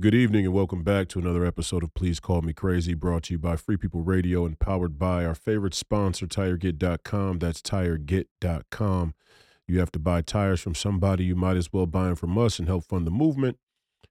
[0.00, 3.34] Good evening and welcome back to another episode of Please Call Me Crazy, brought to
[3.34, 7.38] you by Free People Radio and powered by our favorite sponsor, TireGet.com.
[7.38, 9.14] That's TireGet.com.
[9.68, 12.58] You have to buy tires from somebody, you might as well buy them from us
[12.58, 13.58] and help fund the movement,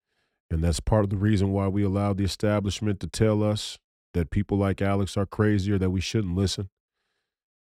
[0.53, 3.79] And that's part of the reason why we allowed the establishment to tell us
[4.13, 6.69] that people like Alex are crazy or that we shouldn't listen.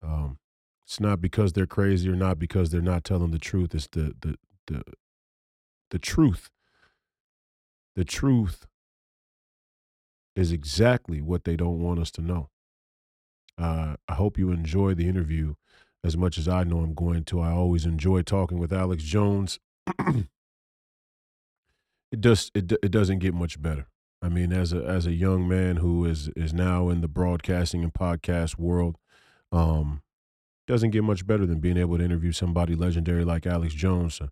[0.03, 0.39] Um,
[0.85, 3.75] it's not because they're crazy or not because they're not telling the truth.
[3.75, 4.83] It's the the the
[5.91, 6.51] the truth.
[7.97, 8.67] The truth
[10.37, 12.51] is exactly what they don't want us to know.
[13.57, 15.55] Uh, I hope you enjoy the interview
[16.05, 17.41] as much as I know I'm going to.
[17.41, 19.61] I always enjoy talking with Alex Jones.
[22.13, 23.89] it does it it doesn't get much better.
[24.21, 27.83] I mean, as a as a young man who is is now in the broadcasting
[27.83, 28.97] and podcast world,
[29.51, 30.03] um,
[30.69, 34.15] doesn't get much better than being able to interview somebody legendary like Alex Jones.
[34.15, 34.29] So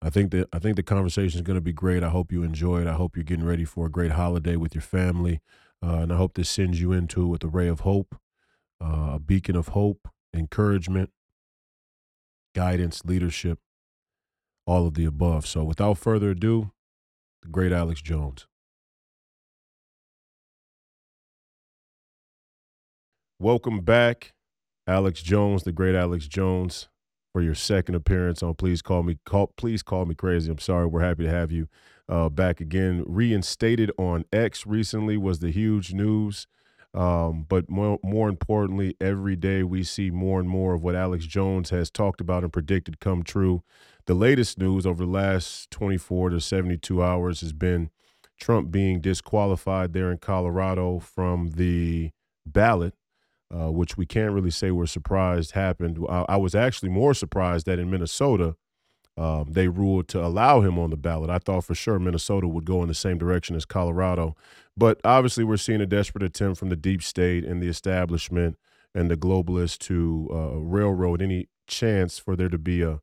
[0.00, 2.02] I think that I think the conversation is going to be great.
[2.02, 2.86] I hope you enjoy it.
[2.86, 5.40] I hope you're getting ready for a great holiday with your family,
[5.84, 8.16] uh, and I hope this sends you into it with a ray of hope,
[8.82, 11.10] uh, a beacon of hope, encouragement,
[12.54, 13.58] guidance, leadership,
[14.66, 15.46] all of the above.
[15.46, 16.70] So, without further ado,
[17.50, 18.46] great Alex Jones.
[23.40, 24.32] Welcome back,
[24.86, 26.88] Alex Jones, the great Alex Jones,
[27.32, 30.50] for your second appearance on Please Call Me Call Please Call Me Crazy.
[30.50, 31.68] I'm sorry, we're happy to have you
[32.08, 33.04] uh, back again.
[33.06, 36.46] Reinstated on X recently was the huge news.
[36.94, 41.26] Um, but more, more importantly, every day we see more and more of what Alex
[41.26, 43.62] Jones has talked about and predicted come true.
[44.08, 47.90] The latest news over the last 24 to 72 hours has been
[48.40, 52.12] Trump being disqualified there in Colorado from the
[52.46, 52.94] ballot,
[53.54, 55.98] uh, which we can't really say we're surprised happened.
[56.08, 58.56] I, I was actually more surprised that in Minnesota,
[59.18, 61.28] um, they ruled to allow him on the ballot.
[61.28, 64.34] I thought for sure Minnesota would go in the same direction as Colorado.
[64.74, 68.56] But obviously, we're seeing a desperate attempt from the deep state and the establishment
[68.94, 73.00] and the globalists to uh, railroad any chance for there to be a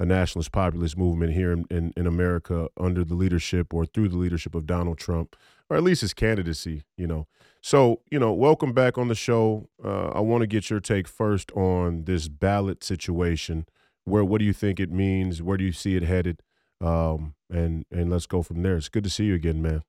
[0.00, 4.16] a nationalist populist movement here in, in, in, America under the leadership or through the
[4.16, 5.36] leadership of Donald Trump,
[5.68, 7.26] or at least his candidacy, you know.
[7.60, 9.68] So, you know, welcome back on the show.
[9.84, 13.66] Uh, I want to get your take first on this ballot situation.
[14.04, 15.42] Where what do you think it means?
[15.42, 16.40] Where do you see it headed?
[16.80, 18.78] Um, and and let's go from there.
[18.78, 19.82] It's good to see you again, man.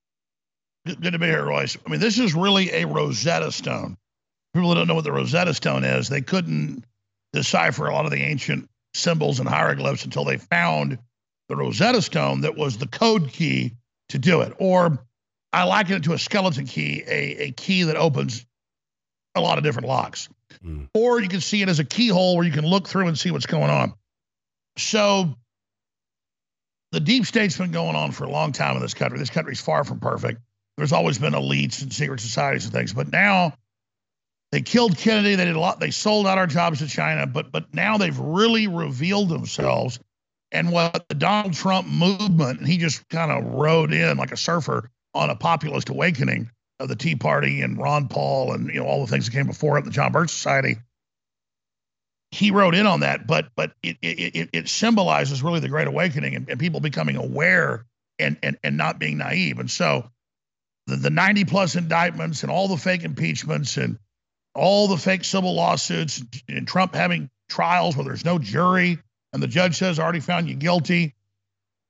[0.86, 1.78] Good to be here, Royce.
[1.86, 3.98] I mean, this is really a Rosetta Stone.
[4.54, 6.10] People don't know what the Rosetta Stone is.
[6.10, 6.84] They couldn't
[7.32, 11.00] decipher a lot of the ancient symbols and hieroglyphs until they found
[11.50, 13.76] the Rosetta Stone that was the code key
[14.10, 14.54] to do it.
[14.60, 15.06] Or
[15.54, 18.46] I liken it to a skeleton key, a, a key that opens
[19.36, 20.30] a lot of different locks.
[20.66, 20.90] Mm.
[20.94, 23.32] Or you can see it as a keyhole where you can look through and see
[23.32, 23.94] what's going on.
[24.78, 25.36] So
[26.92, 29.20] the deep state's been going on for a long time in this country.
[29.20, 30.42] This country's far from perfect.
[30.78, 33.54] There's always been elites and secret societies and things, but now
[34.52, 35.36] they killed Kennedy.
[35.36, 35.80] They did a lot.
[35.80, 40.00] They sold out our jobs to China, but but now they've really revealed themselves.
[40.52, 44.38] And what the Donald Trump movement, and he just kind of rode in like a
[44.38, 46.52] surfer on a populist awakening
[46.82, 49.48] of the Tea Party and Ron Paul and you know all the things that came
[49.48, 50.78] before it, the John Birch Society.
[52.32, 56.36] He wrote in on that, but but it it, it symbolizes really the Great Awakening
[56.36, 57.86] and, and people becoming aware
[58.20, 59.60] and, and and not being naive.
[59.60, 60.10] And so
[60.88, 63.98] the, the 90 plus indictments and all the fake impeachments and
[64.54, 69.00] all the fake civil lawsuits and Trump having trials where there's no jury
[69.34, 71.14] and the judge says already found you guilty.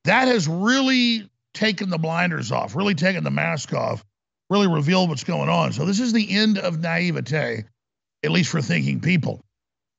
[0.05, 4.03] That has really taken the blinders off, really taken the mask off,
[4.49, 5.73] really revealed what's going on.
[5.73, 7.65] So this is the end of naivete,
[8.23, 9.43] at least for thinking people.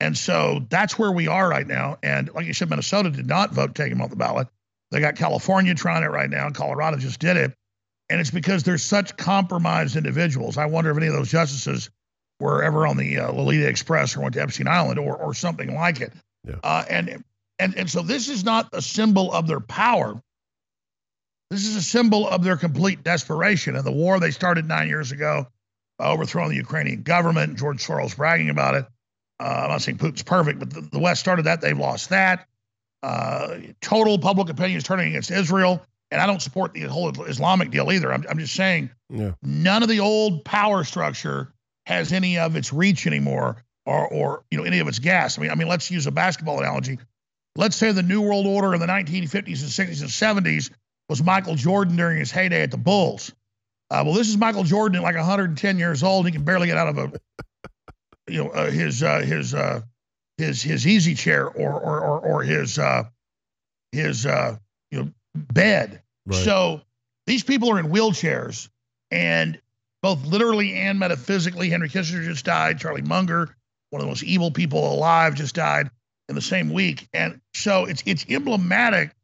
[0.01, 1.99] And so that's where we are right now.
[2.03, 4.49] And like you said, Minnesota did not vote take him off the ballot.
[4.91, 7.55] They got California trying it right now, and Colorado just did it.
[8.11, 10.59] And it's because they're such compromised individuals.
[10.59, 11.89] I wonder if any of those justices
[12.43, 15.75] were ever on the uh, Lolita Express or went to Epstein Island or or something
[15.75, 16.13] like it.
[16.47, 16.57] Yeah.
[16.63, 17.25] Uh, and
[17.59, 20.21] and and so this is not a symbol of their power.
[21.51, 23.77] This is a symbol of their complete desperation.
[23.77, 25.47] And the war they started nine years ago,
[25.99, 28.87] by overthrowing the Ukrainian government, George Soros bragging about it.
[29.39, 31.61] Uh, I'm not saying Putin's perfect, but the, the West started that.
[31.61, 32.49] They've lost that.
[33.03, 35.85] Uh, total public opinion is turning against Israel.
[36.11, 38.13] And I don't support the whole Islamic deal either.
[38.13, 39.33] I'm, I'm just saying yeah.
[39.43, 41.53] none of the old power structure
[41.87, 45.39] has any of its reach anymore or, or you know any of its gas.
[45.39, 46.99] I mean, I mean, let's use a basketball analogy.
[47.57, 50.71] Let's say the New World Order in the 1950s and 60s and 70s
[51.09, 53.33] was Michael Jordan during his heyday at the Bulls.
[53.91, 56.25] Uh, well, this is Michael Jordan at like 110 years old.
[56.25, 57.13] He can barely get out of a,
[58.27, 59.83] you know, uh, his uh, his uh,
[60.39, 63.05] his his easy chair or or or, or his uh,
[63.91, 64.57] his uh,
[64.91, 66.01] you know bed.
[66.25, 66.37] Right.
[66.37, 66.81] So
[67.27, 68.71] these people are in wheelchairs,
[69.11, 69.61] and
[70.03, 71.71] both literally and metaphysically.
[71.71, 72.79] Henry Kissinger just died.
[72.79, 73.55] Charlie Munger,
[73.91, 75.91] one of the most evil people alive, just died
[76.29, 77.09] in the same week.
[77.13, 79.15] And so it's it's emblematic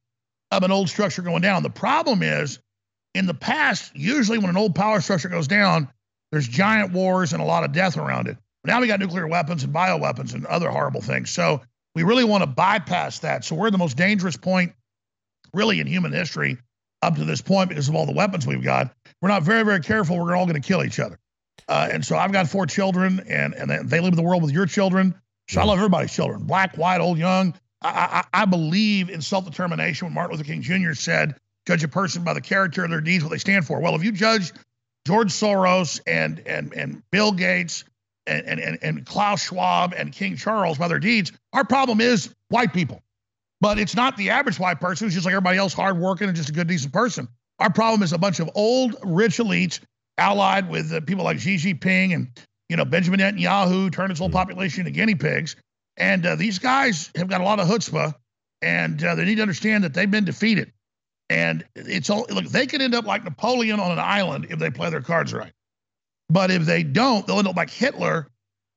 [0.51, 1.63] of an old structure going down.
[1.63, 2.59] The problem is,
[3.15, 5.89] in the past, usually when an old power structure goes down,
[6.31, 8.37] there's giant wars and a lot of death around it.
[8.65, 11.31] Now we got nuclear weapons and bioweapons and other horrible things.
[11.31, 11.63] So
[11.95, 13.45] we really want to bypass that.
[13.45, 14.75] So we're the most dangerous point,
[15.55, 16.59] really, in human history
[17.03, 18.95] up to this point because of all the weapons we've got.
[19.21, 20.19] We're not very, very careful.
[20.19, 21.19] We're all going to kill each other.
[21.67, 24.53] Uh, and so I've got four children, and and they live in the world with
[24.53, 25.15] your children.
[25.49, 27.55] So I love everybody's children, black, white, old, young.
[27.83, 30.07] I, I, I believe in self determination.
[30.07, 30.95] When Martin Luther King Jr.
[30.95, 31.35] said,
[31.67, 34.05] "Judge a person by the character of their deeds, what they stand for." Well, if
[34.05, 34.53] you judge
[35.07, 37.85] George Soros and and and Bill Gates
[38.27, 42.73] and and and Klaus Schwab and King Charles by their deeds, our problem is white
[42.73, 43.03] people.
[43.61, 46.49] But it's not the average white person who's just like everybody else, hardworking and just
[46.49, 47.29] a good, decent person.
[47.59, 49.81] Our problem is a bunch of old, rich elites
[50.17, 52.29] allied with uh, people like Xi Jinping and
[52.69, 54.33] you know Benjamin Netanyahu turned his whole mm.
[54.33, 55.57] population into guinea pigs.
[55.97, 58.15] And uh, these guys have got a lot of chutzpah,
[58.63, 60.73] and uh, they need to understand that they've been defeated.
[61.29, 64.71] And it's all look, they could end up like Napoleon on an island if they
[64.71, 65.53] play their cards right.
[66.31, 68.29] But if they don't, they'll end up like Hitler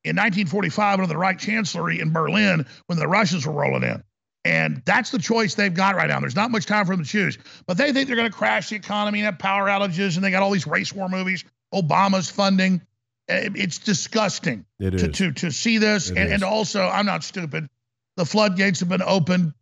[0.03, 4.03] in 1945 under the Reich Chancellery in Berlin when the Russians were rolling in.
[4.43, 6.19] And that's the choice they've got right now.
[6.19, 7.37] There's not much time for them to choose.
[7.67, 10.31] But they think they're going to crash the economy and have power outages, and they
[10.31, 11.43] got all these race war movies,
[11.73, 12.81] Obama's funding.
[13.29, 16.09] Eh, it's disgusting it to, to, to see this.
[16.09, 17.69] and, and also, I'm not stupid.
[18.17, 19.53] The floodgates have been opened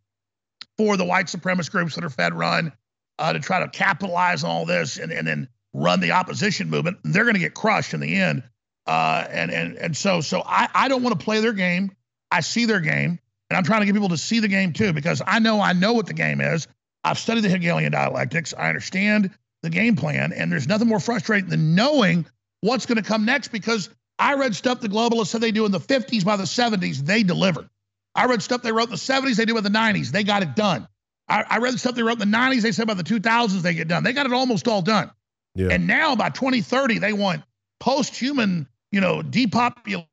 [0.78, 2.72] for the white supremacist groups that are Fed run
[3.20, 6.98] uh, to try to capitalize on all this and, and then run the opposition movement.
[7.04, 8.44] They're going to get crushed in the end.
[8.88, 11.92] Uh, and, and, and so, so I, I don't want to play their game.
[12.31, 13.20] I see their game.
[13.50, 15.74] And I'm trying to get people to see the game too, because I know I
[15.74, 16.68] know what the game is.
[17.04, 18.54] I've studied the Hegelian dialectics.
[18.57, 19.31] I understand
[19.63, 20.34] the game plan.
[20.34, 22.25] And there's nothing more frustrating than knowing
[22.62, 25.72] what's going to come next because I read stuff the globalists said they do in
[25.72, 26.98] the 50s by the 70s.
[26.98, 27.69] They delivered.
[28.16, 30.10] I read stuff they wrote in the 70s, they do in the 90s.
[30.10, 30.88] They got it done.
[31.30, 33.74] I, I read stuff they wrote in the 90s, they said by the 2000s they
[33.74, 34.04] get done.
[34.04, 35.12] They got it almost all done.
[35.56, 35.69] Yeah.
[35.72, 37.44] And now by 2030, they want
[37.80, 40.09] post human, you know, depopulation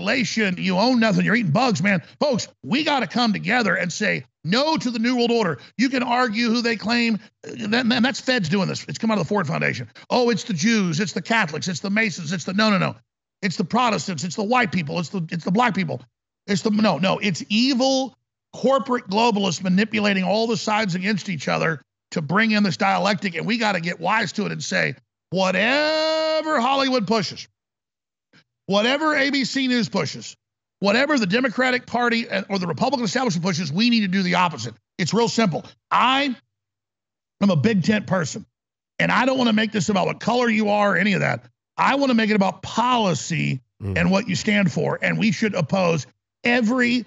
[0.00, 2.02] you own nothing, you're eating bugs, man.
[2.18, 5.58] Folks, we got to come together and say no to the New World Order.
[5.76, 7.18] You can argue who they claim,
[7.56, 8.84] man, that's Feds doing this.
[8.88, 9.88] It's come out of the Ford Foundation.
[10.08, 12.96] Oh, it's the Jews, it's the Catholics, it's the Masons, it's the, no, no, no.
[13.42, 16.02] It's the Protestants, it's the white people, it's the, it's the black people.
[16.46, 18.16] It's the, no, no, it's evil
[18.52, 21.80] corporate globalists manipulating all the sides against each other
[22.10, 23.36] to bring in this dialectic.
[23.36, 24.94] And we got to get wise to it and say,
[25.30, 27.46] whatever Hollywood pushes,
[28.70, 30.36] Whatever ABC News pushes,
[30.78, 34.74] whatever the Democratic Party or the Republican establishment pushes, we need to do the opposite.
[34.96, 35.64] It's real simple.
[35.90, 36.36] I
[37.42, 38.46] am a big tent person,
[39.00, 41.20] and I don't want to make this about what color you are or any of
[41.20, 41.46] that.
[41.76, 43.98] I want to make it about policy mm.
[43.98, 45.00] and what you stand for.
[45.02, 46.06] And we should oppose
[46.44, 47.06] every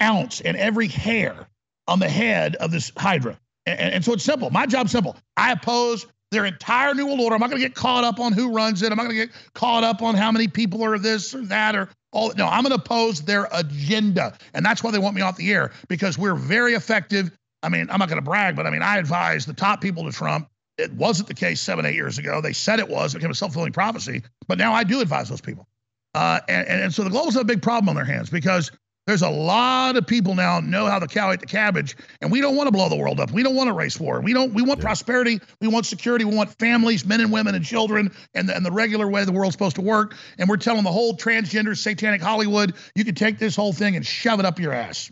[0.00, 1.46] ounce and every hair
[1.88, 3.38] on the head of this Hydra.
[3.66, 4.48] And, and so it's simple.
[4.48, 5.18] My job's simple.
[5.36, 7.34] I oppose their entire New World Order.
[7.34, 8.90] I'm not going to get caught up on who runs it.
[8.90, 11.76] I'm not going to get caught up on how many people are this or that
[11.76, 12.32] or all.
[12.36, 14.36] No, I'm going to oppose their agenda.
[14.54, 17.30] And that's why they want me off the air because we're very effective.
[17.62, 20.04] I mean, I'm not going to brag, but I mean, I advised the top people
[20.04, 20.48] to Trump.
[20.78, 22.40] It wasn't the case seven, eight years ago.
[22.40, 23.14] They said it was.
[23.14, 24.22] It became a self fulfilling prophecy.
[24.48, 25.68] But now I do advise those people.
[26.14, 28.70] Uh, and, and so the globals have a big problem on their hands because
[29.06, 32.40] there's a lot of people now know how the cow ate the cabbage, and we
[32.40, 33.32] don't want to blow the world up.
[33.32, 34.20] We don't want a race war.
[34.20, 34.54] We don't.
[34.54, 34.84] We want yeah.
[34.84, 35.40] prosperity.
[35.60, 36.24] We want security.
[36.24, 39.32] We want families, men and women and children, and the, and the regular way the
[39.32, 40.14] world's supposed to work.
[40.38, 44.06] And we're telling the whole transgender, satanic Hollywood, you can take this whole thing and
[44.06, 45.10] shove it up your ass.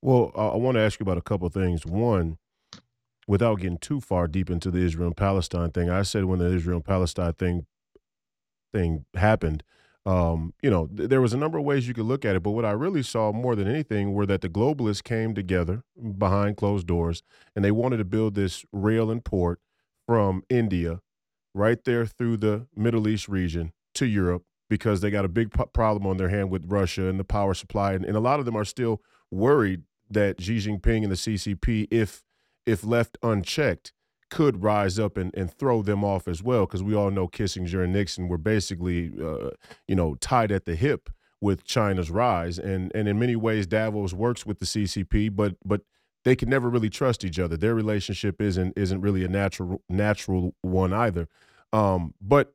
[0.00, 1.84] Well, I want to ask you about a couple of things.
[1.84, 2.38] One,
[3.26, 6.54] without getting too far deep into the Israel and Palestine thing, I said when the
[6.54, 7.66] Israel and Palestine thing
[8.72, 9.64] thing happened
[10.08, 12.42] Um, you know, th- there was a number of ways you could look at it,
[12.42, 15.82] but what I really saw more than anything were that the globalists came together
[16.16, 17.22] behind closed doors
[17.54, 19.60] and they wanted to build this rail and port
[20.06, 21.00] from India
[21.54, 25.64] right there through the Middle East region to Europe because they got a big p-
[25.74, 27.92] problem on their hand with Russia and the power supply.
[27.92, 31.86] And, and a lot of them are still worried that Xi Jinping and the CCP,
[31.90, 32.22] if
[32.64, 33.92] if left unchecked,
[34.30, 37.84] could rise up and, and throw them off as well, because we all know Kissinger
[37.84, 39.50] and Nixon were basically, uh,
[39.86, 44.12] you know, tied at the hip with China's rise, and and in many ways Davos
[44.12, 45.82] works with the CCP, but but
[46.24, 47.56] they can never really trust each other.
[47.56, 51.28] Their relationship isn't isn't really a natural natural one either.
[51.72, 52.54] Um, but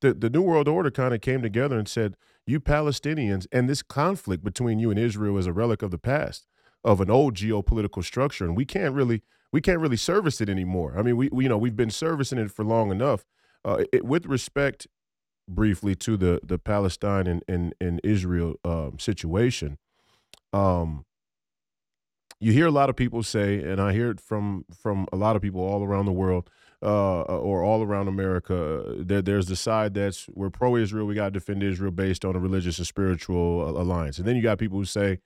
[0.00, 3.82] the the New World Order kind of came together and said, "You Palestinians and this
[3.82, 6.46] conflict between you and Israel is a relic of the past,
[6.84, 9.22] of an old geopolitical structure, and we can't really."
[9.54, 10.94] We can't really service it anymore.
[10.98, 13.24] I mean, we, we you know we've been servicing it for long enough.
[13.64, 14.88] Uh, it, with respect,
[15.48, 19.78] briefly to the the Palestine and and, and Israel um, situation,
[20.52, 21.04] um,
[22.40, 25.36] you hear a lot of people say, and I hear it from from a lot
[25.36, 26.50] of people all around the world.
[26.82, 31.06] Uh, or all around America, there, there's the side that's we're pro-Israel.
[31.06, 34.42] We got to defend Israel based on a religious and spiritual alliance, and then you
[34.42, 35.20] got people who say,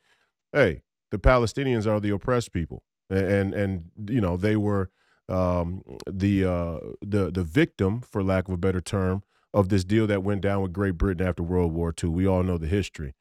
[0.53, 4.91] "Hey, the Palestinians are the oppressed people." And and you know they were
[5.29, 9.23] um, the uh, the the victim, for lack of a better term,
[9.53, 12.11] of this deal that went down with Great Britain after World War II.
[12.11, 13.15] We all know the history.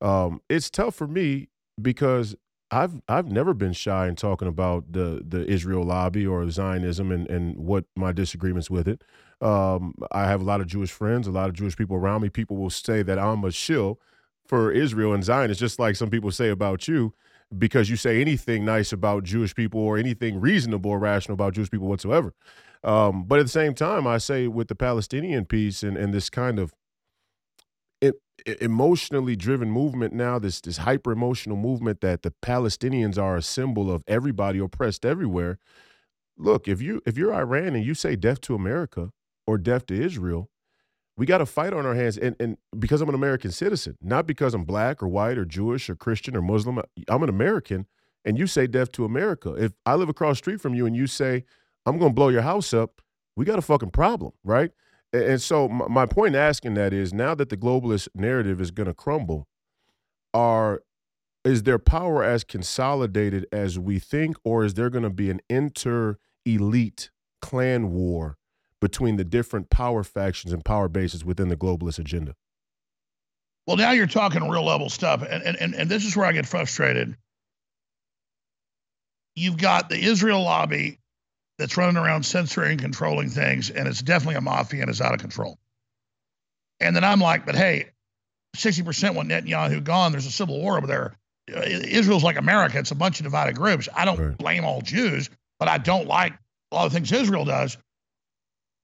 [0.00, 1.48] Um, it's tough for me
[1.80, 2.34] because
[2.70, 7.28] I've I've never been shy in talking about the the Israel lobby or Zionism and
[7.28, 9.02] and what my disagreements with it.
[9.40, 12.28] Um, I have a lot of Jewish friends, a lot of Jewish people around me.
[12.28, 14.00] People will say that I'm a shill
[14.46, 17.12] for Israel and Zionists, just like some people say about you
[17.58, 21.70] because you say anything nice about Jewish people or anything reasonable or rational about Jewish
[21.70, 22.32] people whatsoever.
[22.84, 26.28] Um, but at the same time, I say with the Palestinian piece and, and this
[26.30, 26.72] kind of
[28.60, 33.90] emotionally driven movement now, this this hyper emotional movement that the Palestinians are a symbol
[33.90, 35.58] of everybody oppressed everywhere.
[36.36, 39.10] Look, if you if you're Iran and you say death to America
[39.46, 40.48] or death to Israel,
[41.16, 44.26] we got a fight on our hands and, and because i'm an american citizen not
[44.26, 47.86] because i'm black or white or jewish or christian or muslim i'm an american
[48.24, 49.54] and you say death to america.
[49.54, 51.44] If i live across street from you and you say
[51.86, 53.02] i'm going to blow your house up
[53.36, 54.70] we got a fucking problem right?
[55.12, 58.70] And, so my, my point in asking that is now that the globalist narrative is
[58.70, 59.46] going to crumble
[60.32, 60.82] are
[61.44, 65.40] is their power as consolidated as we think or is there going to be an
[65.50, 68.38] inter elite clan war
[68.82, 72.34] between the different power factions and power bases within the globalist agenda.
[73.64, 75.22] Well, now you're talking real level stuff.
[75.22, 77.16] And, and, and this is where I get frustrated.
[79.36, 80.98] You've got the Israel lobby
[81.58, 85.14] that's running around censoring and controlling things, and it's definitely a mafia and it's out
[85.14, 85.58] of control.
[86.80, 87.90] And then I'm like, but hey,
[88.56, 90.10] 60% want Netanyahu gone.
[90.10, 91.16] There's a civil war over there.
[91.54, 92.80] Uh, Israel's like America.
[92.80, 93.88] It's a bunch of divided groups.
[93.94, 94.36] I don't right.
[94.36, 96.32] blame all Jews, but I don't like
[96.72, 97.78] a lot of things Israel does.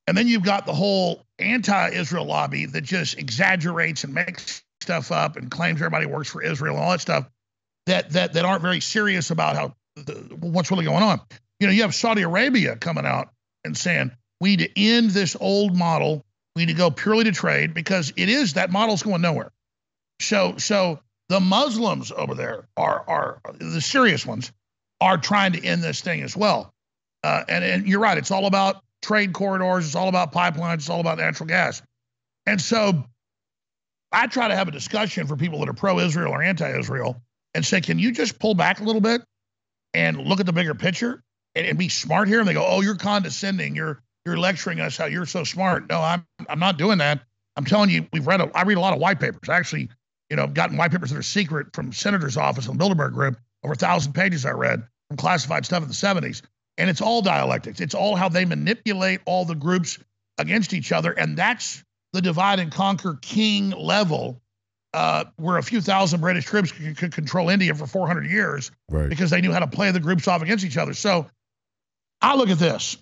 [0.08, 5.12] And then you've got the whole anti Israel lobby that just exaggerates and makes stuff
[5.12, 7.28] up and claims everybody works for Israel and all that stuff
[7.84, 9.74] that, that, that aren't very serious about how
[10.40, 11.20] what's really going on.
[11.60, 13.28] You know, you have Saudi Arabia coming out
[13.64, 14.10] and saying,
[14.40, 16.24] we need to end this old model.
[16.56, 19.52] We need to go purely to trade because it is that model's going nowhere.
[20.22, 24.52] So, so the Muslims over there are, are the serious ones
[25.02, 26.72] are trying to end this thing as well.
[27.22, 28.16] Uh, and, and you're right.
[28.16, 29.86] It's all about trade corridors.
[29.86, 30.76] It's all about pipelines.
[30.76, 31.82] It's all about natural gas.
[32.46, 33.04] And so
[34.12, 37.20] I try to have a discussion for people that are pro Israel or anti Israel
[37.54, 39.22] and say, can you just pull back a little bit
[39.94, 41.22] and look at the bigger picture
[41.54, 42.40] and, and, be smart here?
[42.40, 43.74] And they go, oh, you're condescending.
[43.74, 45.88] You're you're lecturing us how you're so smart.
[45.88, 47.20] No, I'm I'm not doing that.
[47.56, 49.48] I'm telling you, we've read a, I read a lot of white papers.
[49.48, 49.88] I actually,
[50.30, 53.72] you know, gotten white papers that are secret from senator's office and Bilderberg group, over
[53.72, 56.42] a thousand pages I read from classified stuff in the 70s.
[56.78, 57.80] And it's all dialectics.
[57.80, 59.98] It's all how they manipulate all the groups
[60.38, 61.12] against each other.
[61.12, 61.82] And that's
[62.12, 64.40] the divide and conquer king level,
[64.94, 69.08] uh, where a few thousand British troops could, could control India for 400 years right.
[69.08, 70.94] because they knew how to play the groups off against each other.
[70.94, 71.26] So
[72.22, 72.96] I look at this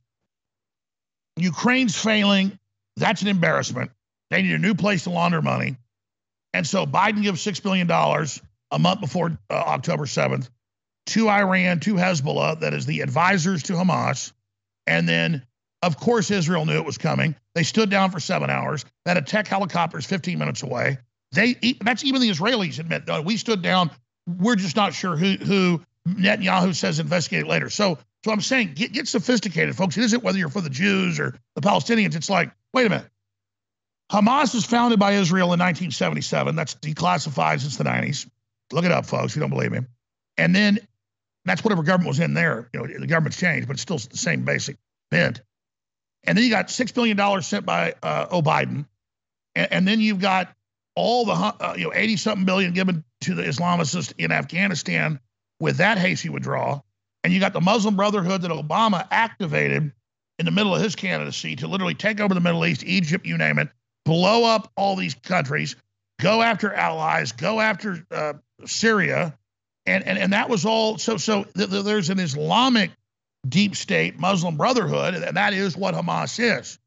[1.37, 2.59] Ukraine's failing.
[2.97, 3.91] That's an embarrassment.
[4.31, 5.77] They need a new place to launder money.
[6.55, 7.91] And so Biden gives $6 billion
[8.71, 10.49] a month before uh, October 7th
[11.07, 14.33] to Iran, to Hezbollah, that is the advisors to Hamas.
[14.87, 15.45] And then,
[15.83, 17.35] of course, Israel knew it was coming.
[17.55, 18.85] They stood down for seven hours.
[19.05, 20.99] That attack helicopter is 15 minutes away.
[21.33, 23.91] They that's even the Israelis admit uh, we stood down.
[24.27, 27.69] We're just not sure who who Netanyahu says investigate later.
[27.69, 29.97] So so I'm saying get get sophisticated, folks.
[29.97, 32.15] It isn't whether you're for the Jews or the Palestinians.
[32.15, 33.09] It's like wait a minute.
[34.11, 36.55] Hamas was founded by Israel in 1977.
[36.55, 38.29] That's declassified since the 90s.
[38.73, 39.35] Look it up, folks.
[39.35, 39.81] You don't believe me.
[40.39, 40.79] And then
[41.47, 42.69] that's whatever government was in there.
[42.73, 44.77] You know, the government's changed, but it's still the same basic
[45.11, 45.43] bent.
[46.25, 48.87] And then you got six billion dollars sent by uh, Biden,
[49.55, 50.53] and, and, then you've got
[50.97, 55.21] all the uh, you know eighty something billion given to the Islamists in Afghanistan
[55.61, 56.85] with that hasty withdrawal,
[57.23, 59.93] and you got the Muslim Brotherhood that Obama activated
[60.39, 63.39] in the middle of his candidacy to literally take over the Middle East, Egypt, you
[63.39, 63.69] name it,
[64.05, 65.77] blow up all these countries,
[66.21, 68.35] go after allies, go after uh,
[68.65, 69.39] Syria,
[69.87, 70.99] and, and and that was all.
[70.99, 72.91] So so th- th- there's an Islamic
[73.49, 76.79] deep state Muslim Brotherhood, and that is what Hamas is.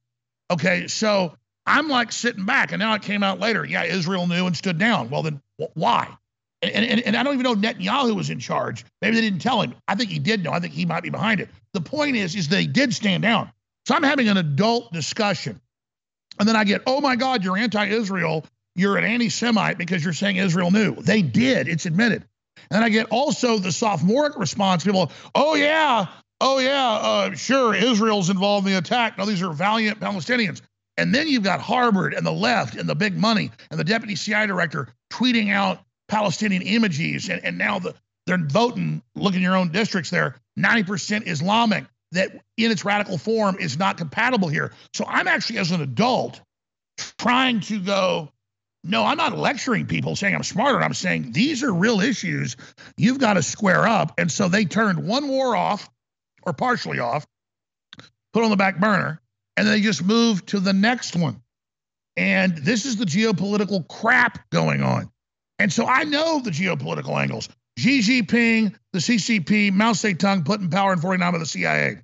[0.51, 3.65] Okay, so I'm like sitting back, and now it came out later.
[3.65, 5.10] Yeah, Israel knew and stood down.
[5.10, 5.41] Well, then
[5.74, 6.18] why?
[6.62, 8.84] And, and, and I don't even know Netanyahu was in charge.
[9.01, 9.75] Maybe they didn't tell him.
[9.88, 10.51] I think he did know.
[10.51, 11.50] I think he might be behind it.
[11.74, 13.51] The point is, is they did stand down.
[13.88, 15.62] So I'm having an adult discussion.
[16.38, 18.46] And then I get, oh my God, you're anti Israel.
[18.75, 20.96] You're an anti Semite because you're saying Israel knew.
[20.96, 21.68] They did.
[21.68, 22.25] It's admitted.
[22.72, 26.08] And I get also the sophomoric response people, oh yeah,
[26.42, 29.18] oh yeah, uh, sure, Israel's involved in the attack.
[29.18, 30.62] No, these are valiant Palestinians.
[30.98, 34.16] And then you've got Harvard and the left and the big money and the deputy
[34.16, 37.30] CIA director tweeting out Palestinian images.
[37.30, 37.96] And, and now the,
[38.28, 43.58] they're voting, look in your own districts there, 90% Islamic that in its radical form
[43.60, 44.74] is not compatible here.
[44.94, 46.42] So I'm actually, as an adult,
[47.18, 48.30] trying to go,
[48.83, 50.81] no, I'm not lecturing people saying I'm smarter.
[50.81, 52.55] I'm saying these are real issues.
[52.98, 54.13] You've got to square up.
[54.17, 55.89] And so they turned one war off
[56.43, 57.27] or partially off,
[58.33, 59.21] put on the back burner,
[59.57, 61.41] and they just moved to the next one.
[62.15, 65.12] And this is the geopolitical crap going on.
[65.57, 67.50] And so I know the geopolitical angles.
[67.77, 72.01] Xi Jinping, the CCP, Mao Zedong putting power in 49 of the CIA.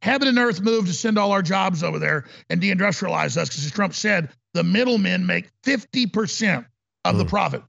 [0.00, 3.64] Heaven and earth moved to send all our jobs over there and deindustrialize us because,
[3.64, 6.66] as Trump said, the middlemen make 50%
[7.04, 7.18] of mm.
[7.18, 7.62] the profit.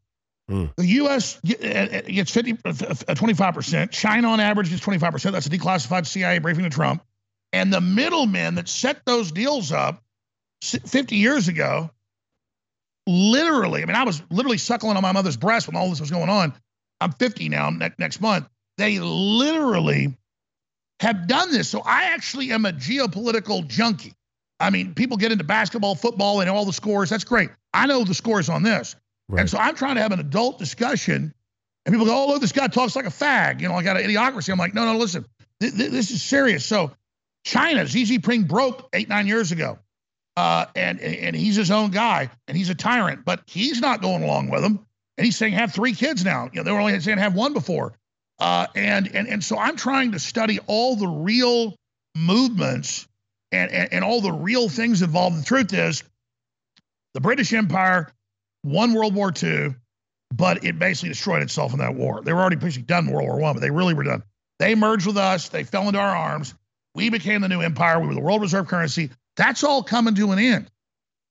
[0.49, 0.73] Mm.
[0.75, 1.39] The U.S.
[1.47, 3.83] Uh, uh, gets 50, 25%.
[3.83, 5.31] Uh, China, on average, gets 25%.
[5.31, 7.03] That's a declassified CIA briefing to Trump.
[7.53, 10.03] And the middlemen that set those deals up
[10.63, 11.91] 50 years ago,
[13.05, 16.09] literally, I mean, I was literally suckling on my mother's breast when all this was
[16.09, 16.53] going on.
[17.01, 18.47] I'm 50 now, ne- next month.
[18.79, 20.17] They literally
[21.01, 21.69] have done this.
[21.69, 24.13] So I actually am a geopolitical junkie.
[24.59, 27.09] I mean, people get into basketball, football, and all the scores.
[27.09, 27.49] That's great.
[27.73, 28.95] I know the scores on this.
[29.29, 29.41] Right.
[29.41, 31.33] And so I'm trying to have an adult discussion.
[31.85, 33.61] And people go, oh, look, this guy talks like a fag.
[33.61, 34.51] You know, I got an idiocracy.
[34.51, 35.25] I'm like, no, no, listen,
[35.61, 36.65] th- th- this is serious.
[36.65, 36.91] So
[37.45, 39.79] China, Xi Jinping broke eight, nine years ago.
[40.35, 44.23] Uh, and, and he's his own guy and he's a tyrant, but he's not going
[44.23, 44.85] along with them.
[45.17, 46.49] And he's saying have three kids now.
[46.53, 47.93] You know, they were only saying have one before.
[48.39, 51.75] Uh, and, and, and so I'm trying to study all the real
[52.15, 53.05] movements
[53.51, 55.39] and, and, and all the real things involved.
[55.39, 56.03] The truth is,
[57.13, 58.11] the British Empire
[58.63, 59.75] won World War II,
[60.33, 62.21] but it basically destroyed itself in that war.
[62.21, 64.23] They were already basically done World War One, but they really were done.
[64.59, 65.49] They merged with us.
[65.49, 66.53] They fell into our arms.
[66.95, 67.99] We became the new empire.
[67.99, 69.09] We were the world reserve currency.
[69.37, 70.69] That's all coming to an end.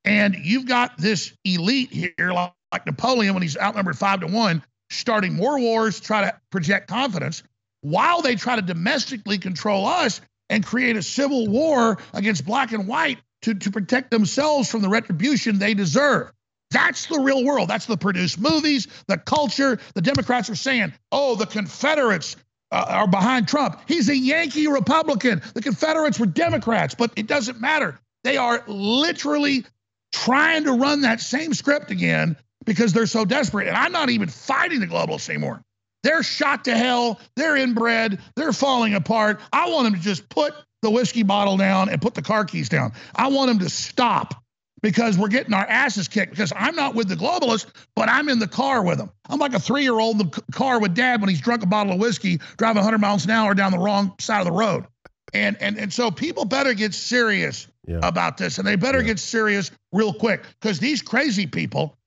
[0.05, 4.63] And you've got this elite here, like, like Napoleon, when he's outnumbered five to one,
[4.91, 7.43] starting more wars, try to project confidence,
[7.83, 10.21] while they try to domestically control us
[10.51, 14.89] and create a civil war against black and white to, to protect themselves from the
[14.89, 16.33] retribution they deserve.
[16.71, 17.69] That's the real world.
[17.69, 19.79] That's the produced movies, the culture.
[19.95, 22.37] The Democrats are saying, oh, the Confederates
[22.71, 23.81] uh, are behind Trump.
[23.87, 25.41] He's a Yankee Republican.
[25.55, 27.99] The Confederates were Democrats, but it doesn't matter.
[28.25, 29.65] They are literally
[30.13, 33.69] trying to run that same script again because they're so desperate.
[33.69, 35.63] And I'm not even fighting the globalists anymore.
[36.09, 37.21] They're shot to hell.
[37.37, 38.19] They're inbred.
[38.35, 39.41] They're falling apart.
[39.53, 42.71] I want them to just put the whiskey bottle down and put the car keys
[42.71, 42.95] down.
[43.15, 44.43] I want them to stop
[44.81, 48.39] because we're getting our asses kicked because I'm not with the globalists, but I'm in
[48.39, 49.11] the car with them.
[49.29, 51.67] I'm like a three year old in the car with dad when he's drunk a
[51.67, 54.87] bottle of whiskey, driving 100 miles an hour down the wrong side of the road.
[55.35, 58.01] And, and, and so people better get serious yeah.
[58.03, 59.09] about this and they better yeah.
[59.09, 61.98] get serious real quick because these crazy people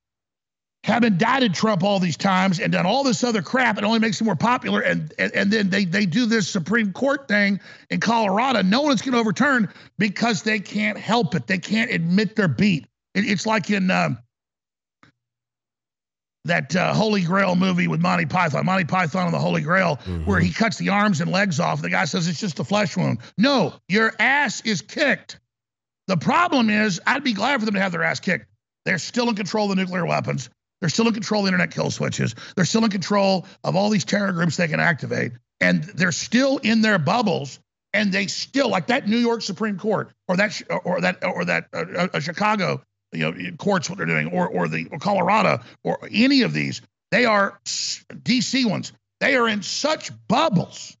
[0.84, 3.78] have indicted Trump all these times and done all this other crap.
[3.78, 4.80] It only makes him more popular.
[4.80, 8.62] And, and, and then they, they do this Supreme Court thing in Colorado.
[8.62, 11.46] No one's going to overturn because they can't help it.
[11.46, 12.88] They can't admit their beat.
[13.14, 14.18] It, it's like in um,
[16.46, 20.24] that uh, Holy Grail movie with Monty Python, Monty Python and the Holy Grail, mm-hmm.
[20.24, 21.80] where he cuts the arms and legs off.
[21.80, 23.18] The guy says it's just a flesh wound.
[23.38, 25.38] No, your ass is kicked.
[26.08, 28.46] The problem is, I'd be glad for them to have their ass kicked.
[28.84, 30.50] They're still in control of the nuclear weapons.
[30.82, 32.34] They're still in control of internet kill switches.
[32.56, 35.30] They're still in control of all these terror groups they can activate.
[35.60, 37.60] And they're still in their bubbles
[37.92, 41.68] and they still like that New York Supreme Court or that or that or that
[41.72, 46.00] uh, uh, Chicago you know courts what they're doing or or the or Colorado or
[46.10, 50.96] any of these they are DC ones they are in such bubbles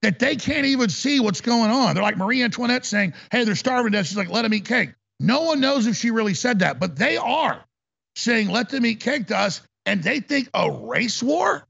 [0.00, 1.94] that they can't even see what's going on.
[1.94, 4.64] They're like Marie Antoinette saying, "Hey, they're starving to death." She's like, "Let them eat
[4.64, 7.65] cake." No one knows if she really said that, but they are
[8.16, 11.66] saying, "Let them eat cake" to us, and they think a race war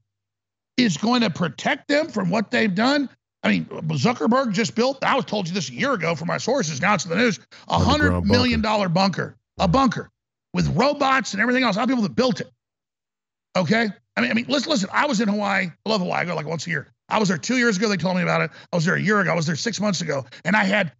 [0.77, 3.09] is going to protect them from what they've done.
[3.43, 6.37] I mean, Zuckerberg just built, I was told you this a year ago from my
[6.37, 10.09] sources, now it's in the news, a hundred million dollar bunker, a bunker
[10.53, 11.75] with robots and everything else.
[11.75, 12.49] How people that built it.
[13.55, 13.87] Okay.
[14.15, 15.67] I mean, I mean, listen, listen, I was in Hawaii.
[15.85, 16.21] I love Hawaii.
[16.21, 16.87] I go like once a year.
[17.09, 17.87] I was there two years ago.
[17.87, 18.51] They told me about it.
[18.71, 19.31] I was there a year ago.
[19.31, 20.25] I was there six months ago.
[20.43, 20.91] And I had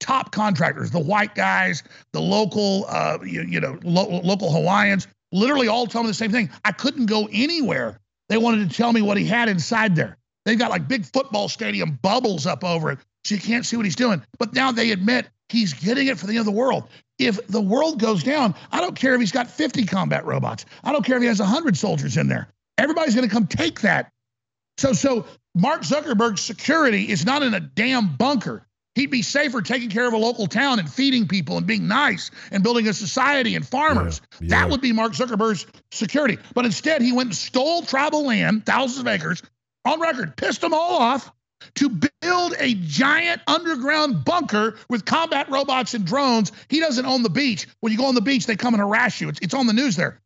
[0.00, 1.82] top contractors, the white guys,
[2.12, 6.32] the local, uh, you, you know, lo- local Hawaiians, literally all told me the same
[6.32, 6.50] thing.
[6.64, 8.00] I couldn't go anywhere.
[8.28, 10.16] They wanted to tell me what he had inside there.
[10.44, 13.84] They've got like big football stadium bubbles up over it, so you can't see what
[13.84, 14.22] he's doing.
[14.38, 16.88] But now they admit he's getting it for the end of the world.
[17.18, 20.64] If the world goes down, I don't care if he's got 50 combat robots.
[20.82, 22.48] I don't care if he has 100 soldiers in there.
[22.78, 24.10] Everybody's going to come take that.
[24.78, 28.66] So, so Mark Zuckerberg's security is not in a damn bunker.
[28.96, 32.30] He'd be safer taking care of a local town and feeding people and being nice
[32.50, 34.20] and building a society and farmers.
[34.32, 34.48] Yeah, yeah.
[34.48, 36.38] That would be Mark Zuckerberg's security.
[36.54, 39.42] But instead, he went and stole tribal land, thousands of acres,
[39.84, 41.30] on record, pissed them all off
[41.76, 41.88] to
[42.20, 46.52] build a giant underground bunker with combat robots and drones.
[46.68, 47.66] He doesn't own the beach.
[47.80, 49.28] When you go on the beach, they come and harass you.
[49.28, 50.20] It's, it's on the news there.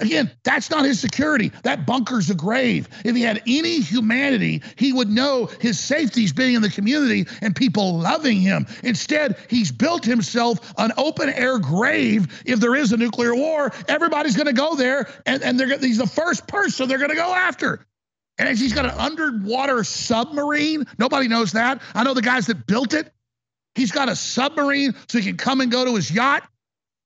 [0.00, 1.52] Again, that's not his security.
[1.62, 2.88] That bunker's a grave.
[3.04, 7.54] If he had any humanity, he would know his safety's being in the community and
[7.54, 8.66] people loving him.
[8.82, 12.42] Instead, he's built himself an open air grave.
[12.46, 15.98] If there is a nuclear war, everybody's going to go there, and, and they're, he's
[15.98, 17.86] the first person they're going to go after.
[18.38, 20.86] And he's got an underwater submarine.
[20.98, 21.82] Nobody knows that.
[21.94, 23.12] I know the guys that built it.
[23.74, 26.48] He's got a submarine so he can come and go to his yacht.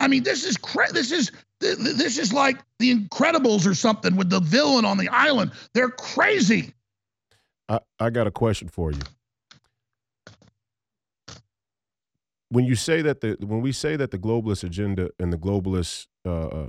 [0.01, 4.31] I mean, this is cra- this is this is like the Incredibles or something with
[4.31, 5.53] the villain on the island.
[5.75, 6.75] They're crazy.
[7.69, 9.01] I, I got a question for you.
[12.51, 16.07] When you say that the when we say that the globalist agenda and the globalist
[16.25, 16.69] uh, uh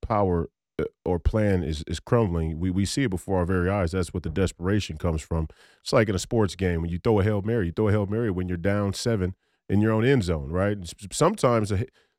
[0.00, 3.92] power uh, or plan is is crumbling, we we see it before our very eyes.
[3.92, 5.48] That's what the desperation comes from.
[5.82, 7.66] It's like in a sports game when you throw a hail mary.
[7.66, 9.34] You throw a hail mary when you're down seven
[9.68, 10.78] in your own end zone, right?
[11.12, 11.70] Sometimes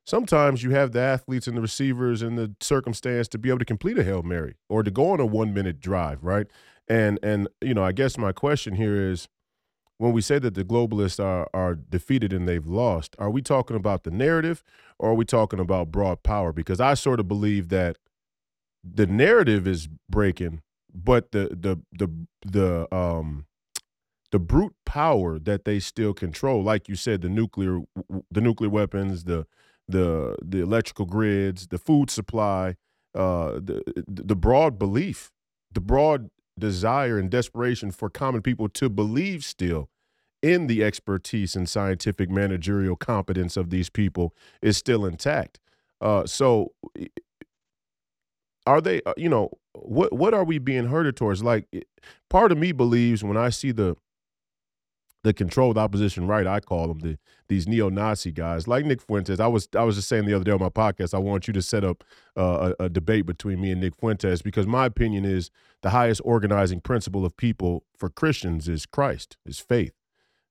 [0.06, 3.64] sometimes you have the athletes and the receivers and the circumstance to be able to
[3.64, 6.46] complete a hail mary or to go on a one minute drive, right?
[6.88, 9.28] And and you know, I guess my question here is,
[9.98, 13.76] when we say that the globalists are are defeated and they've lost, are we talking
[13.76, 14.62] about the narrative
[14.98, 16.52] or are we talking about broad power?
[16.52, 17.98] Because I sort of believe that
[18.84, 20.62] the narrative is breaking,
[20.94, 22.08] but the the the
[22.46, 23.46] the um
[24.32, 27.80] the brute power that they still control, like you said, the nuclear
[28.30, 29.46] the nuclear weapons, the
[29.88, 32.76] the the electrical grids, the food supply,
[33.14, 35.30] uh, the the broad belief,
[35.72, 39.90] the broad desire and desperation for common people to believe still
[40.42, 45.58] in the expertise and scientific managerial competence of these people is still intact.
[46.00, 46.72] Uh, so,
[48.66, 49.00] are they?
[49.06, 51.42] Uh, you know, what what are we being herded towards?
[51.42, 51.66] Like,
[52.28, 53.96] part of me believes when I see the
[55.24, 59.40] the controlled opposition right, I call them the these neo-Nazi guys like Nick Fuentes.
[59.40, 61.52] I was I was just saying the other day on my podcast, I want you
[61.54, 62.04] to set up
[62.36, 65.50] uh, a, a, debate between me and Nick Fuentes because my opinion is
[65.82, 69.92] the highest organizing principle of people for Christians is Christ, is faith,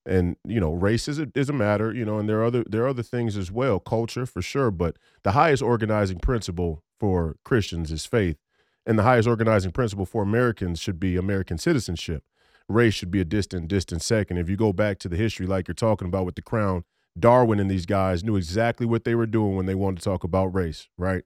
[0.06, 2.64] and you know race is a, is a matter, you know, and there are other
[2.68, 7.36] there are other things as well, culture for sure, but the highest organizing principle for
[7.44, 8.38] Christians is faith,
[8.86, 12.24] and the highest organizing principle for Americans should be American citizenship
[12.68, 14.38] race should be a distant, distant second.
[14.38, 16.84] If you go back to the history, like you're talking about with the crown,
[17.18, 20.24] Darwin and these guys knew exactly what they were doing when they wanted to talk
[20.24, 21.24] about race, right?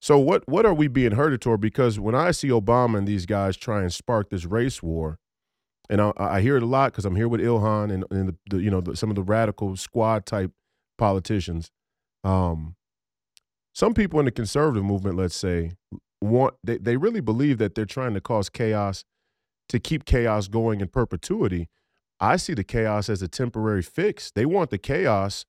[0.00, 1.60] So what what are we being herded toward?
[1.60, 5.18] Because when I see Obama and these guys try and spark this race war,
[5.90, 8.36] and I, I hear it a lot because I'm here with Ilhan and, and the,
[8.48, 10.52] the, you know the, some of the radical squad type
[10.96, 11.70] politicians.
[12.24, 12.76] Um,
[13.74, 15.72] some people in the conservative movement, let's say,
[16.20, 19.04] want they, they really believe that they're trying to cause chaos
[19.70, 21.68] to keep chaos going in perpetuity.
[22.20, 24.30] I see the chaos as a temporary fix.
[24.30, 25.46] They want the chaos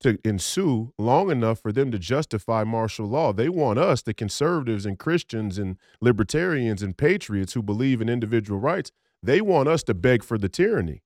[0.00, 3.32] to ensue long enough for them to justify martial law.
[3.32, 8.60] They want us, the conservatives and Christians and libertarians and patriots who believe in individual
[8.60, 8.90] rights,
[9.22, 11.02] they want us to beg for the tyranny.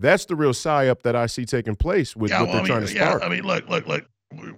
[0.00, 2.62] That's the real psyop that I see taking place with yeah, what well, they're I
[2.64, 3.22] mean, trying to start.
[3.22, 4.04] Yeah, I mean, look, look, look.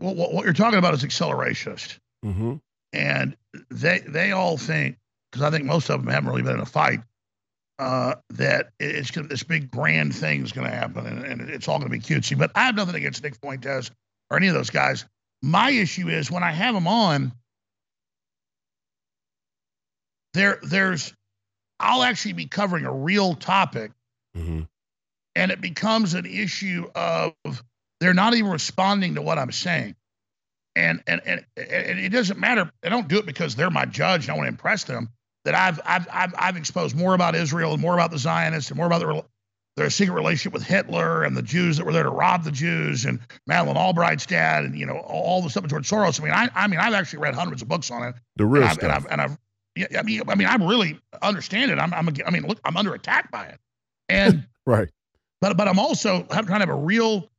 [0.01, 2.57] What, what you're talking about is accelerationist, mm-hmm.
[2.93, 3.37] and
[3.71, 4.97] they they all think
[5.31, 7.01] because I think most of them haven't really been in a fight
[7.81, 11.69] uh, that it's gonna, this big grand thing is going to happen and, and it's
[11.69, 12.39] all going to be cutesy.
[12.39, 13.91] But I have nothing against Nick Fuentes
[14.31, 15.07] or any of those guys.
[15.43, 17.33] My issue is when I have them on,
[20.35, 21.15] there there's
[21.81, 23.93] I'll actually be covering a real topic,
[24.37, 24.63] Mm-hmm.
[25.35, 27.35] and it becomes an issue of
[28.01, 29.97] they're not even responding to what I'm saying.
[30.77, 32.71] And and and, and it doesn't matter.
[32.85, 35.11] I don't do it because they're my judge and I want to impress them.
[35.45, 38.77] That I've I've I've, I've exposed more about Israel and more about the Zionists and
[38.77, 39.23] more about their
[39.77, 43.05] their secret relationship with Hitler and the Jews that were there to rob the Jews
[43.07, 46.21] and Madeleine Albright's dad and you know all the stuff with George Soros.
[46.21, 48.15] I mean, I I mean I've actually read hundreds of books on it.
[48.37, 48.83] The real and I've, stuff.
[48.85, 49.39] and I've, and I've
[49.77, 51.79] yeah, I mean, I mean, I really understand it.
[51.79, 53.59] I'm, I'm, I mean, look, I'm under attack by it,
[54.09, 54.89] and right.
[55.41, 57.31] but, but I'm also I'm trying to have a real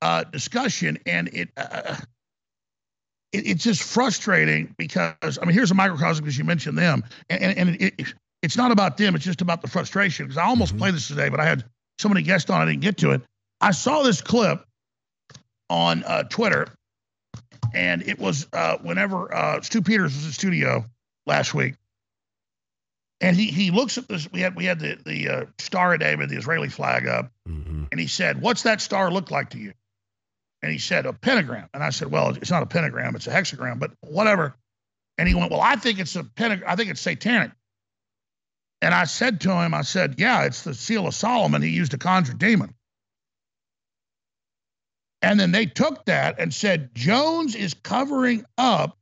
[0.00, 1.96] uh, discussion, and it, uh,
[3.34, 7.42] it, it's just frustrating because I mean, here's a microcosm because you mentioned them, and
[7.58, 9.14] and, it, it, it's not about them.
[9.14, 10.26] It's just about the frustration.
[10.26, 10.78] Because I almost Mhm.
[10.78, 11.64] played this today, but I had
[11.98, 13.22] so many guests on, I didn't get to it.
[13.60, 14.64] I saw this clip
[15.70, 16.68] on uh, Twitter,
[17.72, 20.84] and it was uh, whenever uh, Stu Peters was in studio
[21.26, 21.74] last week,
[23.20, 24.30] and he he looks at this.
[24.30, 27.84] We had we had the the uh, Star of David, the Israeli flag up, Mm-hmm.
[27.92, 29.72] and he said, "What's that star look like to you?"
[30.64, 33.30] And he said, "A pentagram." And I said, "Well, it's not a pentagram; it's a
[33.30, 34.56] hexagram, but whatever."
[35.18, 36.70] And he went, "Well, I think it's a pentagram.
[36.70, 37.52] I think it's satanic."
[38.80, 41.90] And I said to him, "I said, yeah, it's the seal of Solomon he used
[41.92, 42.74] to conjure demon.
[45.20, 48.98] And then they took that and said Jones is covering up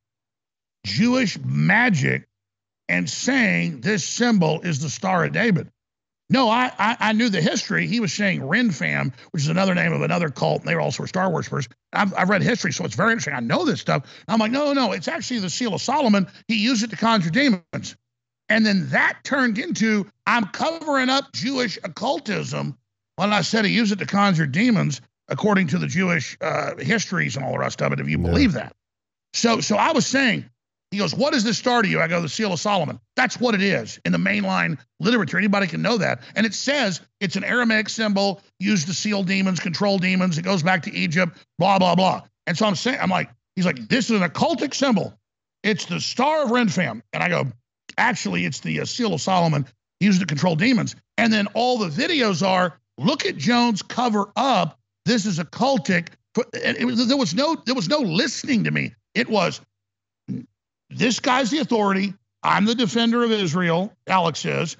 [0.84, 2.28] Jewish magic
[2.88, 5.71] and saying this symbol is the Star of David.
[6.32, 7.86] No, I, I, I knew the history.
[7.86, 11.04] He was saying Remphan, which is another name of another cult, and they were also
[11.04, 11.68] Star worshippers.
[11.92, 13.34] I've, I've read history, so it's very interesting.
[13.34, 14.06] I know this stuff.
[14.28, 16.26] I'm like, no, no, it's actually the seal of Solomon.
[16.48, 17.96] He used it to conjure demons.
[18.48, 22.78] And then that turned into I'm covering up Jewish occultism
[23.16, 27.36] when I said he used it to conjure demons, according to the Jewish uh, histories
[27.36, 28.24] and all the rest of it, if you Yeah.
[28.30, 28.72] believe that.
[29.34, 30.48] So, so I was saying,
[30.92, 32.00] he goes, What is this star to you?
[32.00, 33.00] I go, The Seal of Solomon.
[33.16, 35.38] That's what it is in the mainline literature.
[35.38, 36.20] Anybody can know that.
[36.36, 40.36] And it says it's an Aramaic symbol used to seal demons, control demons.
[40.36, 42.20] It goes back to Egypt, blah, blah, blah.
[42.46, 45.18] And so I'm saying, I'm like, He's like, This is an occultic symbol.
[45.62, 47.00] It's the Star of Remphan.
[47.14, 47.46] And I go,
[47.96, 49.66] Actually, it's the uh, Seal of Solomon
[50.00, 50.94] used to control demons.
[51.16, 54.78] And then all the videos are look at Jones cover up.
[55.06, 56.08] This is occultic.
[56.52, 58.94] It was, there was no there was no listening to me.
[59.14, 59.60] It was
[60.94, 62.14] this guy's the authority.
[62.42, 63.92] I'm the defender of Israel.
[64.06, 64.76] Alex is,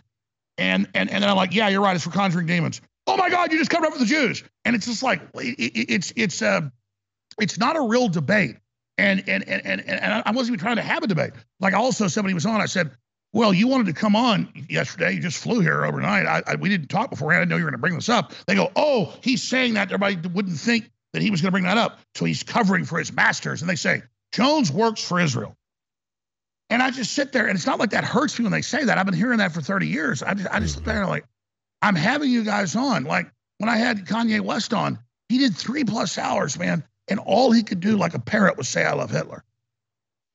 [0.58, 1.94] and and and then I'm like, yeah, you're right.
[1.94, 2.80] It's for conjuring demons.
[3.06, 5.58] Oh my God, you just covered up for the Jews, and it's just like it,
[5.58, 6.62] it, it's it's uh,
[7.40, 8.56] it's not a real debate.
[8.98, 11.32] And and and and and I wasn't even trying to have a debate.
[11.60, 12.60] Like also somebody was on.
[12.60, 12.90] I said,
[13.32, 15.12] well, you wanted to come on yesterday.
[15.12, 16.26] You just flew here overnight.
[16.26, 17.40] I, I we didn't talk beforehand.
[17.40, 18.32] I didn't know you were going to bring this up.
[18.46, 21.64] They go, oh, he's saying that everybody wouldn't think that he was going to bring
[21.64, 22.00] that up.
[22.14, 23.62] So he's covering for his masters.
[23.62, 25.56] And they say Jones works for Israel.
[26.72, 28.82] And I just sit there, and it's not like that hurts me when they say
[28.82, 28.96] that.
[28.96, 30.22] I've been hearing that for 30 years.
[30.22, 31.26] I just, I just sit there and like,
[31.82, 33.04] I'm having you guys on.
[33.04, 37.52] Like when I had Kanye West on, he did three plus hours, man, and all
[37.52, 39.44] he could do, like a parrot, was say, "I love Hitler."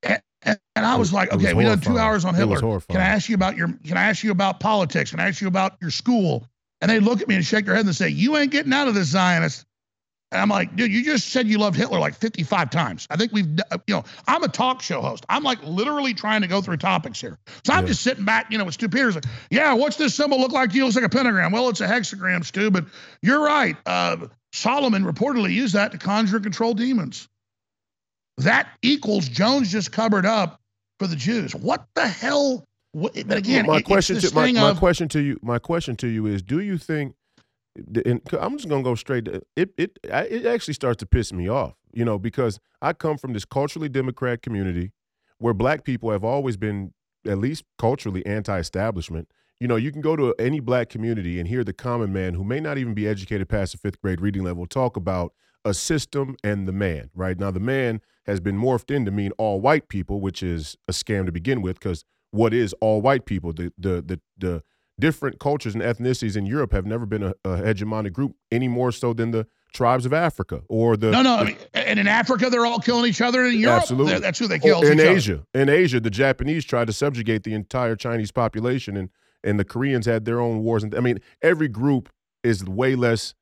[0.03, 2.59] And, and, and I was like, It was okay, we done two hours on Hitler.
[2.81, 3.01] Can.
[3.01, 3.69] I ask you about your?
[3.83, 5.09] Can I ask you about politics?
[5.09, 6.47] Can I ask you about your school?
[6.81, 8.87] And they look at me and shake their head and say, "You ain't getting out
[8.87, 9.65] of this, Zionist."
[10.31, 13.07] And I'm like, dude, you just said you loved Hitler like 55 times.
[13.09, 13.47] I think we've,
[13.87, 15.25] you know, I'm a talk show host.
[15.29, 17.37] I'm like literally trying to go through topics here.
[17.65, 17.87] So I'm Yeah.
[17.91, 19.15] just sitting back, you know, with Stu Peters.
[19.15, 20.81] Like, yeah, what's this symbol look like to you?
[20.81, 21.53] It looks like a pentagram.
[21.53, 22.85] Well, it's a hexagram, Stu, but
[23.21, 23.77] you're right.
[23.85, 27.29] Uh, Solomon reportedly used that to conjure and control demons.
[28.39, 30.59] That equals Jones just covered up
[30.99, 31.55] for the Jews.
[31.55, 32.65] What the hell?
[32.91, 35.95] What, but again, my it- question to my, my of- question to you my question
[35.97, 37.13] to you is do you think
[38.05, 41.47] and I'm just gonna go straight to it it it actually starts to piss me
[41.49, 44.91] off you know because I come from this culturally democrat community
[45.39, 46.93] where black people have always been
[47.27, 49.27] at least culturally anti-establishment.
[49.59, 52.43] You know you can go to any black community and hear the common man who
[52.43, 55.33] may not even be educated past the fifth grade reading level talk about
[55.65, 57.39] a system and the man right?
[57.39, 60.91] Now the man has been morphed in to mean all white people which is a
[60.91, 63.51] scam to begin with because what is all white people?
[63.51, 64.63] The the the, the
[64.99, 68.91] different cultures and ethnicities in Europe have never been a, a hegemonic group any more
[68.91, 71.35] so than the tribes of Africa or the No, no.
[71.35, 73.45] I mean, and in Africa, they're all killing each other.
[73.45, 74.19] In Europe, Absolutely.
[74.19, 74.83] that's who they oh, kill.
[74.83, 75.43] in Asia.
[75.53, 79.09] In Asia, the Japanese tried to subjugate the entire Chinese population, and
[79.43, 80.83] and the Koreans had their own wars.
[80.83, 82.09] And I mean, every group
[82.43, 83.33] is way less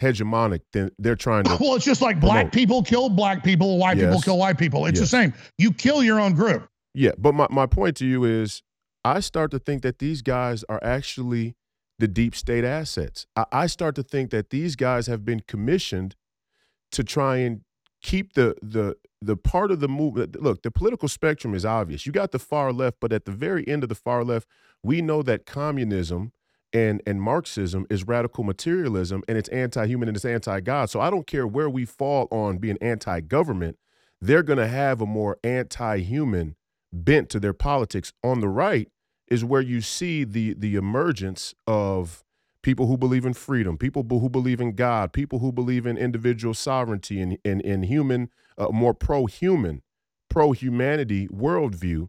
[0.00, 1.56] hegemonic than they're trying to.
[1.60, 2.52] Well, it's just like black promote.
[2.52, 4.86] people kill black people, white people kill white people.
[4.86, 5.34] It's the same.
[5.58, 6.66] You kill your own group.
[6.94, 8.62] Yeah, but my, my point to you is
[9.04, 11.56] I start to think that these guys are actually
[11.98, 13.26] the deep state assets.
[13.36, 16.16] I, I start to think that these guys have been commissioned
[16.92, 17.62] to try and
[18.02, 20.40] keep the the the part of the movement.
[20.40, 22.06] Look, the political spectrum is obvious.
[22.06, 24.46] You got the far left, but at the very end of the far left,
[24.82, 26.32] we know that communism
[26.72, 30.90] and and Marxism is radical materialism and it's anti-human and it's anti-God.
[30.90, 33.78] So I don't care where we fall on being anti-government,
[34.20, 36.56] they're going to have a more anti-human
[36.92, 38.12] bent to their politics.
[38.22, 38.88] On the right
[39.28, 42.24] is where you see the the emergence of
[42.62, 46.54] people who believe in freedom, people who believe in God, people who believe in individual
[46.54, 49.82] sovereignty and in, in, human, uh, more pro-human,
[50.30, 52.08] pro-humanity worldview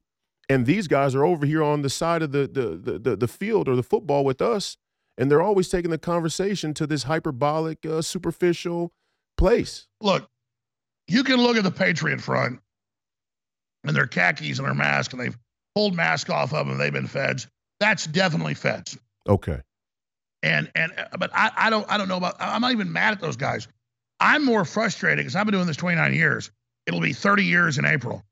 [0.50, 3.68] and these guys are over here on the side of the the the, the field
[3.68, 4.78] or the football with us,
[5.18, 8.94] and they're always taking the conversation to this hyperbolic, uh, superficial
[9.38, 9.88] place.
[10.02, 10.30] Look,
[11.08, 12.60] you can look at the Patriot Front
[13.84, 15.38] and their khakis and their mask, and they've
[15.76, 16.78] pulled mask off of them.
[16.78, 17.48] They've been feds.
[17.80, 18.98] That's definitely feds.
[19.28, 19.60] Okay.
[20.42, 23.14] And and uh, but I, I don't I don't know about I'm not even mad
[23.14, 23.68] at those guys.
[24.20, 26.52] I'm more frustrated because I've been doing this 29 years.
[26.86, 28.24] It'll be 30 years in April.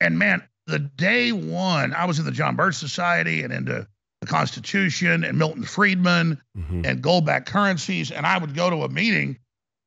[0.00, 3.86] And man, the day one, I was in the John Birch Society and into
[4.20, 6.82] the Constitution and Milton Friedman mm-hmm.
[6.84, 9.38] and gold-backed currencies, and I would go to a meeting,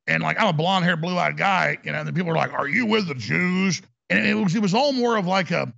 [0.06, 2.68] and like I'm a blonde-haired, blue-eyed guy, you know, and the people are like, "Are
[2.68, 5.72] you with the Jews?" And it was it was all more of like a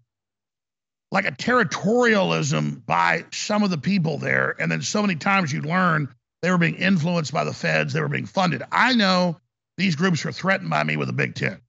[1.13, 5.67] like a territorialism by some of the people there, and then so many times you'd
[5.67, 8.63] learn they were being influenced by the feds, they were being funded.
[8.71, 9.39] I know
[9.77, 11.61] these groups are threatened by me with a big tent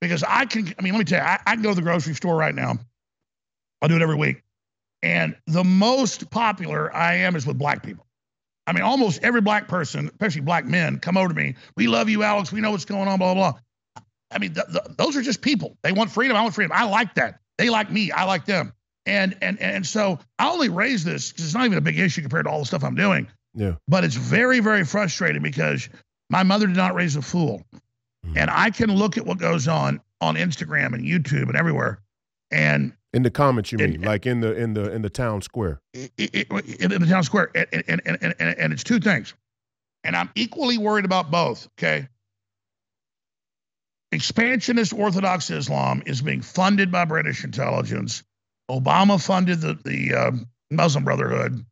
[0.00, 1.82] because I can, I mean, let me tell you, I, I can go to the
[1.82, 2.78] grocery store right now.
[3.82, 4.42] I do it every week.
[5.02, 8.06] And the most popular I am is with black people.
[8.66, 11.56] I mean, almost every black person, especially black men, come over to me.
[11.76, 12.50] We love you, Alex.
[12.50, 13.60] We know what's going on, blah, blah, blah.
[14.30, 15.76] I mean, the, the, those are just people.
[15.82, 16.36] They want freedom.
[16.36, 16.72] I want freedom.
[16.74, 17.40] I like that.
[17.58, 18.10] They like me.
[18.10, 18.72] I like them.
[19.06, 22.22] And and and so I only raise this because it's not even a big issue
[22.22, 23.28] compared to all the stuff I'm doing.
[23.54, 23.74] Yeah.
[23.86, 25.88] But it's very, very frustrating because
[26.30, 27.62] my mother did not raise a fool.
[28.26, 28.38] Mm-hmm.
[28.38, 32.00] And I can look at what goes on on Instagram and YouTube and everywhere.
[32.50, 35.80] And in the comments, you mean, like in the in the in the town square?
[35.92, 39.34] in the town square, and, and, and, and, and it's two things,
[40.02, 41.68] and I'm equally worried about both.
[41.78, 42.08] Okay,
[44.12, 48.22] expansionist Orthodox Islam is being funded by British intelligence.
[48.70, 51.64] Obama funded the the um, Muslim Brotherhood.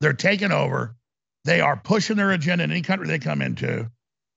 [0.00, 0.96] They're taking over.
[1.44, 3.90] They are pushing their agenda in any country they come into.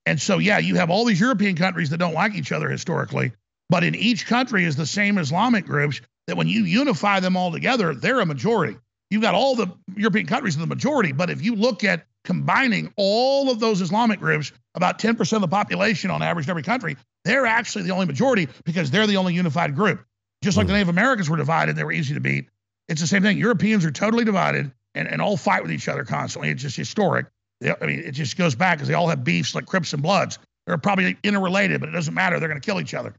[0.06, 3.34] And so, yeah, you have all these European countries that don't like each other historically,
[3.70, 7.52] but in each country is the same Islamic groups that when you unify them all
[7.52, 8.78] together, they're a majority.
[9.10, 12.94] You've got all the European countries in the majority, but if you look at combining
[12.98, 16.98] all of those Islamic groups, about 10% of the population on average in every country,
[17.24, 20.06] they're actually the only majority because they're the only unified group.
[20.48, 20.78] Just like the hmm.
[20.78, 22.48] Native Americans were divided, they were easy to beat.
[22.88, 23.38] It's the same thing.
[23.38, 26.48] Europeans are totally divided and, and all fight with each other constantly.
[26.48, 27.26] It's just historic.
[27.62, 30.40] I mean, it just goes back because they all have beefs like Crips and Bloods.
[30.66, 32.40] They're probably interrelated, but it doesn't matter.
[32.40, 33.14] They're going to kill each other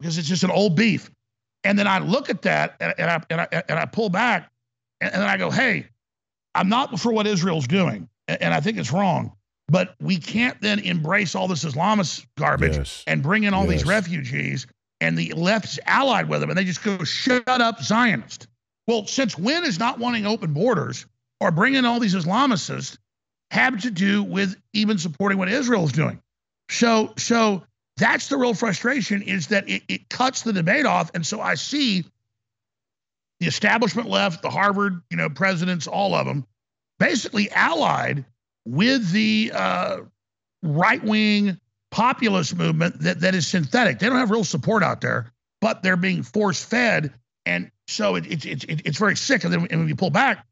[0.00, 1.08] because it's just an old beef.
[1.62, 4.50] And then I look at that and, and, I, and, I, and I pull back
[5.00, 5.86] and, and then I go, hey,
[6.56, 8.08] I'm not for what Israel's doing.
[8.26, 9.36] And, and I think it's wrong.
[9.68, 13.04] But we can't then embrace all this Islamist garbage yes.
[13.06, 13.70] and bring in all yes.
[13.70, 14.66] these refugees
[15.02, 16.48] and the left's allied with them.
[16.48, 18.46] And they just go, shut up, Zionist.
[18.86, 21.06] Well, since when is not wanting open borders
[21.40, 22.96] or bringing all these Islamicists
[23.50, 26.20] have to do with even supporting what Israel is doing.
[26.70, 27.64] So, so
[27.96, 31.10] that's the real frustration is that it, it cuts the debate off.
[31.14, 32.04] And so I see
[33.40, 36.46] the establishment left, the Harvard, you know, presidents, all of them,
[37.00, 38.24] basically allied
[38.64, 39.96] with the uh,
[40.62, 41.58] right wing
[41.92, 44.00] populist movement that, that is synthetic.
[44.00, 47.12] They don't have real support out there, but they're being force fed.
[47.46, 49.44] And so it, it, it, it's very sick.
[49.44, 50.44] And then and when you pull back,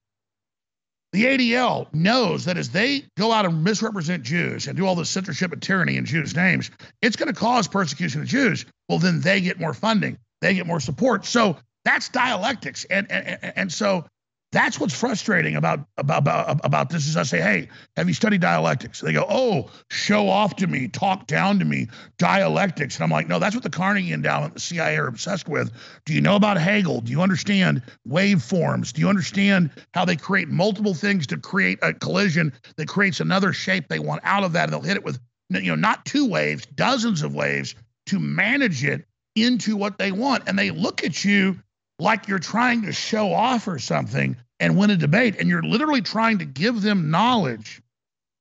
[1.13, 5.11] the ADL knows that as they go out and misrepresent Jews and do all this
[5.11, 6.71] censorship and tyranny in Jews' names,
[7.03, 8.65] it's going to cause persecution of Jews.
[8.89, 11.25] Well, then they get more funding, they get more support.
[11.25, 12.85] So that's dialectics.
[12.85, 14.05] And, and, and so
[14.53, 18.41] that's what's frustrating about, about, about, about this is I say, hey, have you studied
[18.41, 19.01] dialectics?
[19.01, 21.87] They go, oh, show off to me, talk down to me,
[22.19, 22.97] dialectics.
[22.97, 25.71] And I'm like, no, that's what the Carnegie Endowment, the CIA are obsessed with.
[26.05, 27.01] Do you know about Hegel?
[27.01, 28.93] Do you understand waveforms?
[28.93, 33.53] Do you understand how they create multiple things to create a collision that creates another
[33.53, 34.65] shape they want out of that?
[34.65, 35.21] And they'll hit it with,
[35.51, 39.07] you know, not two waves, dozens of waves to manage it
[39.37, 40.49] into what they want.
[40.49, 41.61] And they look at you
[42.01, 46.03] like you're trying to show off or something and win a debate, and you're literally
[46.03, 47.83] trying to give them knowledge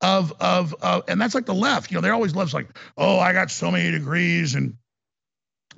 [0.02, 1.92] of of uh, and that's like the left.
[1.92, 4.76] You know, they're always left's like, oh, I got so many degrees and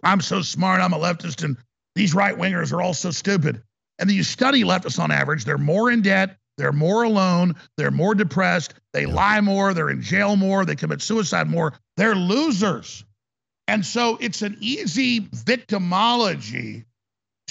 [0.04, 1.58] I'm so smart, I'm a leftist, and
[1.96, 3.62] these right wingers are all so stupid.
[4.00, 7.56] And then you study leftists on average, they're more in debt, They're more alone.
[7.78, 8.76] They're more depressed.
[8.94, 9.74] They lie more.
[9.74, 10.66] They're in jail more.
[10.66, 11.74] They commit suicide more.
[11.98, 13.04] They're losers.
[13.68, 16.86] And so it's an easy victimology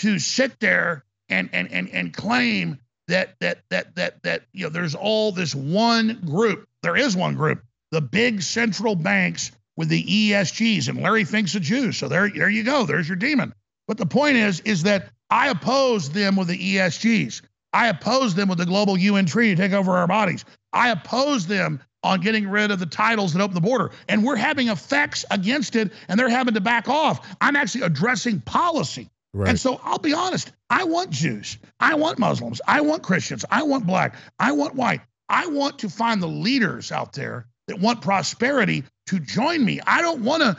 [0.00, 2.78] to sit there and and and, and claim
[3.08, 6.66] that that that that that you know there's all this one group.
[6.82, 11.60] There is one group, the big central banks with the ESGs, and Larry Fink's a
[11.60, 11.92] Jew.
[11.92, 12.84] So there, there you go.
[12.84, 13.54] There's your demon.
[13.86, 17.42] But the point is, is that I oppose them with the ESGs.
[17.72, 20.44] I oppose them with the global UN treaty to take over our bodies.
[20.72, 23.90] I oppose them on getting rid of the titles that open the border.
[24.08, 27.26] And we're having effects against it, and they're having to back off.
[27.40, 29.08] I'm actually addressing policy.
[29.32, 29.50] Right.
[29.50, 31.58] And so I'll be honest, I want Jews.
[31.78, 32.60] I want Muslims.
[32.66, 33.44] I want Christians.
[33.50, 34.16] I want black.
[34.38, 35.00] I want white.
[35.28, 39.80] I want to find the leaders out there that want prosperity to join me.
[39.86, 40.56] I don't want to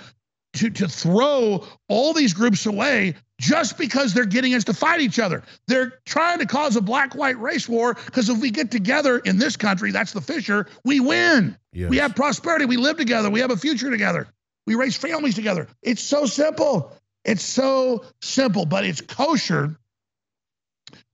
[0.54, 5.20] to to throw all these groups away just because they're getting us to fight each
[5.20, 5.44] other.
[5.68, 9.38] They're trying to cause a black white race war because if we get together in
[9.38, 11.58] this country, that's the Fisher, we win.
[11.74, 11.90] Yes.
[11.90, 14.28] We have prosperity, we live together, we have a future together.
[14.68, 15.68] We raise families together.
[15.82, 16.96] It's so simple.
[17.24, 19.78] It's so simple, but it's kosher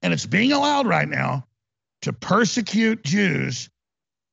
[0.02, 1.46] and it's being allowed right now
[2.04, 3.70] to persecute Jews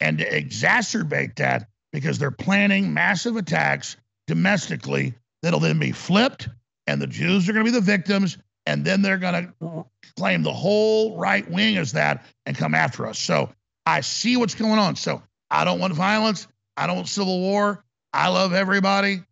[0.00, 3.96] and to exacerbate that because they're planning massive attacks
[4.26, 6.48] domestically that'll then be flipped
[6.86, 9.84] and the Jews are going to be the victims, and then they're going to
[10.16, 13.18] claim the whole right wing as that and come after us.
[13.18, 13.50] So
[13.86, 14.96] I see what's going on.
[14.96, 16.46] So I don't want violence.
[16.76, 17.84] I don't want civil war.
[18.12, 19.22] I love everybody,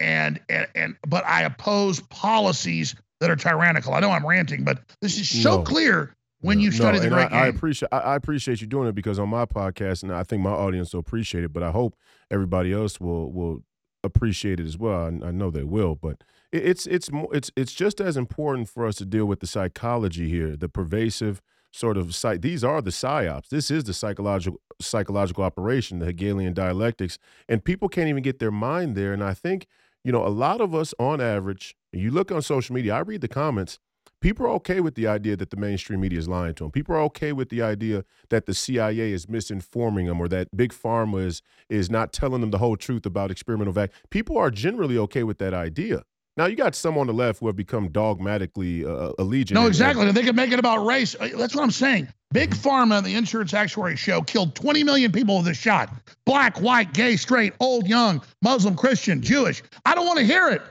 [0.00, 3.94] and and and but I oppose policies that are tyrannical.
[3.94, 5.62] I know I'm ranting, but this is so no.
[5.62, 8.88] clear when you study no, the great I, I, appreciate I, I, appreciate you doing
[8.88, 11.52] it because on my podcast, and I think my audience will appreciate it.
[11.52, 11.96] But I hope
[12.30, 13.64] everybody else will will
[14.04, 15.04] appreciate it as well.
[15.22, 16.22] I, I know they will, but
[16.52, 20.28] it's it's more it's it's just as important for us to deal with the psychology
[20.28, 21.42] here, the pervasive
[21.72, 22.42] sort of site.
[22.42, 23.48] These are the psyops.
[23.48, 27.18] This is the psychological psychological operation, the Hegelian dialectics,
[27.48, 29.12] and people can't even get their mind there.
[29.12, 29.66] And I think
[30.04, 32.94] you know a lot of us, on average, you look on social media.
[32.94, 33.78] I read the comments.
[34.20, 36.72] People are okay with the idea that the mainstream media is lying to them.
[36.72, 40.72] People are okay with the idea that the CIA is misinforming them or that big
[40.72, 43.92] pharma is is not telling them the whole truth about experimental vac.
[44.10, 46.02] People are generally okay with that idea.
[46.38, 49.54] Now you got some on the left who have become dogmatically uh, allegiant.
[49.54, 50.06] No, exactly.
[50.06, 51.16] And, they can make it about race.
[51.18, 52.06] Uh, that's what I'm saying.
[52.30, 55.90] Big Pharma and the Insurance Actuary Show, killed 20 million people with a shot.
[56.26, 59.64] Black, white, gay, straight, old, young, Muslim, Christian, Jewish.
[59.84, 60.62] I don't want to hear it.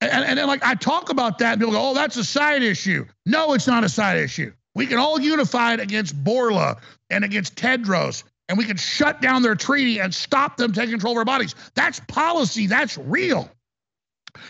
[0.00, 2.64] And, and then, like, I talk about that, and people go, oh, that's a side
[2.64, 3.06] issue.
[3.24, 4.52] No, it's not a side issue.
[4.74, 9.42] We can all unify it against Bourla and against Tedros, and we can shut down
[9.42, 11.54] their treaty and stop them taking control of our bodies.
[11.76, 12.66] That's policy.
[12.66, 13.48] That's real.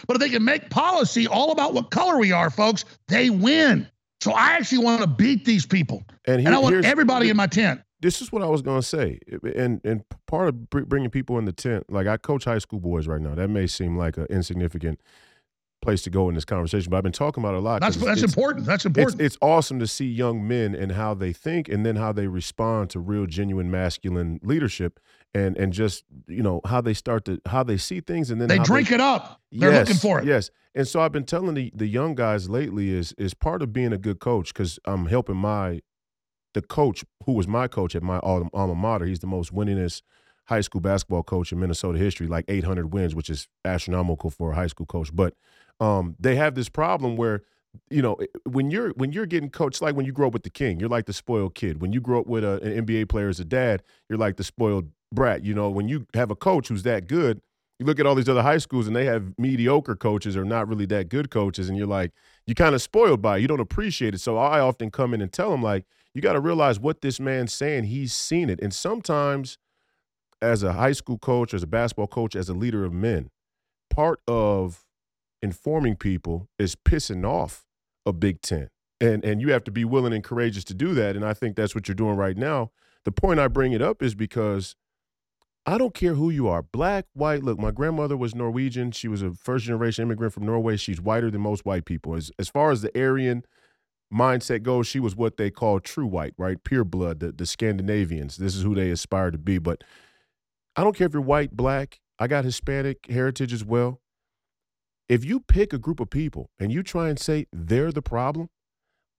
[0.06, 3.88] But if they can make policy all about what color we are, folks, they win.
[4.20, 7.46] So I actually want to beat these people, and, and I want everybody in my
[7.46, 7.82] tent.
[8.00, 9.18] This is what I was going to say,
[9.54, 13.06] and and part of bringing people in the tent, like I coach high school boys
[13.06, 13.34] right now.
[13.34, 15.00] That may seem like an insignificant
[15.82, 17.80] place to go in this conversation, but I've been talking about a lot.
[17.80, 18.66] That's that's important.
[18.66, 19.20] That's important.
[19.20, 22.26] It's, it's, awesome to see young men and how they think, and then how they
[22.26, 24.98] respond to real, genuine masculine leadership,
[25.36, 28.48] and and just you know how they start to how they see things, and then
[28.48, 29.42] they drink they, it up.
[29.52, 30.24] They're yes, looking for it.
[30.24, 33.72] Yes, and so I've been telling the the young guys lately is is part of
[33.72, 35.82] being a good coach because I'm helping my
[36.54, 39.04] the coach who was my coach at my alma mater.
[39.04, 40.02] He's the most winningest
[40.46, 44.54] high school basketball coach in Minnesota history, like 800 wins, which is astronomical for a
[44.54, 45.14] high school coach.
[45.14, 45.34] But
[45.80, 47.42] um, they have this problem where
[47.90, 50.50] you know when you're when you're getting coached like when you grow up with the
[50.50, 51.80] king you're like the spoiled kid.
[51.80, 54.44] When you grow up with a, an nba player as a dad you're like the
[54.44, 55.70] spoiled brat you know?
[55.70, 57.40] When you have a coach who's that good
[57.78, 60.68] you look at all these other high schools and they have mediocre coaches or not
[60.68, 62.12] really that good coaches and you're like
[62.46, 63.40] you're kind of spoiled by it.
[63.40, 64.20] You don't appreciate it.
[64.20, 67.20] So i often come in and tell them like you got to realize what this
[67.20, 68.60] man's saying he's seen it.
[68.60, 69.58] And sometimes
[70.40, 73.30] as a high school coach as a basketball coach as a leader of men
[73.90, 74.84] part of
[75.42, 77.65] informing people is pissing off
[78.06, 78.68] a Big Ten.
[79.00, 81.16] And and you have to be willing and courageous to do that.
[81.16, 82.70] And I think that's what you're doing right now.
[83.04, 84.74] The point I bring it up is because
[85.66, 87.42] I don't care who you are, black, white.
[87.42, 88.92] Look, my grandmother was Norwegian.
[88.92, 90.76] She was a first generation immigrant from Norway.
[90.76, 92.14] She's whiter than most white people.
[92.14, 93.44] As as far as the Aryan
[94.12, 96.62] mindset goes, she was what they call true white, right?
[96.62, 98.36] Pure blood, the, the Scandinavians.
[98.36, 99.58] This is who they aspire to be.
[99.58, 99.82] But
[100.76, 102.00] I don't care if you're white, black.
[102.18, 104.00] I got Hispanic heritage as well.
[105.08, 108.48] If you pick a group of people and you try and say they're the problem,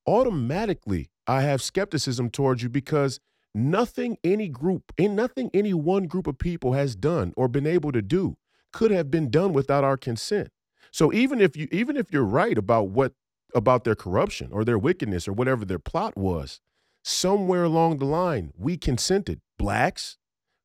[0.05, 3.19] automatically I have skepticism towards you because
[3.55, 7.91] nothing any group, and nothing any one group of people has done or been able
[7.93, 8.37] to do
[8.73, 10.49] could have been done without our consent.
[10.91, 13.13] So even if you even if you're right about what
[13.55, 16.59] about their corruption or their wickedness or whatever their plot was,
[17.03, 19.39] somewhere along the line, we consented.
[19.57, 20.17] Blacks,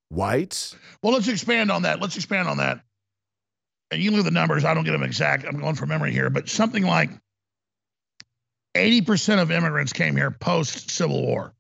[0.09, 0.77] whites.
[1.03, 2.01] Well, let's expand on that.
[2.01, 2.81] Let's expand on that.
[3.95, 4.65] You look at the numbers.
[4.65, 5.45] I don't get them exact.
[5.47, 7.11] I'm going from memory here, but something like
[8.75, 11.55] 80% of immigrants came here post Civil War.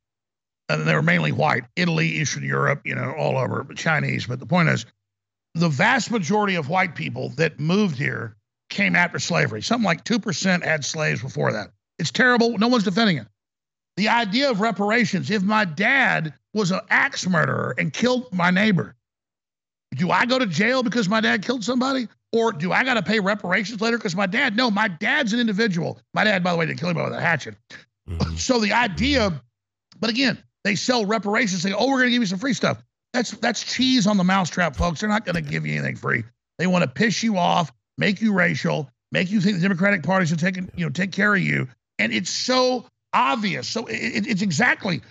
[0.69, 4.27] And they were mainly white, Italy, Eastern Europe, you know, all over, but Chinese.
[4.27, 4.87] But the point is,
[5.55, 8.37] the vast majority of white people that moved here
[8.71, 9.61] came after slavery.
[9.61, 11.73] Something like 2% had slaves before that.
[11.99, 12.57] It's terrible.
[12.57, 13.27] No one's defending it.
[13.97, 18.97] The idea of reparations if my dad was an axe murderer and killed my neighbor,
[19.95, 22.09] do I go to jail because my dad killed somebody?
[22.33, 24.57] Or do I got to pay reparations later because my dad?
[24.57, 26.01] No, my dad's an individual.
[26.15, 27.57] My dad, by the way, didn't kill him with a hatchet.
[28.09, 28.37] Mm-hmm.
[28.37, 29.43] So the idea,
[30.01, 32.83] but again, they sell reparations, say, oh, we're going to give you some free stuff.
[33.13, 35.01] That's that's cheese on the mousetrap, folks.
[35.01, 36.25] They're not going to give you anything free.
[36.59, 40.25] They want to piss you off, make you racial, make you think the Democratic Party
[40.25, 41.69] should take you know take care of you,
[41.99, 43.69] and it's so obvious.
[43.69, 45.03] So it, it's exactly.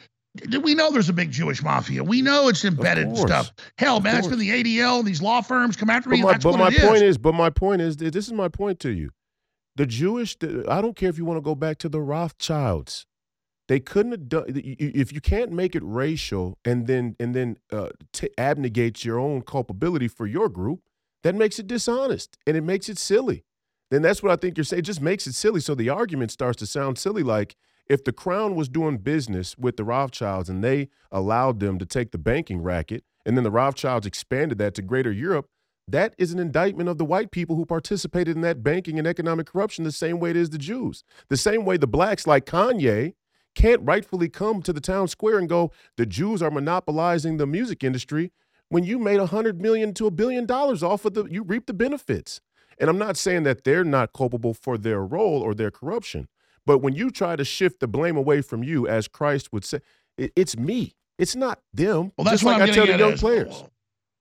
[0.61, 2.03] We know there's a big Jewish mafia.
[2.03, 3.51] We know it's embedded stuff.
[3.77, 4.27] Hell, of man, course.
[4.27, 4.99] that's been the ADL.
[4.99, 6.21] And these law firms come after but me.
[6.21, 7.11] My, but my point is.
[7.11, 9.09] is, but my point is, this is my point to you.
[9.75, 10.37] The Jewish,
[10.69, 13.05] I don't care if you want to go back to the Rothschilds.
[13.67, 17.89] They couldn't have done if you can't make it racial and then and then uh,
[18.11, 20.81] t- abnegate your own culpability for your group.
[21.23, 23.45] That makes it dishonest and it makes it silly.
[23.89, 24.79] Then that's what I think you're saying.
[24.79, 25.61] It just makes it silly.
[25.61, 27.23] So the argument starts to sound silly.
[27.23, 27.55] Like
[27.91, 32.11] if the crown was doing business with the Rothschilds and they allowed them to take
[32.11, 35.47] the banking racket, and then the Rothschilds expanded that to greater Europe,
[35.89, 39.47] that is an indictment of the white people who participated in that banking and economic
[39.47, 41.03] corruption the same way it is the Jews.
[41.27, 43.13] The same way the blacks, like Kanye,
[43.55, 47.83] can't rightfully come to the town square and go, the Jews are monopolizing the music
[47.83, 48.31] industry
[48.69, 51.65] when you made a hundred million to a billion dollars off of the you reap
[51.65, 52.39] the benefits.
[52.79, 56.29] And I'm not saying that they're not culpable for their role or their corruption.
[56.65, 59.79] But when you try to shift the blame away from you, as Christ would say,
[60.17, 60.95] it, it's me.
[61.17, 62.11] It's not them.
[62.17, 63.63] Well, that's Just what like I'm I tell the young is, players.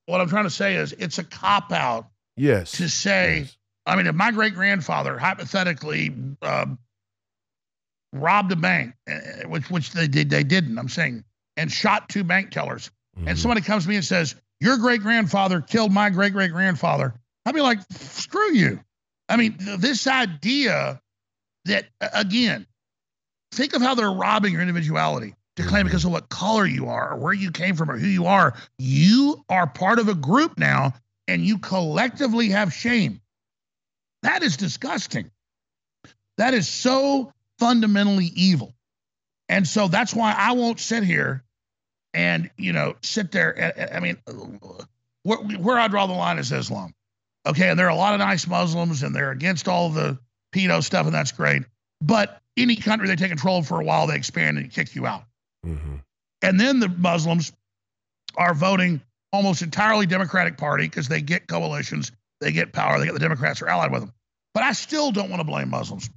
[0.06, 2.08] What I'm trying to say is, it's a cop out.
[2.36, 2.72] Yes.
[2.72, 3.56] To say, yes.
[3.86, 6.66] I mean, if my great grandfather hypothetically uh,
[8.12, 10.78] robbed a bank, eh, eh, which which they did, they didn't.
[10.78, 11.24] I'm saying,
[11.56, 13.28] and shot two bank tellers, mm-hmm.
[13.28, 17.14] and somebody comes to me and says, "Your great grandfather killed my great great grandfather,"
[17.46, 18.80] I'd be like, "Screw you."
[19.28, 21.00] I mean, this idea
[21.66, 22.66] that again,
[23.52, 25.88] think of how they're robbing your individuality to claim mm-hmm.
[25.88, 28.54] because of what color you are or where you came from or who you are.
[28.78, 30.94] You are part of a group now
[31.28, 33.20] and you collectively have shame.
[34.22, 35.30] That is disgusting.
[36.38, 38.74] That is so fundamentally evil.
[39.48, 41.44] And so that's why I won't sit here
[42.14, 43.90] and, you know, sit there.
[43.94, 44.16] I mean,
[45.22, 46.94] where, where I draw the line is Islam.
[47.46, 47.70] Okay.
[47.70, 50.18] And there are a lot of nice Muslims and they're against all the
[50.54, 51.62] pedo stuff, and that's great.
[52.00, 55.24] But any country they take control for a while, they expand and kick you out.
[55.66, 55.96] Mm-hmm.
[56.42, 57.52] And then the Muslims
[58.36, 59.00] are voting
[59.32, 63.62] almost entirely Democratic Party because they get coalitions, they get power, they get the Democrats
[63.62, 64.12] are allied with them.
[64.54, 66.10] But I still don't want to blame Muslims.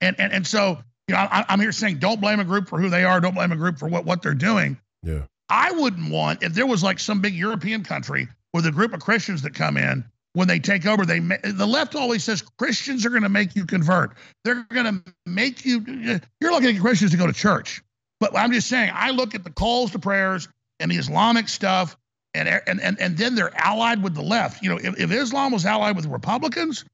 [0.00, 0.78] And and and so
[1.08, 3.34] you know I, I'm here saying don't blame a group for who they are, don't
[3.34, 4.78] blame a group for what what they're doing.
[5.02, 5.22] Yeah.
[5.48, 9.00] I wouldn't want if there was like some big European country with a group of
[9.00, 13.10] Christians that come in when they take over, they the left always says Christians are
[13.10, 14.12] going to make you convert.
[14.44, 16.20] They're going to make you.
[16.40, 17.82] You're looking at Christians to go to church,
[18.20, 18.92] but I'm just saying.
[18.94, 21.96] I look at the calls to prayers and the Islamic stuff,
[22.34, 24.62] and and and and then they're allied with the left.
[24.62, 26.84] You know, if, if Islam was allied with Republicans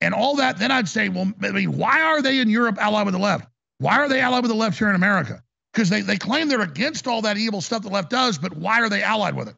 [0.00, 3.04] and all that, then I'd say, well, I mean, why are they in Europe allied
[3.04, 3.48] with the left?
[3.78, 5.42] Why are they allied with the left here in America?
[5.72, 8.80] Because they, they claim they're against all that evil stuff the left does, but why
[8.80, 9.56] are they allied with it?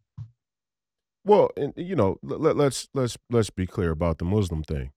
[1.24, 4.92] Well, and you know, let, let's let's let's be clear about the Muslim thing.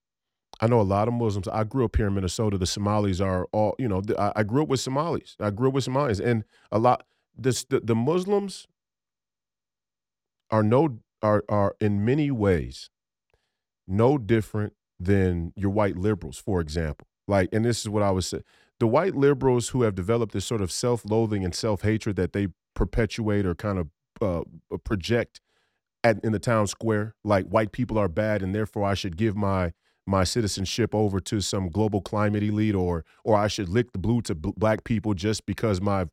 [0.62, 1.48] I know a lot of Muslims.
[1.48, 2.58] I grew up here in Minnesota.
[2.58, 5.36] The Somalis are all, you know, I, I grew up with Somalis.
[5.40, 7.06] I grew up with Somalis, and a lot.
[7.36, 8.68] This the, the Muslims
[10.52, 12.90] are no are are in many ways
[13.88, 17.08] no different than your white liberals, for example.
[17.28, 18.44] Like, and this is what I was saying.
[18.80, 23.46] The white liberals who have developed this sort of self-loathing and self-hatred that they perpetuate
[23.46, 23.88] or kind of
[24.22, 25.42] uh, project
[26.04, 29.36] at, in the town square, like white people are bad and therefore I should give
[29.36, 29.74] my
[30.06, 34.22] my citizenship over to some global climate elite or or I should lick the blue
[34.24, 36.08] to black people just because my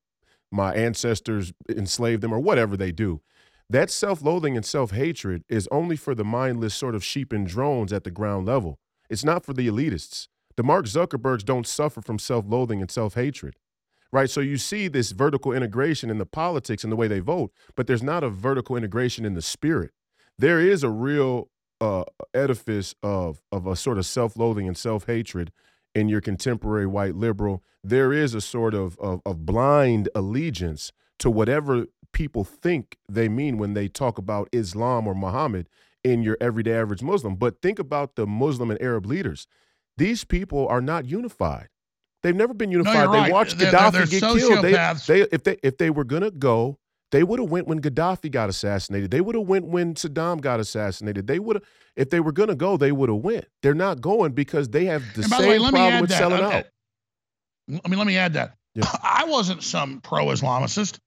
[0.52, 3.20] my ancestors enslaved them or whatever they do.
[3.68, 8.02] That self-loathing and self-hatred is only for the mindless sort of sheep and drones at
[8.02, 8.80] the ground level.
[9.08, 10.26] It's not for the elitists.
[10.56, 13.54] The Mark Zuckerbergs don't suffer from self-loathing and self-hatred
[14.12, 14.30] right?
[14.30, 17.86] So you see this vertical integration in the politics and the way they vote, but
[17.86, 19.92] there's not a vertical integration in the spirit.
[20.38, 21.48] There is a real
[21.80, 22.04] uh,
[22.34, 25.50] edifice of of a sort of self-loathing and self-hatred
[25.94, 31.30] in your contemporary white liberal, there is a sort of, of, of blind allegiance to
[31.30, 35.68] whatever people think they mean when they talk about Islam or Muhammad
[36.02, 37.36] in your everyday average Muslim.
[37.36, 39.46] But think about the Muslim and Arab leaders.
[39.96, 41.68] These people are not unified.
[42.22, 43.06] They've never been unified.
[43.06, 43.32] No, they right.
[43.32, 44.64] watched they're, Gaddafi they're, get killed.
[44.64, 46.78] They, they, if they if they were gonna go,
[47.12, 49.10] they would have went when Gaddafi got assassinated.
[49.10, 51.26] They would have went when Saddam got assassinated.
[51.26, 51.64] They would have
[51.96, 53.46] if they were gonna go, they would have went.
[53.62, 56.18] They're not going because they have the same the way, problem with that.
[56.18, 56.58] selling okay.
[56.58, 56.64] out.
[57.84, 58.54] I mean, let me add that.
[58.74, 58.84] Yeah.
[59.02, 60.98] I wasn't some pro-Islamicist.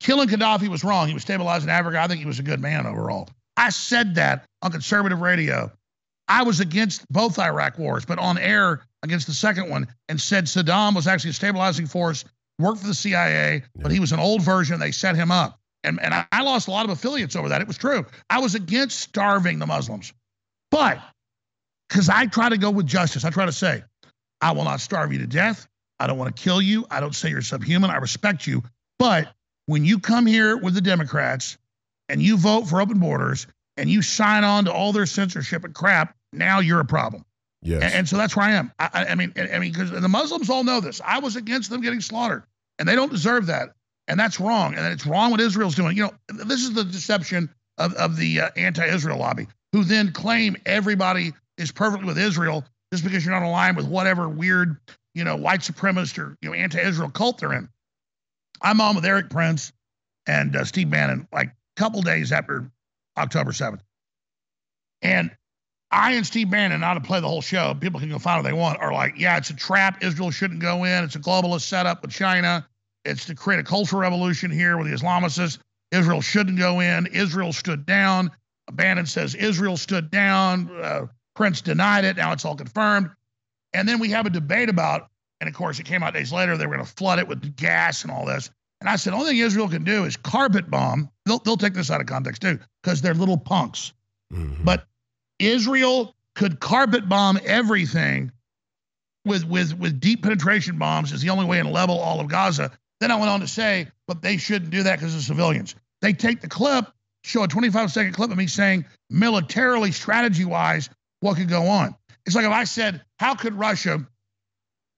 [0.00, 1.08] Killing Gaddafi was wrong.
[1.08, 2.00] He was stabilizing Africa.
[2.00, 3.28] I think he was a good man overall.
[3.56, 5.72] I said that on conservative radio.
[6.28, 10.46] I was against both Iraq wars, but on air against the second one and said
[10.46, 12.24] Saddam was actually a stabilizing force,
[12.58, 14.80] worked for the CIA, but he was an old version.
[14.80, 15.58] They set him up.
[15.84, 17.60] And, and I, I lost a lot of affiliates over that.
[17.60, 18.04] It was true.
[18.30, 20.12] I was against starving the Muslims.
[20.70, 20.98] But
[21.88, 23.82] because I try to go with justice, I try to say,
[24.40, 25.66] I will not starve you to death.
[26.00, 26.86] I don't want to kill you.
[26.90, 27.90] I don't say you're subhuman.
[27.90, 28.62] I respect you.
[28.98, 29.28] But
[29.66, 31.58] when you come here with the Democrats
[32.08, 33.46] and you vote for open borders
[33.76, 37.24] and you sign on to all their censorship and crap, now you're a problem.
[37.62, 37.82] Yes.
[37.82, 38.72] And, and so that's where I am.
[38.78, 41.00] I, I mean, I mean, because the Muslims all know this.
[41.04, 42.44] I was against them getting slaughtered,
[42.78, 43.70] and they don't deserve that.
[44.06, 44.74] And that's wrong.
[44.74, 45.96] And it's wrong what Israel's doing.
[45.96, 50.56] You know, this is the deception of, of the uh, anti-Israel lobby, who then claim
[50.64, 54.76] everybody is perfectly with Israel just because you're not aligned with whatever weird,
[55.14, 57.68] you know, white supremacist or you know anti-Israel cult they're in.
[58.62, 59.72] I'm on with Erik Prince
[60.26, 62.70] and uh, Steve Bannon like a couple days after
[63.16, 63.80] October 7th.
[65.02, 65.30] And
[65.90, 68.48] I and Steve Bannon, not to play the whole show, people can go find what
[68.48, 70.02] they want, are like, yeah, it's a trap.
[70.02, 71.04] Israel shouldn't go in.
[71.04, 72.66] It's a globalist setup with China.
[73.04, 75.58] It's to create a cultural revolution here with the Islamicists.
[75.90, 77.06] Israel shouldn't go in.
[77.06, 78.30] Israel stood down.
[78.72, 80.70] Bannon says Israel stood down.
[80.82, 82.18] Uh, Prince denied it.
[82.18, 83.10] Now it's all confirmed.
[83.72, 85.08] And then we have a debate about,
[85.40, 87.56] and of course, it came out days later, they were going to flood it with
[87.56, 88.50] gas and all this.
[88.80, 91.08] And I said, only thing Israel can do is carpet bomb.
[91.24, 93.92] They'll, they'll take this out of context too, because they're little punks.
[94.32, 94.64] Mm-hmm.
[94.64, 94.86] But
[95.38, 98.32] Israel could carpet bomb everything
[99.24, 102.70] with, with, with deep penetration bombs is the only way to level all of Gaza.
[103.00, 105.74] Then I went on to say, but they shouldn't do that because of civilians.
[106.00, 106.86] They take the clip,
[107.24, 110.88] show a 25 second clip of me saying, militarily, strategy wise,
[111.20, 111.94] what could go on.
[112.26, 114.06] It's like if I said, how could Russia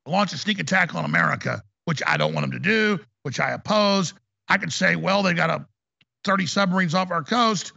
[0.07, 3.53] launch a sneak attack on America, which I don't want them to do, which I
[3.53, 4.15] oppose?
[4.49, 5.67] I could say, well, they got a
[6.25, 7.73] 30 submarines off our coast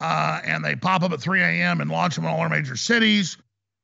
[0.00, 1.80] uh, and they pop up at 3 a.m.
[1.80, 3.36] and launch them in all our major cities.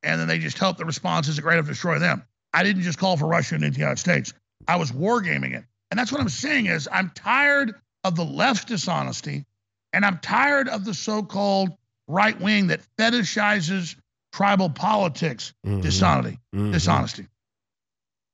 [0.03, 2.23] And then they just hope the response isn't great enough to destroy them.
[2.53, 4.33] I didn't just call for Russia into the United States.
[4.67, 5.65] I was wargaming it.
[5.91, 9.45] And that's what I'm saying is I'm tired of the left's dishonesty
[9.93, 11.71] and I'm tired of the so-called
[12.07, 13.97] right wing that fetishizes
[14.33, 15.81] tribal politics, mm-hmm.
[15.81, 16.73] dishonesty, mm-hmm.
[16.73, 17.27] dishonesty.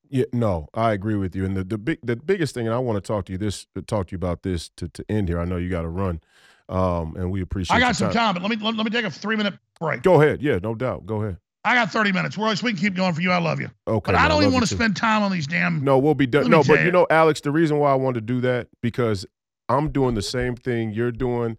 [0.09, 1.45] Yeah, no, I agree with you.
[1.45, 3.67] And the, the big the biggest thing, and I want to talk to you this
[3.87, 5.41] talk to you about this to, to end here.
[5.41, 6.21] I know you got to run.
[6.69, 7.77] Um, and we appreciate.
[7.77, 8.35] I got some time.
[8.35, 10.03] time, but let me let, let me take a three minute break.
[10.03, 10.43] Go ahead.
[10.43, 11.07] Yeah, no doubt.
[11.07, 11.39] Go ahead.
[11.67, 12.39] I got 30 minutes.
[12.39, 13.33] Royce, we can keep going for you.
[13.33, 13.69] I love you.
[13.89, 14.13] Okay.
[14.13, 15.83] But I don't even want to spend time on these damn.
[15.83, 16.49] No, we'll be done.
[16.49, 19.27] No, but you know, Alex, the reason why I wanted to do that because
[19.69, 21.59] I'm doing the same thing you're doing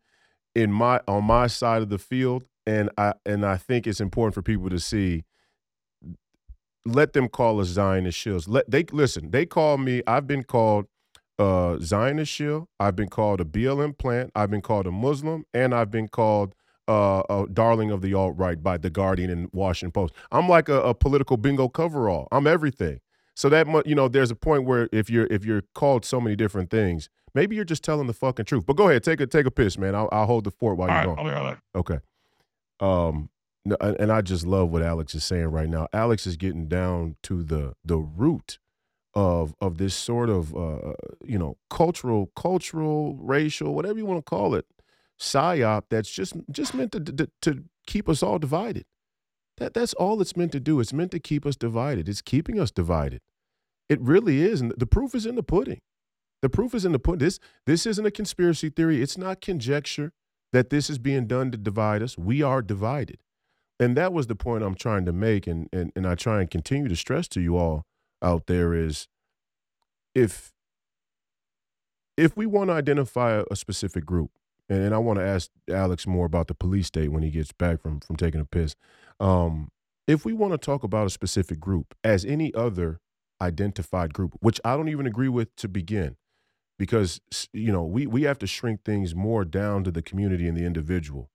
[0.55, 4.33] in my on my side of the field, and I and I think it's important
[4.33, 5.25] for people to see.
[6.85, 8.47] Let them call us Zionist shills.
[8.47, 9.31] Let they listen.
[9.31, 10.03] They call me.
[10.07, 10.85] I've been called
[11.39, 12.69] uh, Zionist shill.
[12.79, 14.31] I've been called a BLM plant.
[14.35, 16.55] I've been called a Muslim, and I've been called
[16.87, 20.13] uh, a darling of the alt right by the Guardian and Washington Post.
[20.31, 22.27] I'm like a, a political bingo coverall.
[22.31, 22.99] I'm everything.
[23.35, 26.35] So that you know, there's a point where if you're if you're called so many
[26.35, 28.65] different things, maybe you're just telling the fucking truth.
[28.65, 29.93] But go ahead, take a take a piss, man.
[29.93, 31.19] I'll, I'll hold the fort while All you're right, going.
[31.19, 31.63] I'll be right back.
[31.75, 31.99] Okay.
[32.79, 33.29] Um,
[33.79, 35.87] and I just love what Alex is saying right now.
[35.93, 38.57] Alex is getting down to the the root
[39.17, 40.93] of of this sort of uh,
[41.25, 44.67] you know cultural, cultural, racial, whatever you want to call it,
[45.19, 48.85] psyop that's just just meant to, to to keep us all divided.
[49.57, 50.79] That that's all it's meant to do.
[50.79, 52.07] It's meant to keep us divided.
[52.07, 53.21] It's keeping us divided.
[53.89, 55.81] It really is, and the proof is in the pudding.
[56.43, 57.25] The proof is in the pudding.
[57.25, 59.01] This this isn't a conspiracy theory.
[59.01, 60.13] It's not conjecture
[60.53, 62.19] that this is being done to divide us.
[62.19, 63.17] We are divided.
[63.79, 66.49] And that was the point I'm trying to make, and, and, and I try and
[66.49, 67.85] continue to stress to you all
[68.21, 69.07] out there is
[70.15, 70.53] if
[72.17, 74.31] if we want to identify a specific group,
[74.69, 77.81] and, I want to ask Alex more about the police state when he gets back
[77.81, 78.75] from from taking a piss.
[79.19, 79.69] Um,
[80.07, 82.99] if we want to talk about a specific group as any other
[83.41, 86.17] identified group, which I don't even agree with to begin,
[86.79, 87.21] because
[87.53, 90.65] you know we we have to shrink things more down to the community and the
[90.65, 91.29] individual.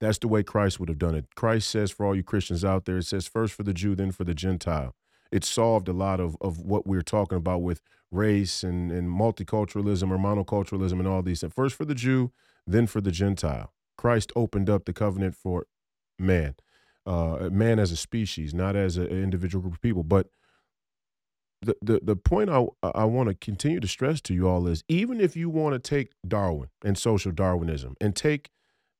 [0.00, 1.34] That's the way Christ would have done it.
[1.34, 4.12] Christ says for all you Christians out there, it says first for the Jew, then
[4.12, 4.94] for the Gentile.
[5.32, 9.08] It solved a lot of of what we are talking about with race and and
[9.08, 11.44] multiculturalism or monoculturalism and all these.
[11.52, 12.32] First for the Jew,
[12.66, 13.72] then for the Gentile.
[13.96, 15.66] Christ opened up the covenant for
[16.18, 16.54] man,
[17.06, 20.02] uh, man as a species, not as an individual group of people.
[20.02, 20.28] But
[21.62, 24.84] the the, the point I I want to continue to stress to you all is
[24.88, 28.50] even if you want to take Darwin and social Darwinism and take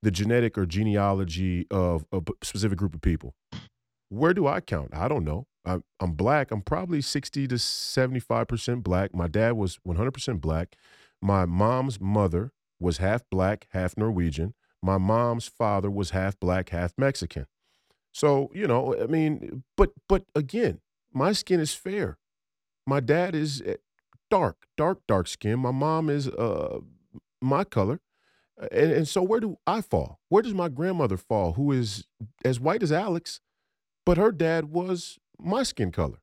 [0.02, 3.34] the genetic or genealogy of a specific group of people,
[4.08, 4.90] where do I count?
[4.94, 5.46] I don't know.
[5.66, 6.50] I'm, I'm black.
[6.50, 9.14] I'm probably 60 to 75% black.
[9.14, 10.76] My dad was 100% black.
[11.20, 14.54] My mom's mother was half black, half Norwegian.
[14.82, 17.46] My mom's father was half black, half Mexican.
[18.12, 20.80] So, you know, I mean, but but again,
[21.12, 22.18] my skin is fair.
[22.86, 23.76] My dad is eh,
[24.30, 25.58] dark, dark, dark skin.
[25.58, 26.80] My mom is uh
[27.42, 28.00] my color.
[28.72, 30.20] And, and so where do I fall?
[30.30, 32.06] Where does my grandmother fall, who is
[32.42, 33.40] as white as Alex,
[34.06, 36.18] but her dad was my skin color?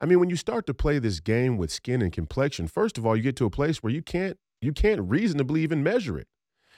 [0.00, 3.06] I mean, when you start to play this game with skin and complexion, first of
[3.06, 6.26] all, you get to a place where you can't you can't reasonably even measure it.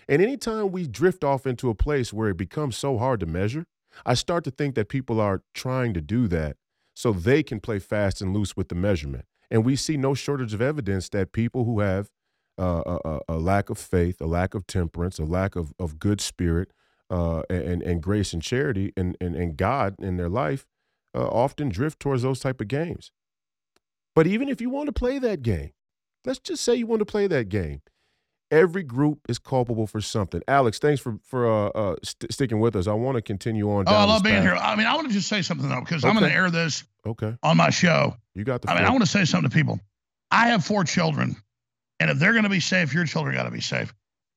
[0.08, 3.66] And anytime we drift off into a place where it becomes so hard to measure,
[4.04, 6.56] I start to think that people are trying to do that
[6.94, 9.24] so they can play fast and loose with the measurement.
[9.50, 12.10] And we see no shortage of evidence that people who have
[12.58, 16.20] uh, a, a, lack of faith, a lack of temperance, a lack of, of good
[16.20, 16.72] spirit,
[17.10, 20.66] uh, and, and grace and charity and, and, and God in their life
[21.16, 23.10] uh, often drift towards those type of games.
[24.14, 25.72] But even if you want to play that game,
[26.24, 27.82] let's just say you want to play that game,
[28.50, 30.42] every group is culpable for something.
[30.48, 32.86] Alex, thanks for for uh, uh, st- sticking with us.
[32.86, 33.84] I want to continue on.
[33.86, 34.44] Oh, I love being path.
[34.44, 34.54] here.
[34.54, 36.10] I mean, I want to just say something though because okay.
[36.10, 36.84] I'm going to air this.
[37.06, 37.34] Okay.
[37.42, 38.16] On my show.
[38.34, 38.70] You got the.
[38.70, 39.80] I mean, I want to say something to people.
[40.30, 41.36] I have four children,
[42.00, 43.94] and if they're going to be safe, your children got to be safe.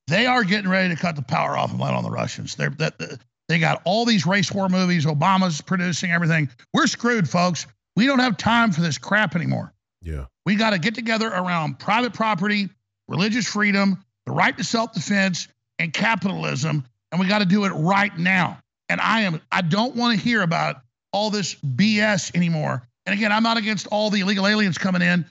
[0.08, 2.56] They are getting ready to cut the power off and let on the Russians.
[2.56, 3.20] They're that
[3.50, 5.06] they got all these race war movies.
[5.06, 6.50] Obama's producing everything.
[6.74, 7.66] We're screwed, folks.
[7.95, 9.74] We don't have time for this crap anymore.
[10.02, 10.26] Yeah.
[10.45, 12.70] We got to get together around private property,
[13.08, 15.47] religious freedom, the right to self-defense,
[15.80, 18.60] and capitalism, and we got to do it right now.
[18.88, 20.78] And I am I don't want to hear about
[21.12, 22.84] all this BS anymore.
[23.06, 25.26] And again, I'm not against all the illegal aliens coming in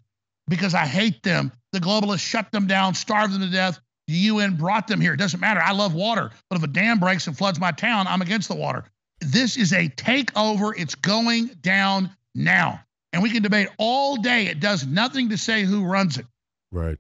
[0.48, 1.52] because I hate them.
[1.72, 3.78] The globalists shut them down, starved them to death.
[4.09, 5.14] The UN brought them here.
[5.14, 5.61] It doesn't matter.
[5.61, 8.56] I love water, but if a dam breaks and floods my town, I'm against the
[8.56, 8.84] water.
[9.20, 10.72] This is a takeover.
[10.76, 12.80] It's going down now.
[13.12, 14.46] And we can debate all day.
[14.46, 16.26] It does nothing to say who runs it.
[16.72, 16.98] Right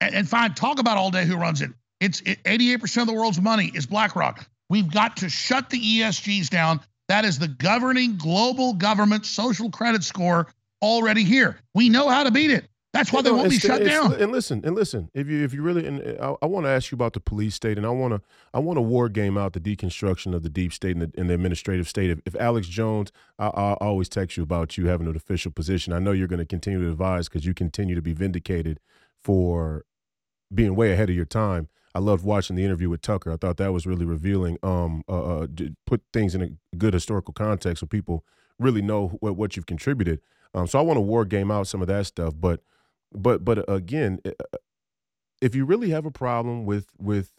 [0.00, 1.70] and, and fine, talk about all day who runs it.
[2.00, 4.46] It's it, 88% of the world's money is BlackRock.
[4.68, 6.80] We've got to shut the ESGs down.
[7.08, 10.48] That is the governing global government social credit score
[10.82, 11.58] already here.
[11.74, 12.68] We know how to beat it.
[12.96, 14.14] That's why they won't be shut down.
[14.14, 15.10] And listen, and listen.
[15.12, 17.54] If you if you really, and I, I want to ask you about the police
[17.54, 18.22] state, and I want to
[18.54, 21.28] I want to war game out the deconstruction of the deep state and the, and
[21.28, 22.10] the administrative state.
[22.10, 25.92] If, if Alex Jones, I, I, always text you about you having an official position.
[25.92, 28.80] I know you're going to continue to advise because you continue to be vindicated
[29.22, 29.84] for
[30.54, 31.68] being way ahead of your time.
[31.94, 33.32] I loved watching the interview with Tucker.
[33.32, 34.58] I thought that was really revealing.
[34.62, 35.46] Um, uh, uh
[35.86, 38.24] put things in a good historical context so people
[38.58, 40.20] really know what, what you've contributed.
[40.54, 42.60] Um, so I want to war game out some of that stuff, but
[43.12, 44.30] but but again, uh,
[45.40, 47.32] if you really have a problem with with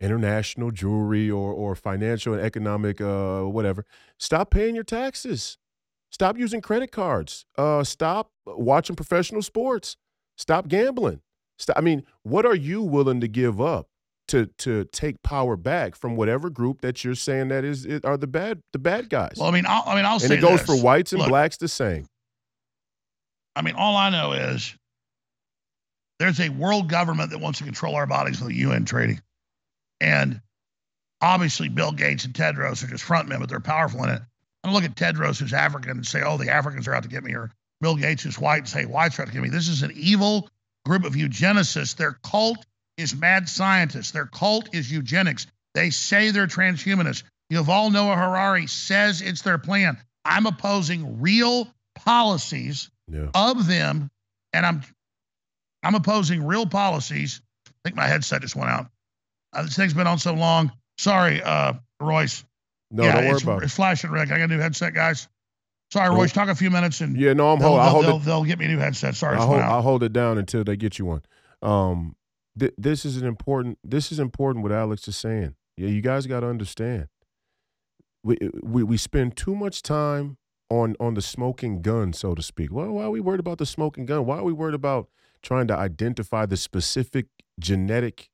[0.00, 3.84] international Jewry or or financial and economic uh whatever,
[4.18, 5.58] stop paying your taxes.
[6.10, 7.44] Stop using credit cards.
[7.58, 9.96] Uh, stop watching professional sports.
[10.38, 11.20] Stop gambling.
[11.58, 13.88] Stop, I mean, what are you willing to give up
[14.28, 18.26] to to take power back from whatever group that you're saying that is are the
[18.26, 19.34] bad the bad guys?
[19.36, 20.66] Well, I mean, I'll, I mean, I'll and say it goes this.
[20.66, 22.06] for whites and Look, blacks the same.
[23.56, 24.76] I mean, all I know is
[26.18, 29.18] there's a world government that wants to control our bodies with the UN treaty,
[30.00, 30.40] and
[31.20, 34.22] obviously Bill Gates and Tedros are just frontmen, but they're powerful in it.
[34.62, 37.08] I don't look at Tedros who's African and say, "Oh, the Africans are out to
[37.08, 37.50] get me," or
[37.80, 39.92] Bill Gates who's white and say, "Whites are out to get me." This is an
[39.94, 40.50] evil
[40.84, 41.96] group of eugenicists.
[41.96, 42.64] Their cult
[42.96, 44.10] is mad scientists.
[44.10, 45.46] Their cult is eugenics.
[45.74, 47.22] They say they're transhumanists.
[47.52, 49.96] Yuval Noah Harari says it's their plan.
[50.24, 53.28] I'm opposing real policies yeah.
[53.34, 54.10] of them,
[54.52, 54.82] and I'm
[55.82, 57.40] I'm opposing real policies.
[57.66, 58.86] I think my headset just went out.
[59.52, 60.72] Uh, this thing's been on so long.
[60.98, 62.44] Sorry, uh, Royce.
[62.90, 64.30] No, yeah, don't worry it's, about it's flashing red.
[64.32, 65.28] I got a new headset, guys.
[65.92, 66.32] Sorry, Royce.
[66.32, 68.58] Talk a few minutes and yeah, no, I'm they'll, hold, they'll, hold they'll, they'll get
[68.58, 69.14] me a new headset.
[69.14, 71.22] Sorry, I'll hold, I'll hold, it down until they get you one.
[71.62, 72.16] Um,
[72.58, 73.78] th- this is an important.
[73.82, 74.62] This is important.
[74.62, 75.54] What Alex is saying.
[75.76, 77.08] Yeah, you guys got to understand.
[78.22, 80.36] We, we we spend too much time
[80.68, 82.72] on on the smoking gun, so to speak.
[82.72, 84.26] Well, why are we worried about the smoking gun?
[84.26, 85.08] Why are we worried about
[85.42, 87.26] trying to identify the specific
[87.58, 88.28] genetic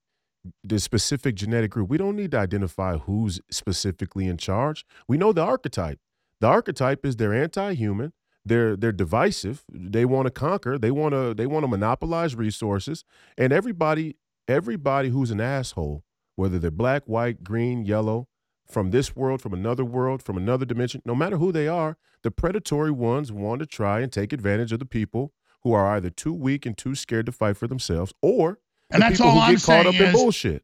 [0.62, 1.88] the specific genetic group?
[1.88, 4.84] We don't need to identify who's specifically in charge.
[5.08, 5.98] We know the archetype.
[6.40, 8.12] The archetype is they're anti-human,
[8.44, 9.64] they're they're divisive.
[9.72, 10.78] They want to conquer.
[10.78, 13.04] They want to they want to monopolize resources.
[13.38, 16.04] And everybody everybody who's an asshole,
[16.36, 18.28] whether they're black, white, green, yellow,
[18.66, 22.30] from this world, from another world, from another dimension, no matter who they are, the
[22.30, 25.32] predatory ones want to try and take advantage of the people
[25.64, 28.58] who are either too weak and too scared to fight for themselves, or
[28.90, 30.62] and that's people all who I'm get caught up saying in bullshit.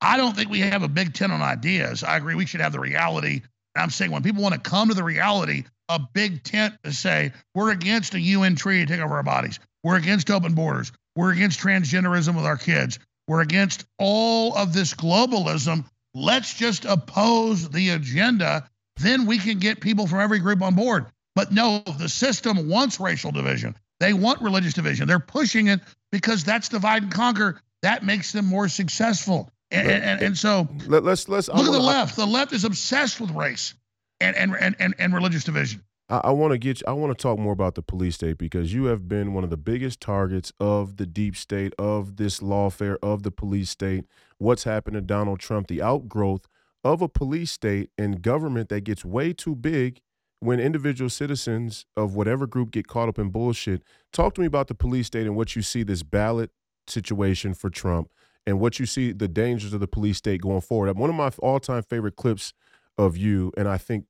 [0.00, 2.04] I don't think we have a big tent on ideas.
[2.04, 3.40] I agree we should have the reality.
[3.74, 6.92] And I'm saying when people want to come to the reality, a big tent to
[6.92, 9.58] say, we're against a UN treaty to take over our bodies.
[9.82, 10.92] We're against open borders.
[11.14, 12.98] We're against transgenderism with our kids.
[13.28, 15.84] We're against all of this globalism.
[16.14, 18.68] Let's just oppose the agenda.
[18.96, 21.06] Then we can get people from every group on board.
[21.34, 23.76] But no, the system wants racial division.
[24.00, 25.08] They want religious division.
[25.08, 25.80] They're pushing it
[26.12, 27.60] because that's divide and conquer.
[27.82, 29.50] That makes them more successful.
[29.70, 32.16] And, and, and so Let, us let's I look at the left.
[32.16, 33.74] The left is obsessed with race
[34.20, 35.82] and and and and, and religious division.
[36.08, 36.82] I, I want to get.
[36.86, 39.50] I want to talk more about the police state because you have been one of
[39.50, 44.04] the biggest targets of the deep state, of this lawfare, of the police state.
[44.38, 45.66] What's happened to Donald Trump?
[45.66, 46.46] The outgrowth
[46.84, 50.00] of a police state and government that gets way too big
[50.40, 53.82] when individual citizens of whatever group get caught up in bullshit.
[54.12, 56.50] Talk to me about the police state and what you see this ballot
[56.86, 58.10] situation for Trump
[58.46, 60.96] and what you see the dangers of the police state going forward.
[60.96, 62.52] One of my all-time favorite clips
[62.98, 64.06] of you, and I think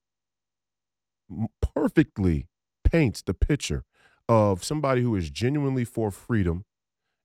[1.75, 2.49] perfectly
[2.85, 3.85] paints the picture
[4.29, 6.65] of somebody who is genuinely for freedom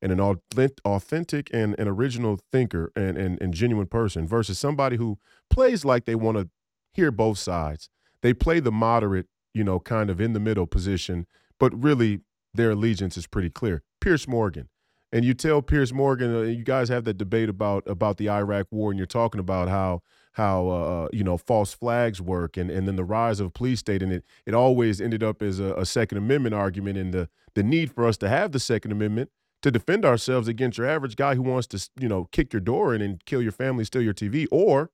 [0.02, 4.98] and an authentic, authentic and an original thinker and, and, and genuine person versus somebody
[4.98, 5.18] who
[5.50, 6.50] plays like they want to
[6.94, 7.90] hear both sides.
[8.22, 11.26] They play the moderate, you know, kind of in the middle position,
[11.60, 12.22] but really
[12.54, 13.84] their allegiance is pretty clear.
[14.00, 14.70] Piers Morgan.
[15.14, 18.68] And you tell Piers Morgan, uh, you guys have that debate about about the Iraq
[18.72, 20.02] War, and you're talking about how
[20.34, 24.02] how uh, you know false flags work, and, and then the rise of police state,
[24.02, 27.64] and it it always ended up as a, a Second Amendment argument, and the the
[27.64, 29.30] need for us to have the Second Amendment
[29.62, 32.96] to defend ourselves against your average guy who wants to you know kick your door
[32.96, 34.92] in and kill your family, steal your TV, or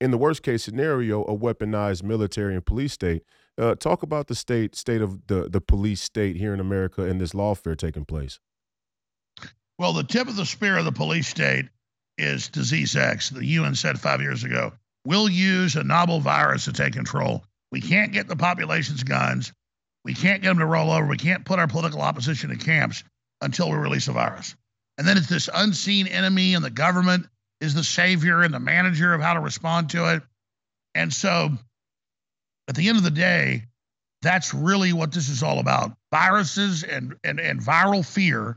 [0.00, 3.22] in the worst case scenario, a weaponized military and police state.
[3.56, 7.20] Uh, talk about the state state of the the police state here in America and
[7.20, 8.40] this lawfare taking place.
[9.78, 11.66] Well, the tip of the spear of the police state
[12.18, 13.30] is disease X.
[13.30, 14.72] The UN said five years ago,
[15.04, 17.44] we'll use a novel virus to take control.
[17.72, 19.52] We can't get the population's guns.
[20.04, 21.06] We can't get them to roll over.
[21.06, 23.02] We can't put our political opposition in camps
[23.40, 24.54] until we release a virus.
[24.96, 27.26] And then it's this unseen enemy, and the government
[27.64, 30.22] is the savior and the manager of how to respond to it.
[30.94, 31.50] And so
[32.68, 33.64] at the end of the day,
[34.22, 35.96] that's really what this is all about.
[36.10, 38.56] Viruses and, and, and viral fear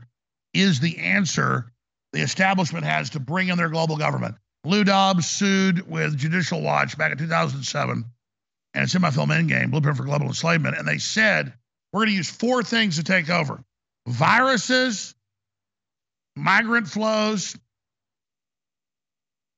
[0.54, 1.72] is the answer
[2.12, 4.36] the establishment has to bring in their global government.
[4.64, 8.04] Lou Dobbs sued with Judicial Watch back in 2007,
[8.74, 10.76] and it's in my film Endgame, Blueprint for Global Enslavement.
[10.76, 11.52] And they said,
[11.92, 13.62] we're going to use four things to take over
[14.06, 15.14] viruses,
[16.34, 17.56] migrant flows,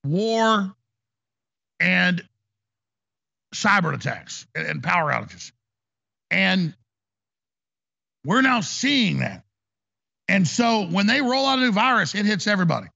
[0.05, 0.75] war,
[1.79, 2.23] and
[3.55, 5.53] cyber attacks and, power outages.
[6.31, 6.75] And
[8.25, 9.45] we're now seeing that.
[10.29, 12.87] And so when they roll out a new virus, it hits everybody.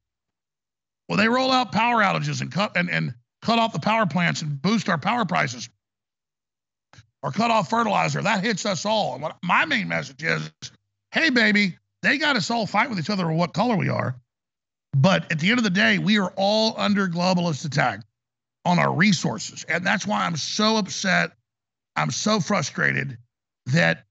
[1.09, 4.43] Well, they roll out power outages and cut and, and cut off the power plants
[4.43, 5.69] and boost our power prices
[7.23, 8.23] or cut off fertilizer.
[8.23, 9.15] That hits us all.
[9.15, 10.51] And what my main message is,
[11.11, 14.17] hey, baby, they got us all fight with each other or what color we are.
[14.95, 18.01] But at the end of the day, we are all under globalist attack
[18.65, 19.65] on our resources.
[19.65, 21.33] And that's why I'm so upset.
[21.97, 23.19] I'm so frustrated
[23.67, 24.05] that,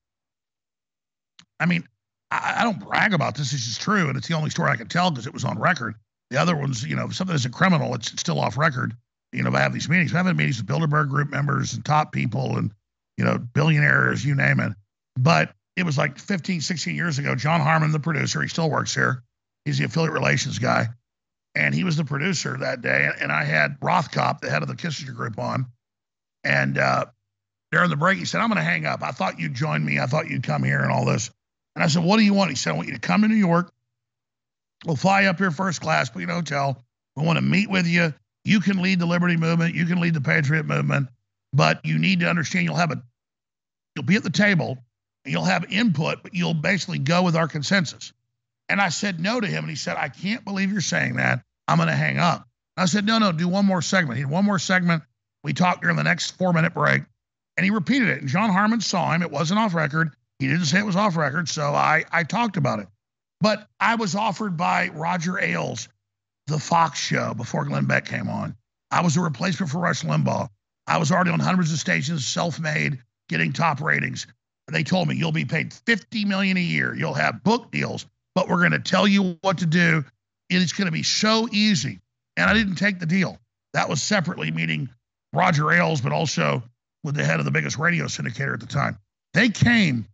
[1.59, 1.87] I mean,
[2.31, 3.51] I, I don't brag about this.
[3.51, 4.09] This is true.
[4.09, 5.95] And it's the only story I can tell because it was on record.
[6.29, 8.95] The other ones, you know, if something is a criminal, it's still off record.
[9.31, 10.13] You know, I have these meetings.
[10.13, 12.71] I have meetings with Bilderberg Group members and top people and,
[13.17, 14.73] you know, billionaires, you name it.
[15.17, 17.35] But it was like 15, 16 years ago.
[17.35, 19.23] John Harmon, the producer, he still works here.
[19.65, 20.89] He's the affiliate relations guy.
[21.55, 23.09] And he was the producer that day.
[23.19, 25.67] And, I had Rothkopf, the head of the Kissinger Group, on.
[26.43, 27.05] And uh,
[27.71, 29.03] during the break, he said, I'm going to hang up.
[29.03, 29.99] I thought you'd join me.
[29.99, 31.29] I thought you'd come here and all this.
[31.75, 32.49] And I said, What do you want?
[32.49, 33.71] He said, I want you to come to New York.
[34.85, 36.83] We'll fly up here first class, put you in a hotel.
[37.15, 38.13] We want to meet with you.
[38.43, 39.75] You can lead the liberty movement.
[39.75, 41.07] You can lead the patriot movement.
[41.53, 43.01] But you need to understand you'll have a,
[43.95, 44.77] you'll be at the table
[45.23, 48.11] and you'll have input, but you'll basically go with our consensus.
[48.69, 49.63] And I said no to him.
[49.63, 51.43] And he said, I can't believe you're saying that.
[51.67, 52.47] I'm going to hang up.
[52.75, 54.17] I said, no, no, do one more segment.
[54.17, 55.03] He had one more segment.
[55.43, 57.03] We talked during the next four minute break
[57.57, 58.21] and he repeated it.
[58.21, 59.21] And John Harmon saw him.
[59.21, 60.11] It wasn't off record.
[60.39, 61.49] He didn't say it was off record.
[61.49, 62.87] So I, I talked about it.
[63.41, 65.89] But I was offered by Roger Ailes,
[66.47, 68.55] the Fox show before Glenn Beck came on.
[68.89, 70.49] I was a replacement for Rush Limbaugh.
[70.87, 72.99] I was already on hundreds of stations, self made,
[73.29, 74.27] getting top ratings.
[74.71, 76.95] They told me you'll be paid 50 million a year.
[76.95, 78.05] You'll have book deals,
[78.35, 80.03] but we're going to tell you what to do.
[80.49, 81.99] It's going to be so easy.
[82.37, 83.39] And I didn't take the deal.
[83.73, 84.89] That was separately meeting
[85.33, 86.63] Roger Ailes, but also
[87.03, 88.97] with the head of the biggest radio syndicator at the time.
[89.33, 90.07] They came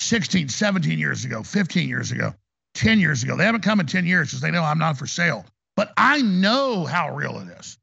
[0.00, 2.34] 16, 17 years ago, 15 years ago,
[2.74, 3.36] 10 years ago.
[3.36, 5.44] They haven't come in 10 years because they know I'm not for sale.
[5.76, 7.78] But I know how real it is.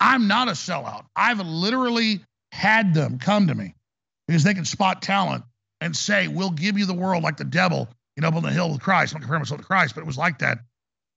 [0.00, 1.04] I'm not a sellout.
[1.16, 2.20] I've literally
[2.52, 3.74] had them come to me
[4.28, 5.44] because they can spot talent
[5.84, 8.50] and say, We'll give you the world like the devil, you know, up on the
[8.50, 9.12] hill with Christ.
[9.12, 10.58] I'm not comparing myself to Christ, but it was like that.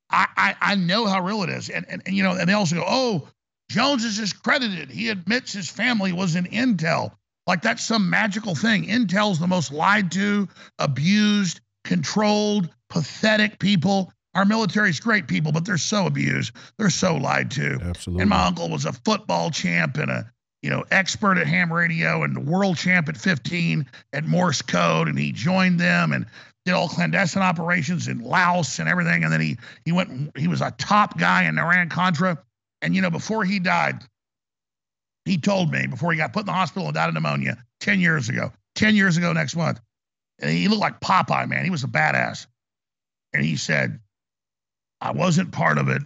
[0.10, 1.70] I, I, I know how real it is.
[1.70, 3.28] And, and, and, you know, and they also go, Oh,
[3.72, 4.92] Jones is discredited.
[4.92, 7.14] He admits his family was in Intel.
[7.48, 8.86] Like that's some magical thing.
[8.88, 10.50] Intel's the most lied to,
[10.80, 14.12] abused, controlled, pathetic people.
[14.36, 16.52] Our military's great people, but they're so abused.
[16.78, 17.80] They're so lied to.
[17.82, 18.22] Absolutely.
[18.22, 22.24] And my uncle was a football champ and a you know expert at ham radio
[22.24, 26.26] and world champ at 15 at Morse code, and he joined them and
[26.66, 29.24] did all clandestine operations in Laos and everything.
[29.24, 30.38] And then he he went.
[30.38, 32.38] He was a top guy in Iran Contra.
[32.82, 34.04] And you know, before he died,
[35.26, 38.00] he told me before he got put in the hospital and died of pneumonia 10
[38.00, 38.52] years ago.
[38.76, 39.80] 10 years ago next month.
[40.40, 41.64] And he looked like Popeye, man.
[41.64, 42.46] He was a badass.
[43.34, 44.00] And he said,
[45.02, 46.02] I wasn't part of it,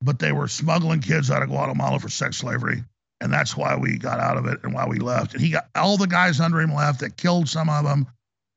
[0.00, 2.82] but they were smuggling kids out of Guatemala for sex slavery.
[3.20, 5.32] And that's why we got out of it and why we left.
[5.32, 8.06] And he got all the guys under him left that killed some of them.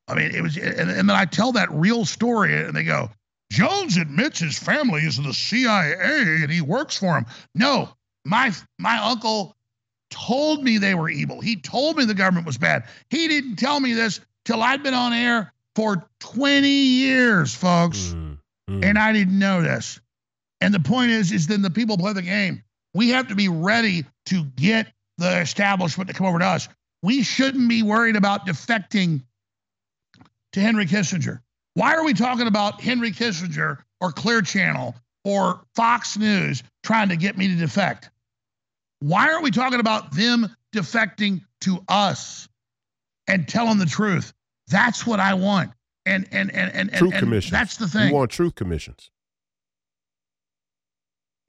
[0.06, 3.10] I mean, it was, and, and then I tell that real story, and they go,
[3.50, 7.26] Jones admits his family is in the CIA and he works for him.
[7.54, 7.88] No,
[8.24, 9.56] my my uncle
[10.10, 11.40] told me they were evil.
[11.40, 12.84] He told me the government was bad.
[13.10, 18.14] He didn't tell me this till I'd been on air for 20 years, folks.
[18.14, 18.38] Mm,
[18.68, 18.84] mm.
[18.84, 20.00] And I didn't know this.
[20.60, 22.62] And the point is, is then the people play the game.
[22.94, 26.68] We have to be ready to get the establishment to come over to us.
[27.02, 29.22] We shouldn't be worried about defecting
[30.52, 31.40] to Henry Kissinger.
[31.74, 37.16] Why are we talking about Henry Kissinger or Clear Channel or Fox News trying to
[37.16, 38.10] get me to defect?
[39.00, 42.48] Why aren't we talking about them defecting to us
[43.26, 44.32] and telling the truth?
[44.68, 45.72] That's what I want.
[46.06, 47.52] And and and and, truth and, commissions.
[47.52, 48.08] That's the thing.
[48.08, 49.10] We want truth commissions.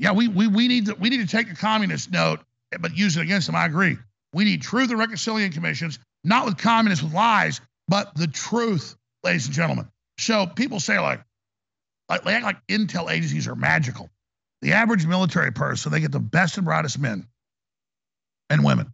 [0.02, 2.39] Yeah, we we we need to we need to take a communist note,
[2.80, 3.56] but use it against them.
[3.56, 3.97] I agree.
[4.34, 9.45] We need truth and reconciliation commissions, not with communists with lies, but the truth, ladies
[9.45, 9.88] and gentlemen.
[10.18, 11.22] So people say like,
[12.10, 14.10] like they act like intel agencies are magical.
[14.64, 17.28] The average military person, they get the best and brightest men
[18.49, 18.91] and women.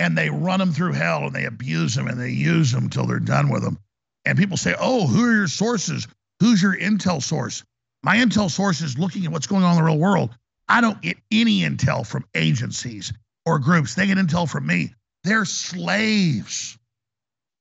[0.00, 3.06] And they run them through hell and they abuse them and they use them until
[3.06, 3.78] they're done with them.
[4.24, 6.08] And people say, oh, who are your sources?
[6.40, 7.62] Who's your intel source?
[8.02, 10.36] My intel source is looking at what's going on in the real world.
[10.68, 13.12] I don't get any intel from agencies
[13.46, 13.94] or groups.
[13.94, 14.94] They get intel from me.
[15.24, 16.78] They're slaves.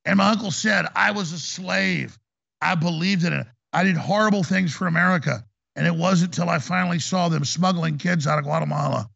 [0.05, 2.17] And my uncle said, I was a slave.
[2.61, 3.47] I believed in it.
[3.73, 5.43] I did horrible things for America.
[5.75, 9.09] And it wasn't until I finally saw them smuggling kids out of Guatemala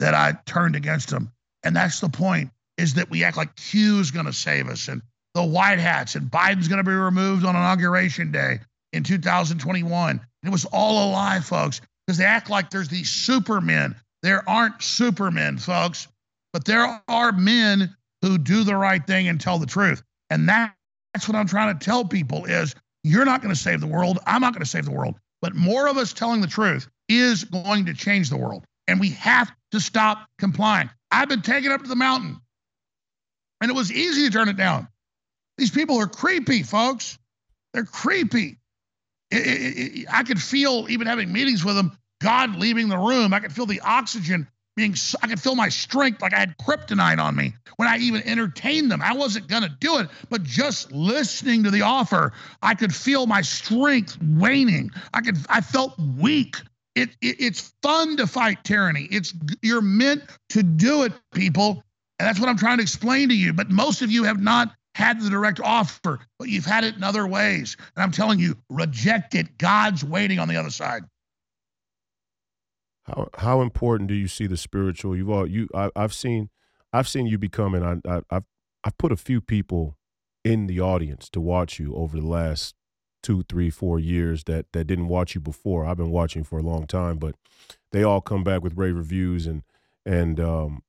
[0.00, 1.32] that I turned against them.
[1.62, 5.02] And that's the point is that we act like Q's going to save us and
[5.34, 8.60] the white hats and Biden's going to be removed on inauguration day
[8.92, 10.20] in 2021.
[10.44, 13.96] It was all a lie, folks, because they act like there's these supermen.
[14.22, 16.08] There aren't supermen, folks,
[16.52, 20.02] but there are men who do the right thing and tell the truth.
[20.30, 20.74] And that,
[21.12, 22.74] that's what I'm trying to tell people is
[23.04, 24.18] you're not going to save the world.
[24.26, 25.16] I'm not going to save the world.
[25.40, 28.64] But more of us telling the truth is going to change the world.
[28.88, 30.90] And we have to stop complying.
[31.10, 32.40] I've been taken up to the mountain,
[33.60, 34.88] and it was easy to turn it down.
[35.56, 37.18] These people are creepy, folks.
[37.72, 38.58] They're creepy.
[39.30, 43.32] It, it, it, I could feel, even having meetings with them, God leaving the room.
[43.34, 47.18] I could feel the oxygen being, I could feel my strength like I had kryptonite
[47.18, 49.02] on me when I even entertained them.
[49.02, 53.26] I wasn't going to do it, but just listening to the offer, I could feel
[53.26, 54.90] my strength waning.
[55.12, 56.56] I could, I felt weak.
[56.94, 59.08] It, it's fun to fight tyranny.
[59.10, 61.84] It's you're meant to do it, people,
[62.18, 63.52] and that's what I'm trying to explain to you.
[63.52, 67.04] But most of you have not had the direct offer, but you've had it in
[67.04, 67.76] other ways.
[67.94, 69.56] And I'm telling you, reject it.
[69.56, 71.02] God's waiting on the other side.
[73.04, 75.16] How how important do you see the spiritual?
[75.16, 76.50] You've all you I, have seen
[76.92, 78.44] I've seen you become, and I, I I've
[78.84, 79.96] I've put a few people
[80.44, 82.74] in the audience to watch you over the last
[83.22, 85.86] two, three, four years that that didn't watch you before.
[85.86, 87.36] I've been watching for a long time, but
[87.92, 89.62] they all come back with rave reviews and
[90.04, 90.82] and um,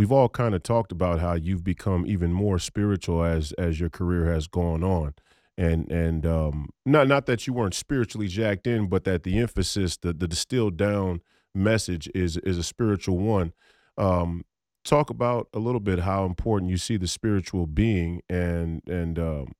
[0.00, 3.90] we've all kind of talked about how you've become even more spiritual as as your
[3.90, 5.12] career has gone on.
[5.58, 9.98] And and um, not not that you weren't spiritually jacked in, but that the emphasis,
[9.98, 11.20] the the distilled down
[11.54, 13.52] message is is a spiritual one.
[13.98, 14.46] Um,
[14.86, 19.52] talk about a little bit how important you see the spiritual being and and um,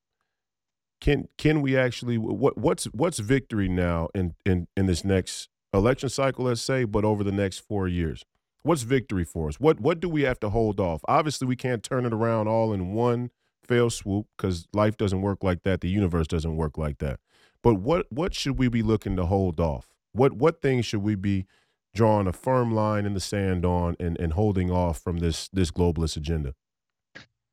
[0.99, 6.09] can can we actually what what's what's victory now in in in this next election
[6.09, 8.25] cycle let's say but over the next 4 years
[8.63, 11.83] what's victory for us what what do we have to hold off obviously we can't
[11.83, 13.29] turn it around all in one
[13.63, 17.19] fail swoop cuz life doesn't work like that the universe doesn't work like that
[17.61, 21.15] but what what should we be looking to hold off what what things should we
[21.15, 21.45] be
[21.93, 25.71] drawing a firm line in the sand on and, and holding off from this this
[25.71, 26.53] globalist agenda?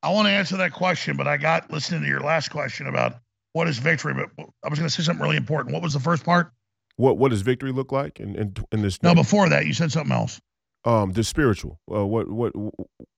[0.02, 3.16] I want to answer that question, but I got listening to your last question about
[3.52, 4.14] what is victory.
[4.14, 5.72] But I was going to say something really important.
[5.72, 6.52] What was the first part?
[6.96, 9.02] What What does victory look like in in, in this?
[9.02, 10.40] No, before that, you said something else.
[10.88, 11.78] Um, the spiritual.
[11.92, 12.54] Uh, what what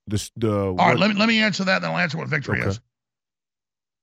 [0.09, 0.51] this the.
[0.51, 2.71] All what, right, let me let me answer that, then I'll answer what victory okay.
[2.71, 2.81] is.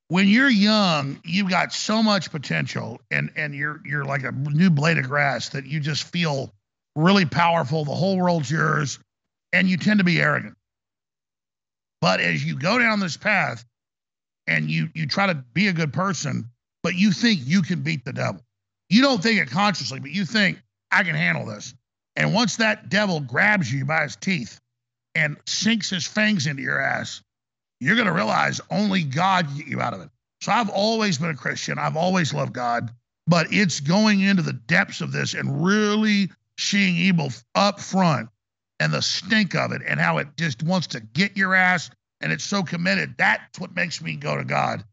[0.08, 4.70] When you're young, you've got so much potential, and and you're you're like a new
[4.70, 6.54] blade of grass that you just feel
[6.96, 7.84] really powerful.
[7.84, 9.00] The whole world's yours,
[9.52, 10.56] and you tend to be arrogant.
[12.00, 13.66] But as you go down this path
[14.48, 16.50] and you you try to be a good person,
[16.84, 18.42] but you think you can beat the devil.
[18.90, 21.74] You don't think it consciously, but you think I can handle this.
[22.18, 24.60] And once that devil grabs you by his teeth
[25.14, 27.22] and sinks his fangs into your ass,
[27.80, 30.10] you're going to realize only God can get you out of it.
[30.42, 31.78] So I've always been a Christian.
[31.78, 32.92] I've always loved God,
[33.28, 38.30] but it's going into the depths of this and really seeing evil up front
[38.80, 42.32] and the stink of it and how it just wants to get your ass and
[42.32, 43.14] it's so committed.
[43.18, 44.84] That's what makes me go to God.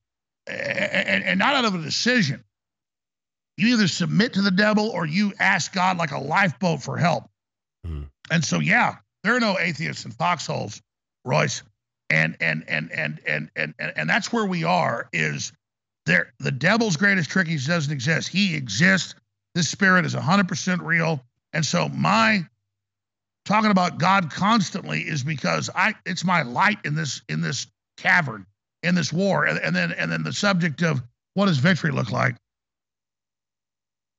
[0.46, 2.44] And, and not out of a decision.
[3.56, 7.24] You either submit to the devil or you ask God like a lifeboat for help.
[7.86, 8.08] Mm.
[8.30, 10.80] And so, yeah, there are no atheists in foxholes,
[11.24, 11.62] Royce.
[12.10, 15.08] And and and and and and and, and that's where we are.
[15.12, 15.52] Is
[16.04, 17.48] there the devil's greatest trick?
[17.48, 18.28] He doesn't exist.
[18.28, 19.14] He exists.
[19.54, 21.24] This spirit is 100% real.
[21.54, 22.44] And so my
[23.44, 28.46] talking about God constantly is because I it's my light in this in this cavern
[28.82, 31.02] in this war and, and then and then the subject of
[31.34, 32.36] what does victory look like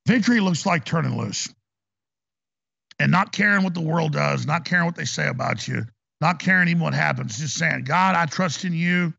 [0.05, 1.53] victory looks like turning loose.
[2.97, 5.85] And not caring what the world does not caring what they say about you
[6.21, 7.37] not caring even what happens.
[7.37, 9.13] Just saying god i trust in you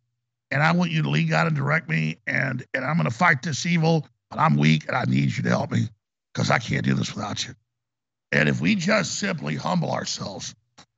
[0.51, 3.15] and i want you to lead god and direct me and and i'm going to
[3.15, 5.89] fight this evil but i'm weak and i need you to help me
[6.33, 7.55] because i can't do this without you.
[8.33, 10.55] And if we just simply humble ourselves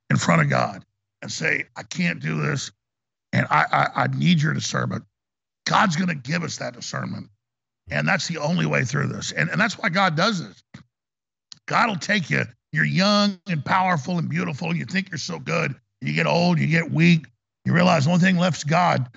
[0.09, 0.83] in front of God
[1.21, 2.71] and say, I can't do this,
[3.31, 5.05] and I, I, I need your discernment,
[5.65, 7.29] God's going to give us that discernment.
[7.91, 9.31] And that's the only way through this.
[9.31, 10.63] And, and that's why God does this.
[11.67, 12.43] God will take you.
[12.71, 14.69] You're young and powerful and beautiful.
[14.69, 15.75] and You think you're so good.
[16.01, 17.25] You get old, you get weak.
[17.65, 19.09] You realize the only thing left is God.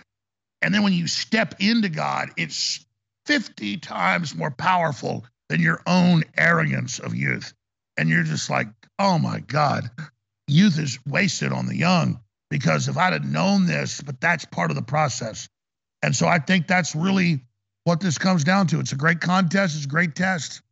[0.62, 2.84] And then when you step into God, it's
[3.26, 7.52] 50 times more powerful than your own arrogance of youth
[7.96, 8.68] and you're just like,
[8.98, 9.90] oh my God,
[10.46, 12.20] youth is wasted on the young
[12.50, 15.48] because if I'd have known this, but that's part of the process.
[16.02, 17.44] And so I think that's really
[17.84, 18.80] what this comes down to.
[18.80, 20.62] It's a great contest, it's a great test.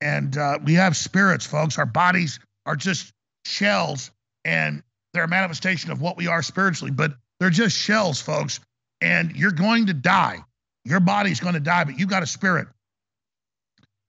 [0.00, 1.78] And uh, we have spirits, folks.
[1.78, 3.12] Our bodies are just
[3.44, 4.10] shells,
[4.44, 4.82] and
[5.12, 8.60] they're a manifestation of what we are spiritually, but they're just shells, folks.
[9.00, 10.38] And you're going to die.
[10.84, 12.68] Your body's going to die, but you got a spirit.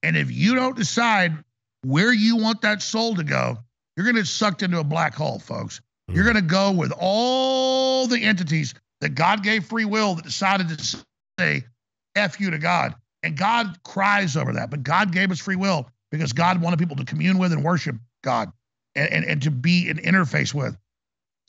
[0.04, 1.34] And if you don't decide
[1.84, 3.58] where you want that soul to go,
[3.96, 5.80] you're going to get sucked into a black hole, folks.
[5.80, 6.16] Mm-hmm.
[6.16, 10.70] You're going to go with all the entities that God gave free will that decided
[10.70, 11.04] to
[11.40, 11.64] say
[12.16, 12.96] F you to God.
[13.24, 14.70] And God cries over that.
[14.70, 17.96] But God gave us free will because God wanted people to commune with and worship
[18.24, 18.52] God
[18.96, 20.78] and, and, and to be an interface with.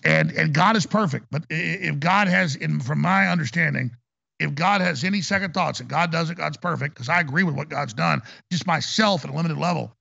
[0.03, 1.27] And and God is perfect.
[1.31, 3.91] But if God has, in from my understanding,
[4.39, 7.43] if God has any second thoughts and God does it, God's perfect, because I agree
[7.43, 9.95] with what God's done, just myself at a limited level.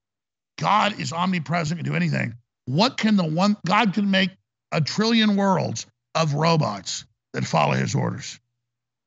[0.58, 2.36] God is omnipresent, and can do anything.
[2.66, 4.30] What can the one God can make
[4.72, 8.40] a trillion worlds of robots that follow his orders?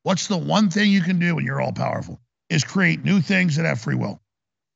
[0.02, 2.20] What's the one thing you can do when you're all powerful?
[2.50, 4.20] Is create new things that have free will.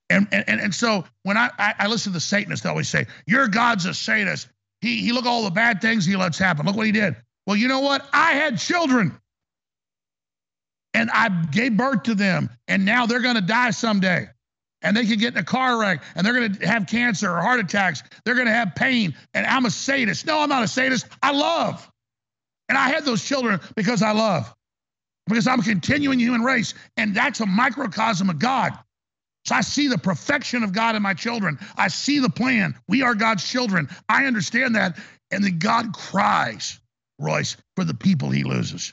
[0.09, 2.89] And and and, and so when I, I, I listen to the Satanists, they always
[2.89, 4.49] say, Your God's a sadist.
[4.81, 6.67] He he look at all the bad things he lets happen.
[6.67, 7.17] Look what he did.
[7.47, 8.07] Well, you know what?
[8.13, 9.19] I had children.
[10.95, 14.29] And I gave birth to them, and now they're gonna die someday
[14.87, 17.59] and they could get in a car wreck and they're to have cancer or heart
[17.61, 18.03] attacks.
[18.25, 19.17] They're to have pain.
[19.35, 20.27] And I'm a sadist.
[20.27, 21.09] No, I'm not a sadist.
[21.23, 21.91] I love.
[22.69, 24.53] And I had those children because I love,
[25.27, 26.75] because I'm continuing the human race.
[26.97, 28.73] And that's a microcosm of God.
[29.45, 31.59] So I see the perfection of God in my children.
[31.77, 32.75] I see the plan.
[32.89, 33.89] We are God's children.
[34.09, 34.99] I understand that.
[35.31, 36.81] And then God cries,
[37.19, 38.93] Royce, for the people he loses.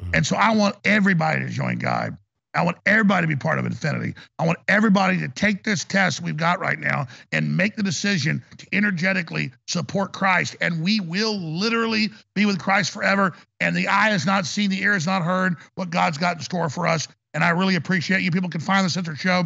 [0.00, 0.14] Mm-hmm.
[0.14, 2.16] And so I want everybody to join God
[2.54, 4.14] I want everybody to be part of Infinity.
[4.38, 8.42] I want everybody to take this test we've got right now and make the decision
[8.56, 10.56] to energetically support Christ.
[10.60, 13.34] And we will literally be with Christ forever.
[13.60, 16.42] And the eye has not seen, the ear has not heard what God's got in
[16.42, 17.06] store for us.
[17.34, 18.30] And I really appreciate you.
[18.30, 19.44] People can find the Censored Show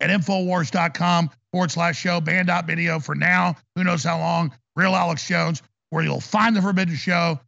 [0.00, 3.56] at Infowars.com forward slash show, banned.video for now.
[3.74, 4.52] Who knows how long?
[4.76, 7.40] Real Alex Jones, where you'll find the Forbidden Show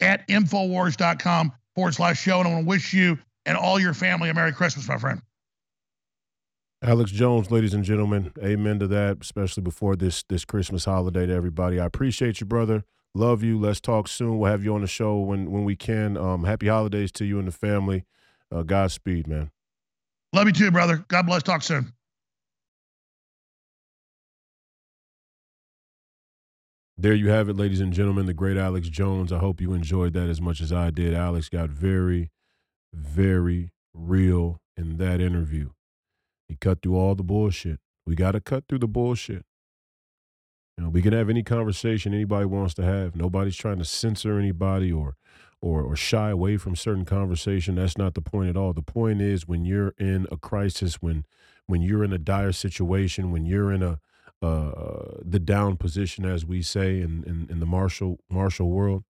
[0.00, 2.38] at Infowars.com forward slash show.
[2.40, 5.22] And I want to wish you and all your family a Merry Christmas, my friend.
[6.82, 11.32] Alex Jones, ladies and gentlemen, amen to that, especially before this this Christmas holiday to
[11.32, 11.80] everybody.
[11.80, 12.84] I appreciate you, brother.
[13.14, 13.58] Love you.
[13.58, 14.38] Let's talk soon.
[14.38, 16.18] We'll have you on the show when when we can.
[16.18, 18.04] Um, happy holidays to you and the family.
[18.52, 19.50] Uh, Godspeed, man.
[20.34, 21.02] Love you too, brother.
[21.08, 21.42] God bless.
[21.42, 21.92] Talk soon.
[26.98, 29.30] There you have it, ladies and gentlemen, the great Alex Jones.
[29.30, 31.12] I hope you enjoyed that as much as I did.
[31.12, 32.30] Alex got very,
[32.96, 35.70] very real in that interview.
[36.48, 37.80] He cut through all the bullshit.
[38.06, 39.44] We got to cut through the bullshit.
[40.76, 43.16] You know, we can have any conversation anybody wants to have.
[43.16, 45.16] Nobody's trying to censor anybody or
[45.62, 47.76] or or shy away from certain conversation.
[47.76, 48.72] That's not the point at all.
[48.74, 51.24] The point is when you're in a crisis, when
[51.66, 53.98] when you're in a dire situation, when you're in a
[54.42, 59.04] uh, the down position, as we say in, in, in the martial martial world,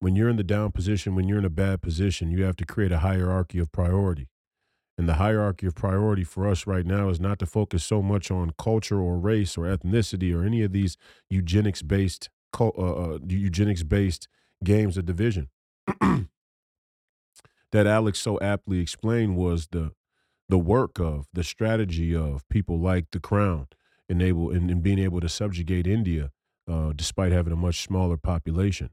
[0.00, 2.66] when you're in the down position, when you're in a bad position, you have to
[2.66, 4.28] create a hierarchy of priority.
[4.98, 8.30] And the hierarchy of priority for us right now is not to focus so much
[8.30, 10.96] on culture or race or ethnicity or any of these
[11.28, 14.28] eugenics based uh, uh, eugenics based
[14.64, 15.48] games of division.
[16.00, 19.92] that Alex so aptly explained was the
[20.48, 23.66] the work of the strategy of people like the Crown,
[24.08, 26.30] enable and, and being able to subjugate India
[26.68, 28.90] uh, despite having a much smaller population.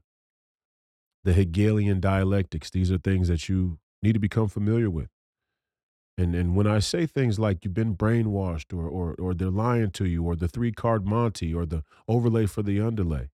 [1.24, 5.08] The Hegelian dialectics; these are things that you need to become familiar with.
[6.16, 9.90] And and when I say things like you've been brainwashed or or or they're lying
[9.92, 13.30] to you or the three card Monty or the overlay for the underlay,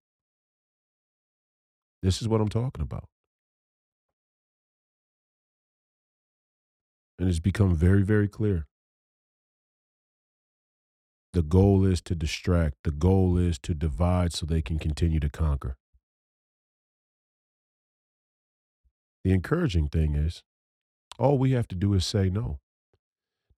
[2.02, 3.08] this is what I'm talking about.
[7.18, 8.66] And it's become very, very clear.
[11.34, 12.76] The goal is to distract.
[12.82, 15.76] The goal is to divide so they can continue to conquer.
[19.24, 20.42] The encouraging thing is,
[21.18, 22.60] all we have to do is say no.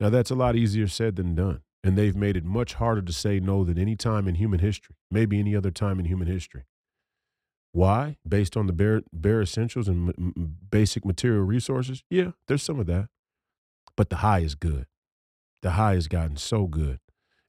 [0.00, 1.62] Now, that's a lot easier said than done.
[1.84, 4.96] And they've made it much harder to say no than any time in human history,
[5.10, 6.64] maybe any other time in human history.
[7.72, 8.18] Why?
[8.28, 12.04] Based on the bare, bare essentials and m- basic material resources?
[12.10, 13.08] Yeah, there's some of that.
[13.96, 14.86] But the high is good.
[15.62, 17.00] The high has gotten so good.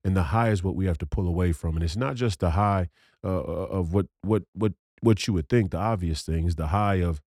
[0.03, 1.75] And the high is what we have to pull away from.
[1.75, 2.89] And it's not just the high
[3.23, 6.95] uh, uh of what, what, what, what you would think, the obvious things, the high
[6.95, 7.21] of,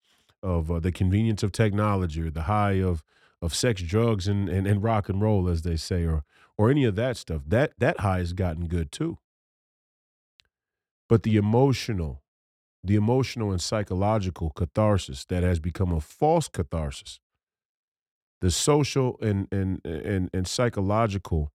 [0.43, 3.03] of uh, the convenience of technology or the high of
[3.41, 6.23] of sex, drugs, and, and, and rock and roll, as they say, or
[6.57, 7.41] or any of that stuff.
[7.47, 9.17] That that high has gotten good too.
[11.09, 12.23] But the emotional,
[12.83, 17.19] the emotional and psychological catharsis that has become a false catharsis,
[18.41, 21.51] the social and and and, and psychological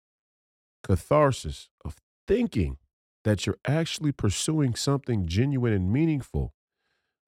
[0.82, 1.96] catharsis of
[2.26, 2.78] thinking
[3.24, 6.54] that you're actually pursuing something genuine and meaningful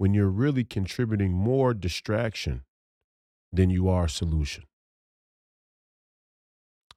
[0.01, 2.63] when you're really contributing more distraction
[3.53, 4.65] than you are solution.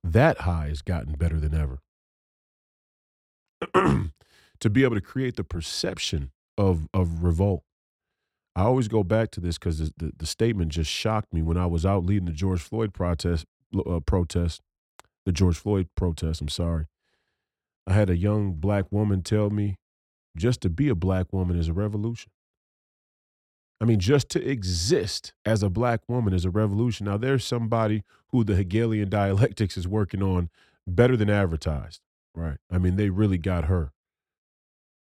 [0.01, 1.81] That high has gotten better than ever.
[4.61, 7.63] to be able to create the perception of, of revolt.
[8.55, 11.57] I always go back to this because the, the, the, statement just shocked me when
[11.57, 13.45] I was out leading the George Floyd protest,
[13.85, 14.61] uh, protest,
[15.25, 16.39] the George Floyd protest.
[16.39, 16.85] I'm sorry.
[17.85, 19.75] I had a young black woman tell me
[20.37, 22.31] just to be a black woman is a revolution.
[23.81, 27.05] I mean, just to exist as a black woman is a revolution.
[27.05, 30.49] Now, there's somebody who the Hegelian dialectics is working on
[30.87, 32.01] better than advertised,
[32.33, 32.57] right?
[32.71, 33.91] I mean, they really got her.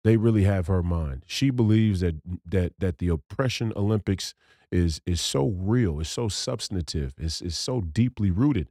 [0.03, 1.25] They really have her mind.
[1.27, 2.17] She believes that
[2.47, 4.35] that that the oppression Olympics
[4.73, 8.69] is is so real, is so substantive, is is so deeply rooted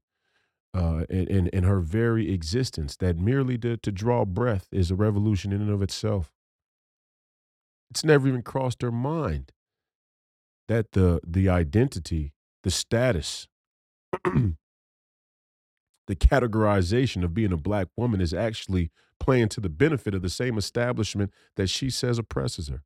[0.74, 4.96] uh, in, in, in her very existence that merely to, to draw breath is a
[4.96, 6.32] revolution in and of itself.
[7.92, 9.52] It's never even crossed her mind
[10.70, 12.32] that the the identity,
[12.64, 13.50] the status,
[14.24, 14.56] the
[16.10, 20.58] categorization of being a black woman is actually playing to the benefit of the same
[20.58, 22.84] establishment that she says oppresses her.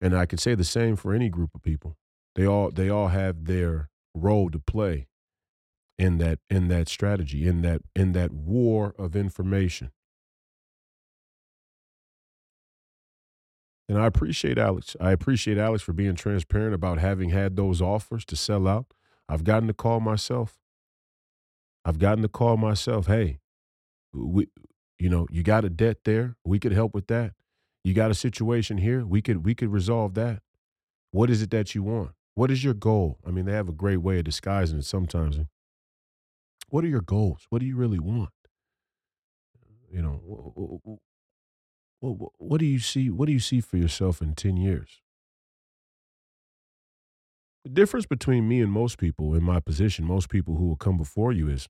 [0.00, 1.96] And I could say the same for any group of people.
[2.34, 5.06] They all they all have their role to play
[5.98, 9.90] in that in that strategy, in that in that war of information.
[13.92, 14.96] And I appreciate Alex.
[15.02, 18.86] I appreciate Alex for being transparent about having had those offers to sell out.
[19.28, 20.56] I've gotten the call myself.
[21.84, 23.40] I've gotten the call myself, hey,
[24.14, 24.48] we,
[24.98, 26.36] you know, you got a debt there.
[26.42, 27.34] We could help with that.
[27.84, 29.04] You got a situation here.
[29.04, 30.40] We could we could resolve that.
[31.10, 32.12] What is it that you want?
[32.34, 33.18] What is your goal?
[33.26, 35.38] I mean, they have a great way of disguising it sometimes.
[36.70, 37.44] What are your goals?
[37.50, 38.30] What do you really want?
[39.92, 40.98] You know,
[42.02, 43.10] what, what do you see?
[43.10, 45.00] What do you see for yourself in ten years?
[47.64, 50.96] The difference between me and most people in my position, most people who will come
[50.98, 51.68] before you, is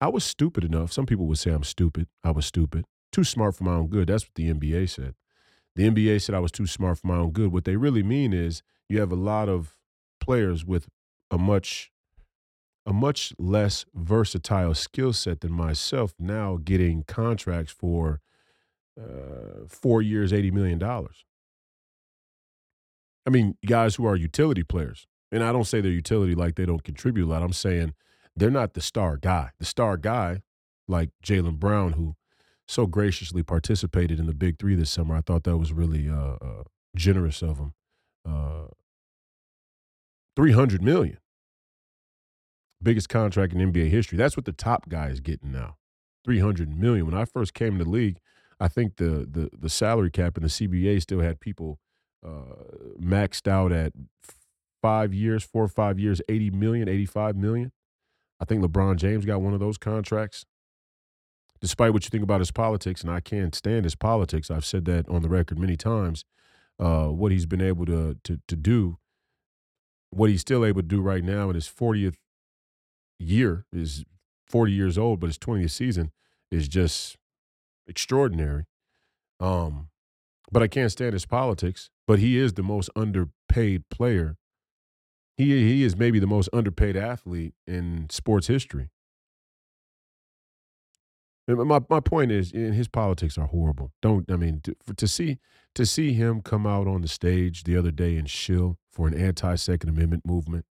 [0.00, 0.92] I was stupid enough.
[0.92, 2.08] Some people would say I'm stupid.
[2.22, 2.84] I was stupid.
[3.10, 4.08] Too smart for my own good.
[4.08, 5.14] That's what the NBA said.
[5.76, 7.52] The NBA said I was too smart for my own good.
[7.52, 9.74] What they really mean is you have a lot of
[10.20, 10.88] players with
[11.30, 11.90] a much
[12.84, 18.20] a much less versatile skill set than myself now getting contracts for
[19.00, 20.82] uh, four years, $80 million.
[23.26, 25.06] I mean, guys who are utility players.
[25.32, 27.42] And I don't say they're utility like they don't contribute a lot.
[27.42, 27.94] I'm saying
[28.36, 29.50] they're not the star guy.
[29.58, 30.42] The star guy,
[30.86, 32.14] like Jaylen Brown, who
[32.68, 36.36] so graciously participated in the Big Three this summer, I thought that was really uh,
[36.40, 36.62] uh,
[36.94, 37.74] generous of him.
[38.28, 38.66] Uh,
[40.36, 41.18] 300 million.
[42.82, 44.18] Biggest contract in NBA history.
[44.18, 45.76] That's what the top guy is getting now.
[46.24, 47.06] 300 million.
[47.06, 48.18] When I first came to the league,
[48.58, 51.78] I think the the the salary cap in the CBA still had people
[52.26, 53.92] uh, maxed out at
[54.82, 57.72] five years, four or five years, 80 million, 85 million.
[58.40, 60.44] I think LeBron James got one of those contracts.
[61.60, 64.84] Despite what you think about his politics, and I can't stand his politics, I've said
[64.86, 66.24] that on the record many times.
[66.78, 68.98] Uh, what he's been able to to to do,
[70.10, 72.16] what he's still able to do right now in his 40th
[73.18, 74.04] year is
[74.46, 76.12] 40 years old, but his 20th season
[76.50, 77.16] is just
[77.88, 78.64] extraordinary.
[79.40, 79.88] Um,
[80.50, 81.90] but I can't stand his politics.
[82.06, 84.36] But he is the most underpaid player
[85.36, 88.90] he he is maybe the most underpaid athlete in sports history.
[91.46, 93.92] My my point is, his politics are horrible.
[94.02, 95.38] Don't I mean to, to, see
[95.74, 99.14] to see him come out on the stage the other day and shill for an
[99.14, 100.64] anti Second Amendment movement.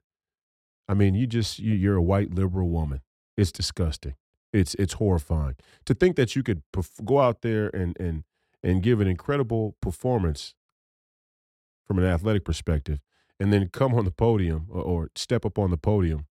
[0.88, 3.02] I mean, you just you, you're a white liberal woman.
[3.36, 4.14] It's disgusting.
[4.54, 8.24] It's it's horrifying to think that you could perf- go out there and and
[8.62, 10.54] and give an incredible performance
[11.84, 13.00] from an athletic perspective,
[13.38, 16.26] and then come on the podium or, or step up on the podium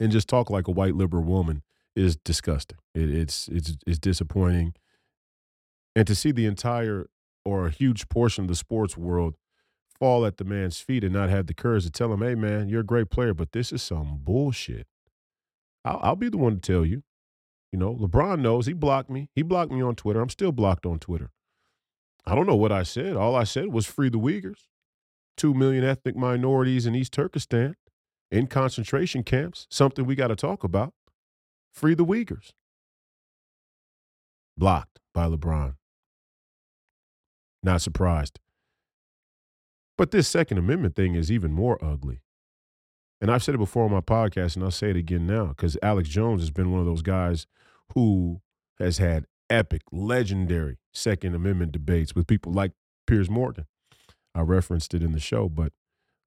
[0.00, 1.62] and just talk like a white liberal woman
[1.94, 2.78] is disgusting.
[2.94, 4.74] It, it's it's it's disappointing,
[5.94, 7.08] and to see the entire
[7.44, 9.36] or a huge portion of the sports world
[9.98, 12.68] fall at the man's feet and not have the courage to tell him, "Hey, man,
[12.68, 14.86] you're a great player, but this is some bullshit."
[15.84, 17.02] I'll, I'll be the one to tell you.
[17.72, 19.30] You know, LeBron knows he blocked me.
[19.34, 20.20] He blocked me on Twitter.
[20.20, 21.30] I'm still blocked on Twitter.
[22.26, 23.16] I don't know what I said.
[23.16, 24.68] All I said was free the Uyghurs.
[25.38, 27.74] 2 million ethnic minorities in East Turkestan
[28.30, 30.92] in concentration camps, something we got to talk about.
[31.72, 32.52] Free the Uyghurs.
[34.56, 35.76] Blocked by LeBron.
[37.62, 38.38] Not surprised.
[39.96, 42.20] But this Second Amendment thing is even more ugly.
[43.22, 45.78] And I've said it before on my podcast, and I'll say it again now because
[45.80, 47.46] Alex Jones has been one of those guys
[47.94, 48.42] who
[48.80, 52.72] has had epic, legendary Second Amendment debates with people like
[53.06, 53.66] Piers Morgan.
[54.34, 55.72] I referenced it in the show, but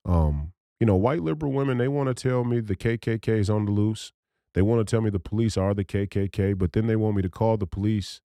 [0.06, 3.66] um, you know, white liberal women they want to tell me the KKK is on
[3.66, 4.14] the loose.
[4.54, 7.22] They want to tell me the police are the KKK, but then they want me
[7.24, 8.22] to call the police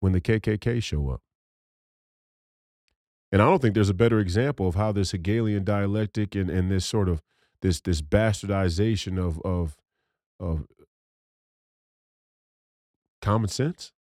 [0.00, 1.22] when the KKK show up.
[3.32, 6.70] And I don't think there's a better example of how this Hegelian dialectic and, and
[6.70, 7.22] this sort of
[7.62, 9.76] this this bastardization of of
[10.40, 10.66] of
[13.20, 13.92] common sense?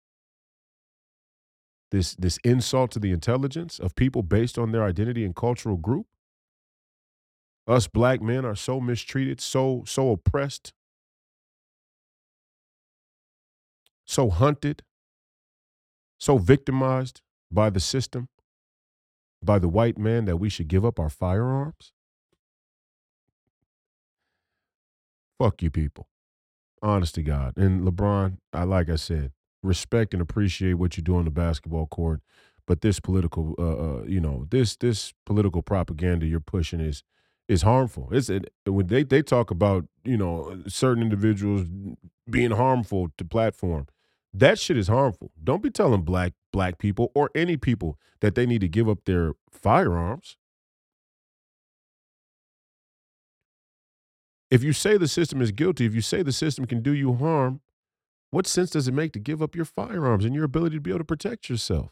[1.91, 6.07] This this insult to the intelligence of people based on their identity and cultural group?
[7.67, 10.73] Us black men are so mistreated so so oppressed?
[14.05, 14.83] So hunted?
[16.19, 17.21] So victimized
[17.51, 18.29] by the system?
[19.43, 21.93] By the white man that we should give up our firearms
[25.39, 26.07] fuck you people
[26.81, 29.31] honest to god and lebron i like i said
[29.63, 32.21] respect and appreciate what you do on the basketball court,
[32.65, 37.03] but this political, uh, uh, you know, this this political propaganda you're pushing is
[37.47, 38.09] is harmful.
[38.11, 41.65] It's it, when they they talk about you know certain individuals
[42.29, 43.87] being harmful to platform.
[44.33, 45.31] That shit is harmful.
[45.43, 49.05] Don't be telling black black people or any people that they need to give up
[49.05, 50.37] their firearms.
[54.49, 57.13] If you say the system is guilty, if you say the system can do you
[57.15, 57.61] harm,
[58.31, 60.91] what sense does it make to give up your firearms and your ability to be
[60.91, 61.91] able to protect yourself?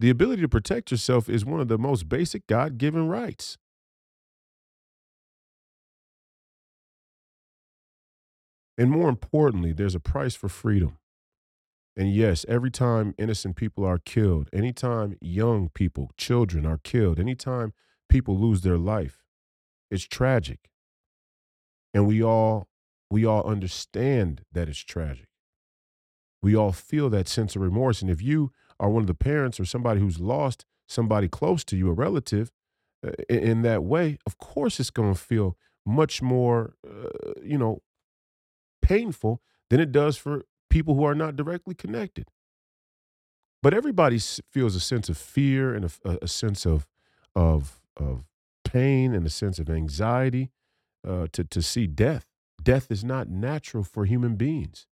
[0.00, 3.58] The ability to protect yourself is one of the most basic God given rights.
[8.76, 10.98] And more importantly, there's a price for freedom.
[11.96, 17.72] And yes, every time innocent people are killed, anytime young people, children are killed, anytime
[18.08, 19.24] people lose their life,
[19.90, 20.70] it's tragic.
[21.98, 22.68] And we all
[23.10, 25.26] we all understand that it's tragic.
[26.40, 28.02] We all feel that sense of remorse.
[28.02, 31.76] And if you are one of the parents or somebody who's lost somebody close to
[31.76, 32.52] you, a relative,
[33.04, 37.82] uh, in, that way, of course it's going to feel much more, uh, you know,
[38.80, 42.28] painful than it does for people who are not directly connected.
[43.60, 46.86] But everybody feels a sense of fear and a, a sense of
[47.34, 48.24] of of
[48.62, 50.52] pain and a sense of anxiety
[51.06, 52.26] uh, to to see death.
[52.62, 54.86] Death is not natural for human beings.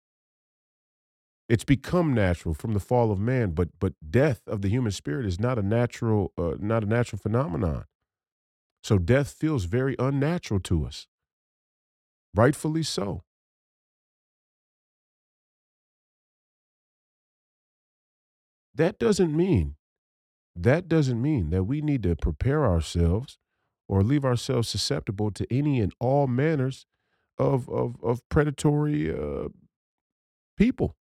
[1.49, 5.27] It's become natural from the fall of man, but but death of the human spirit
[5.27, 7.85] is not a natural uh, not a natural phenomenon.
[8.83, 11.07] So death feels very unnatural to us.
[12.35, 13.23] Rightfully so.
[18.75, 19.77] That doesn't mean
[20.57, 23.39] that doesn't mean that we need to prepare ourselves
[23.89, 26.87] or leave ourselves susceptible to any and all manners
[27.39, 29.49] of of, of predatory uh,
[30.57, 30.97] people.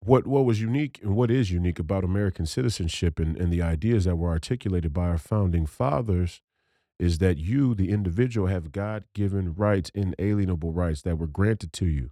[0.00, 4.04] What what was unique and what is unique about American citizenship and, and the ideas
[4.04, 6.40] that were articulated by our founding fathers
[6.98, 11.86] is that you, the individual, have God given rights, inalienable rights that were granted to
[11.86, 12.10] you.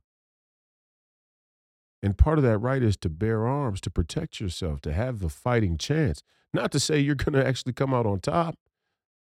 [2.03, 5.31] And part of that right is to bear arms, to protect yourself, to have the
[5.31, 6.23] fighting chance.
[6.55, 8.57] Not to say you're going to actually come out on top.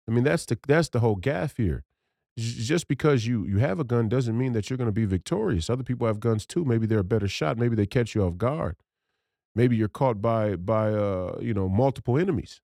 [0.07, 1.83] I mean, that's the that's the whole gaff here.
[2.37, 5.69] Just because you you have a gun doesn't mean that you're going to be victorious.
[5.69, 6.63] Other people have guns too.
[6.63, 7.57] Maybe they're a better shot.
[7.57, 8.75] Maybe they catch you off guard.
[9.55, 12.61] Maybe you're caught by by uh, you know multiple enemies.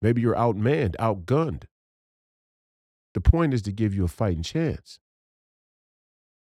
[0.00, 1.64] Maybe you're outmanned, outgunned.
[3.14, 5.00] The point is to give you a fighting chance.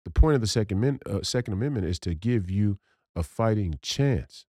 [0.04, 2.78] The point of the Second, uh, Second Amendment is to give you
[3.16, 4.46] a fighting chance.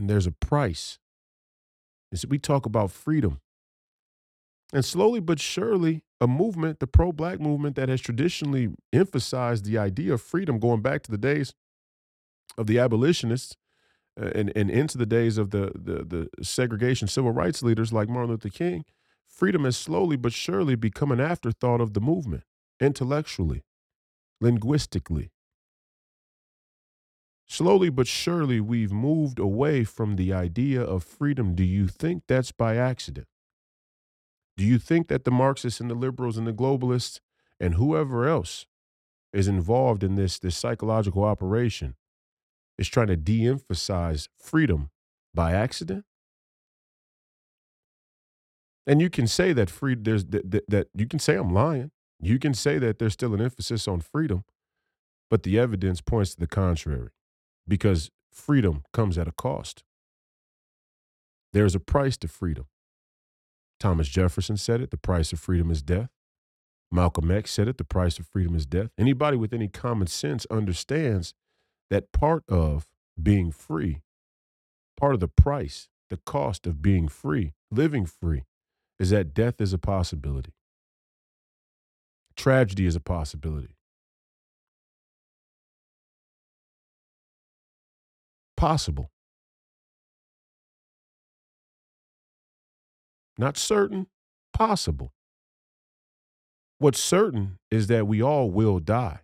[0.00, 0.98] And there's a price.
[2.26, 3.40] We talk about freedom.
[4.72, 9.78] And slowly but surely, a movement, the pro black movement that has traditionally emphasized the
[9.78, 11.54] idea of freedom going back to the days
[12.58, 13.56] of the abolitionists
[14.20, 18.08] uh, and, and into the days of the, the, the segregation civil rights leaders like
[18.08, 18.84] Martin Luther King,
[19.28, 22.44] freedom has slowly but surely become an afterthought of the movement,
[22.80, 23.64] intellectually,
[24.40, 25.30] linguistically.
[27.50, 31.56] Slowly but surely, we've moved away from the idea of freedom.
[31.56, 33.26] Do you think that's by accident?
[34.56, 37.18] Do you think that the Marxists and the liberals and the globalists
[37.58, 38.66] and whoever else
[39.32, 41.96] is involved in this, this psychological operation
[42.78, 44.90] is trying to de emphasize freedom
[45.34, 46.04] by accident?
[48.86, 51.90] And you can say that free there's that, that, that you can say I'm lying.
[52.20, 54.44] You can say that there's still an emphasis on freedom,
[55.28, 57.10] but the evidence points to the contrary
[57.70, 59.84] because freedom comes at a cost.
[61.52, 62.66] There's a price to freedom.
[63.78, 66.10] Thomas Jefferson said it, the price of freedom is death.
[66.90, 68.90] Malcolm X said it, the price of freedom is death.
[68.98, 71.32] Anybody with any common sense understands
[71.88, 72.88] that part of
[73.20, 74.02] being free,
[74.98, 78.44] part of the price, the cost of being free, living free,
[78.98, 80.52] is that death is a possibility.
[82.36, 83.76] Tragedy is a possibility.
[88.60, 89.10] Possible.
[93.38, 94.08] Not certain,
[94.52, 95.14] possible.
[96.78, 99.20] What's certain is that we all will die.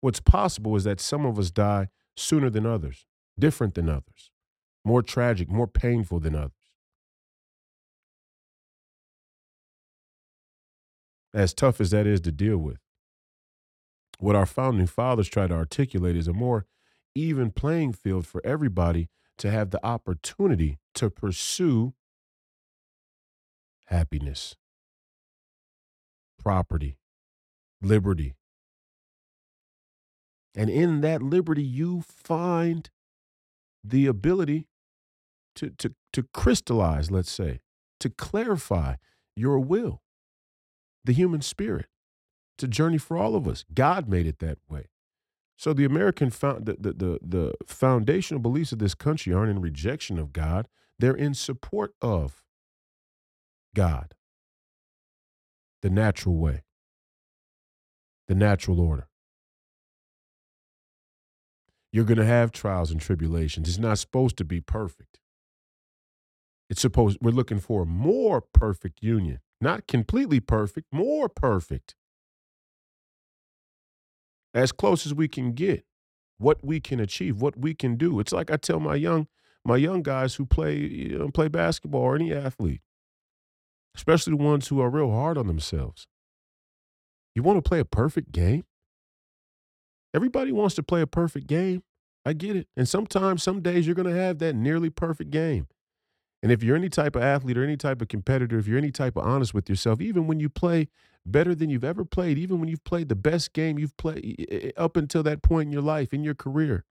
[0.00, 1.86] What's possible is that some of us die
[2.16, 3.06] sooner than others,
[3.38, 4.32] different than others,
[4.84, 6.50] more tragic, more painful than others.
[11.34, 12.81] as tough as that is to deal with.
[14.22, 16.64] What our founding fathers tried to articulate is a more
[17.12, 19.08] even playing field for everybody
[19.38, 21.94] to have the opportunity to pursue
[23.86, 24.54] happiness,
[26.38, 26.98] property,
[27.82, 28.36] liberty.
[30.54, 32.90] And in that liberty, you find
[33.82, 34.68] the ability
[35.56, 37.58] to, to, to crystallize, let's say,
[37.98, 38.94] to clarify
[39.34, 40.00] your will
[41.04, 41.86] the human spirit.
[42.56, 43.64] It's a journey for all of us.
[43.72, 44.86] God made it that way.
[45.56, 49.60] So the American found the, the, the, the foundational beliefs of this country aren't in
[49.60, 50.66] rejection of God.
[50.98, 52.42] They're in support of
[53.74, 54.14] God.
[55.82, 56.64] The natural way.
[58.28, 59.08] The natural order.
[61.92, 63.68] You're going to have trials and tribulations.
[63.68, 65.20] It's not supposed to be perfect.
[66.70, 71.94] It's supposed we're looking for a more perfect union, not completely perfect, more perfect.
[74.54, 75.84] As close as we can get,
[76.38, 78.20] what we can achieve, what we can do.
[78.20, 79.28] It's like I tell my young
[79.64, 82.80] my young guys who play you know, play basketball or any athlete,
[83.96, 86.06] especially the ones who are real hard on themselves.
[87.34, 88.64] You want to play a perfect game?
[90.14, 91.82] Everybody wants to play a perfect game.
[92.24, 92.68] I get it.
[92.76, 95.66] And sometimes, some days, you're going to have that nearly perfect game.
[96.42, 98.90] And if you're any type of athlete or any type of competitor, if you're any
[98.90, 100.88] type of honest with yourself, even when you play
[101.24, 104.96] better than you've ever played, even when you've played the best game you've played up
[104.96, 106.84] until that point in your life, in your career,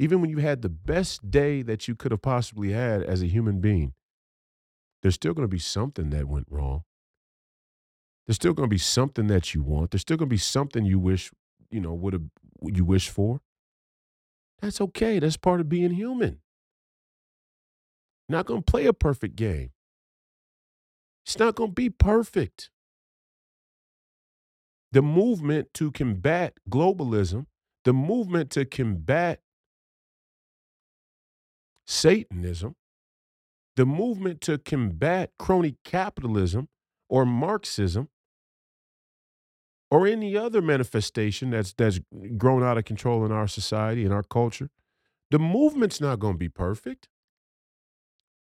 [0.00, 3.26] even when you had the best day that you could have possibly had as a
[3.26, 3.94] human being,
[5.02, 6.82] there's still going to be something that went wrong.
[8.26, 9.92] There's still going to be something that you want.
[9.92, 11.30] There's still going to be something you wish,
[11.70, 12.22] you know, would have
[12.62, 13.40] you wish for.
[14.60, 15.20] That's okay.
[15.20, 16.40] That's part of being human.
[18.28, 19.70] Not going to play a perfect game.
[21.24, 22.70] It's not going to be perfect.
[24.92, 27.46] The movement to combat globalism,
[27.84, 29.40] the movement to combat
[31.86, 32.76] Satanism,
[33.76, 36.68] the movement to combat crony capitalism
[37.08, 38.08] or Marxism
[39.90, 42.00] or any other manifestation that's that's
[42.36, 44.70] grown out of control in our society and our culture,
[45.30, 47.08] the movement's not going to be perfect.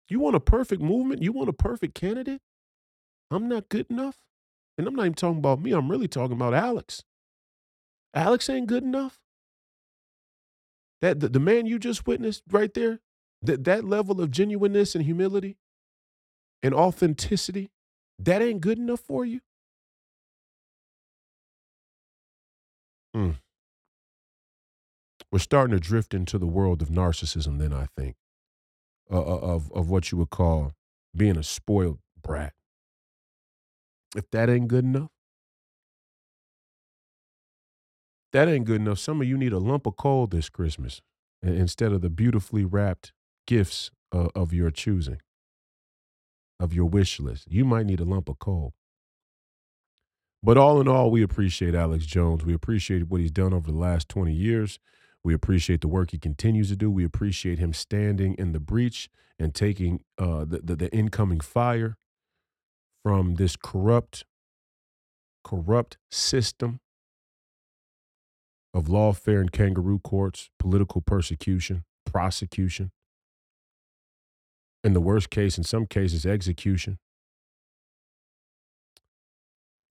[0.09, 1.21] You want a perfect movement?
[1.21, 2.41] You want a perfect candidate?
[3.31, 4.17] I'm not good enough.
[4.77, 5.71] And I'm not even talking about me.
[5.71, 7.03] I'm really talking about Alex.
[8.13, 9.19] Alex ain't good enough.
[11.01, 12.99] That the, the man you just witnessed right there,
[13.41, 15.57] that that level of genuineness and humility
[16.61, 17.71] and authenticity,
[18.19, 19.41] that ain't good enough for you.
[23.15, 23.35] Mm.
[25.31, 28.15] We're starting to drift into the world of narcissism, then, I think,
[29.11, 30.73] uh, of, of what you would call
[31.15, 32.53] being a spoiled brat.
[34.15, 35.09] If that ain't good enough,
[38.31, 38.99] that ain't good enough.
[38.99, 41.01] Some of you need a lump of coal this Christmas
[41.41, 43.11] instead of the beautifully wrapped
[43.47, 45.19] gifts of, of your choosing,
[46.59, 47.47] of your wish list.
[47.49, 48.73] You might need a lump of coal.
[50.41, 52.43] But all in all, we appreciate Alex Jones.
[52.43, 54.77] We appreciate what he's done over the last 20 years.
[55.23, 56.91] We appreciate the work he continues to do.
[56.91, 59.09] We appreciate him standing in the breach
[59.39, 61.97] and taking uh, the, the, the incoming fire
[63.03, 64.25] from this corrupt,
[65.43, 66.79] corrupt system
[68.73, 72.91] of lawfare and kangaroo courts, political persecution, prosecution,
[74.83, 76.97] in the worst case, in some cases, execution.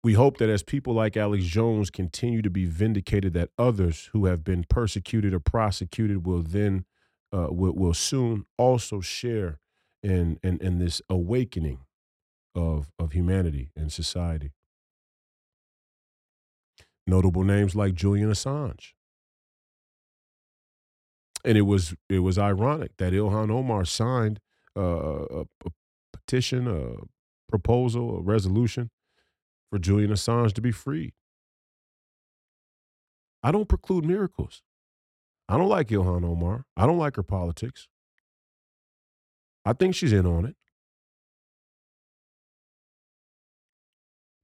[0.05, 4.27] We hope that as people like Alex Jones continue to be vindicated, that others who
[4.27, 6.85] have been persecuted or prosecuted will then
[7.33, 9.61] uh, will, will soon also share
[10.03, 11.79] in, in in this awakening
[12.55, 14.53] of of humanity and society.
[17.07, 18.95] Notable names like Julian Assange.
[21.45, 24.41] And it was it was ironic that Ilhan Omar signed
[24.77, 25.70] uh, a, a
[26.12, 26.97] petition, a
[27.49, 28.91] proposal, a resolution
[29.73, 31.15] for Julian Assange to be freed.
[33.43, 34.61] I don't preclude miracles.
[35.49, 36.66] I don't like Ilhan Omar.
[36.77, 37.89] I don't like her politics.
[39.65, 40.57] I think she's in on it.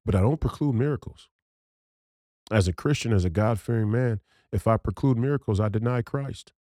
[0.07, 1.29] But I don't preclude miracles.
[2.51, 6.53] As a Christian, as a God fearing man, if I preclude miracles, I deny Christ.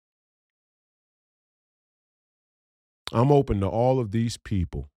[3.14, 4.90] I'm open to all of these people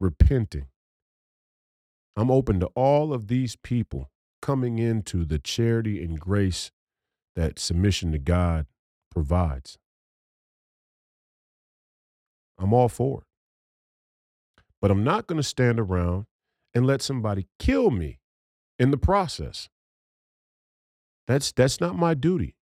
[0.00, 0.66] repenting
[2.16, 4.10] I'm open to all of these people
[4.40, 6.70] coming into the charity and grace
[7.34, 8.66] that submission to God
[9.10, 9.78] provides.
[12.58, 13.26] I'm all for it.
[14.80, 16.26] But I'm not going to stand around
[16.74, 18.20] and let somebody kill me
[18.78, 19.68] in the process.
[21.26, 22.54] That's that's not my duty.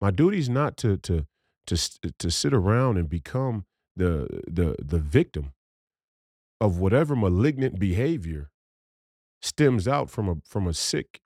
[0.00, 1.26] My duty is not to to
[1.66, 1.76] to
[2.18, 3.64] to sit around and become
[3.96, 5.52] the the the victim
[6.60, 8.50] of whatever malignant behavior
[9.40, 11.20] stems out from a from a sick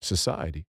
[0.00, 0.66] society.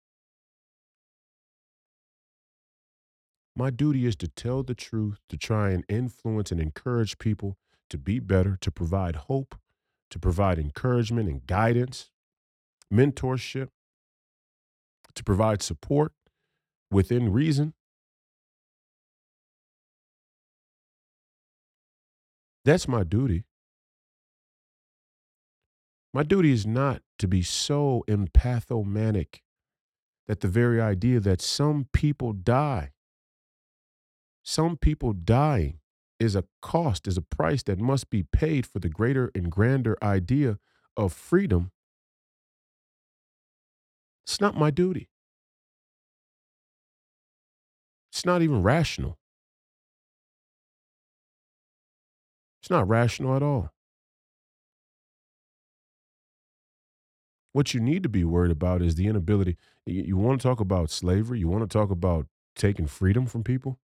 [3.56, 7.56] My duty is to tell the truth, to try and influence and encourage people
[7.88, 9.58] to be better, to provide hope,
[10.10, 12.10] to provide encouragement and guidance,
[12.92, 13.68] mentorship,
[15.14, 16.12] to provide support
[16.90, 17.72] within reason.
[22.64, 23.44] That's my duty.
[26.16, 29.42] My duty is not to be so empathomanic
[30.26, 32.92] that the very idea that some people die,
[34.42, 35.80] some people dying
[36.18, 39.98] is a cost, is a price that must be paid for the greater and grander
[40.02, 40.58] idea
[40.96, 41.70] of freedom,
[44.24, 45.10] it's not my duty.
[48.10, 49.18] It's not even rational.
[52.62, 53.75] It's not rational at all.
[57.56, 59.56] What you need to be worried about is the inability.
[59.86, 61.38] You, you want to talk about slavery?
[61.38, 63.78] You want to talk about taking freedom from people?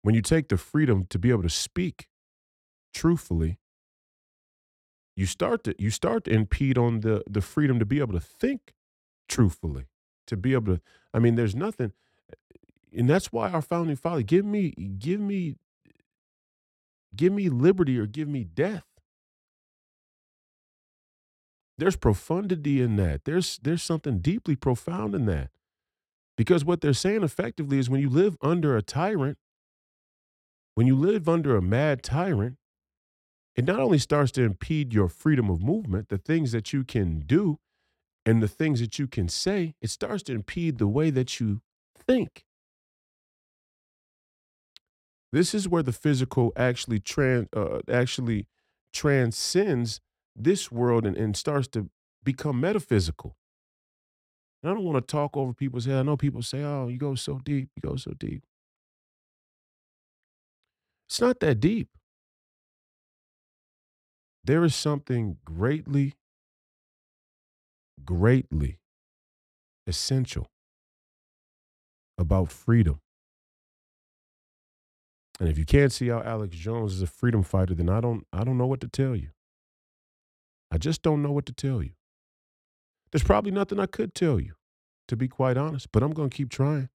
[0.00, 2.08] When you take the freedom to be able to speak
[2.94, 3.58] truthfully,
[5.14, 8.20] you start to you start to impede on the the freedom to be able to
[8.20, 8.72] think
[9.28, 9.84] truthfully,
[10.26, 10.80] to be able to.
[11.12, 11.92] I mean, there's nothing,
[12.30, 15.56] eh, and that's why our founding father give me give me
[17.14, 18.93] give me liberty or give me death.
[21.76, 23.24] There's profundity in that.
[23.24, 25.50] There's there's something deeply profound in that.
[26.36, 29.38] Because what they're saying effectively is when you live under a tyrant,
[30.74, 32.56] when you live under a mad tyrant,
[33.54, 37.20] it not only starts to impede your freedom of movement, the things that you can
[37.20, 37.58] do
[38.26, 41.60] and the things that you can say, it starts to impede the way that you
[41.96, 42.44] think.
[45.32, 48.46] This is where the physical actually trans uh, actually
[48.92, 50.00] transcends
[50.36, 51.90] this world and, and starts to
[52.22, 53.36] become metaphysical.
[54.62, 55.96] And I don't want to talk over people's head.
[55.96, 58.44] I know people say, "Oh, you go so deep, you go so deep."
[61.08, 61.88] It's not that deep.
[64.42, 66.14] There is something greatly,
[68.04, 68.78] greatly
[69.86, 70.50] essential
[72.18, 73.00] about freedom.
[75.40, 78.26] And if you can't see how Alex Jones is a freedom fighter, then I don't
[78.32, 79.30] I don't know what to tell you.
[80.74, 81.92] I just don't know what to tell you.
[83.12, 84.54] There's probably nothing I could tell you,
[85.06, 86.88] to be quite honest, but I'm going to keep trying.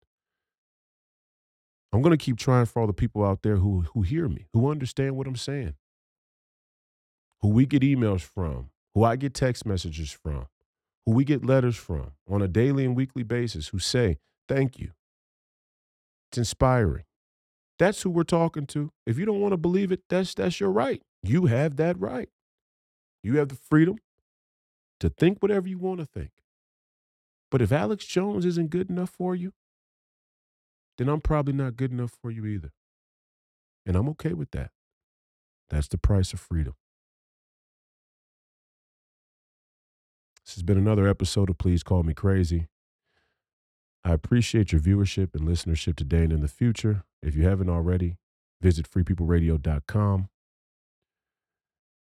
[1.92, 4.48] I'm going to keep trying for all the people out there who who hear me,
[4.52, 5.76] who understand what I'm saying,
[7.40, 10.48] who we get emails from, who I get text messages from,
[11.06, 14.18] who we get letters from on a daily and weekly basis who say,
[14.48, 14.90] "Thank you."
[16.32, 17.04] It's inspiring.
[17.78, 18.90] That's who we're talking to.
[19.06, 21.00] If you don't want to believe it, that's that's your right.
[21.22, 22.28] You have that right.
[23.22, 23.98] You have the freedom
[25.00, 26.30] to think whatever you want to think.
[27.50, 29.52] But if Alex Jones isn't good enough for you,
[30.98, 32.72] then I'm probably not good enough for you either.
[33.86, 34.70] And I'm okay with that.
[35.70, 36.74] That's the price of freedom.
[40.44, 42.68] This has been another episode of Please Call Me Crazy.
[44.04, 47.04] I appreciate your viewership and listenership today and in the future.
[47.22, 48.16] If you haven't already,
[48.60, 50.28] visit freepeopleradio.com.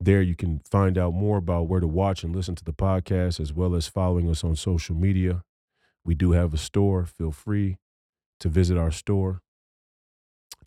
[0.01, 3.41] There you can find out more about where to watch and listen to the podcast,
[3.41, 5.43] as well as following us on social media.
[6.05, 7.05] We do have a store.
[7.05, 7.79] Feel free
[8.41, 9.43] to visit our store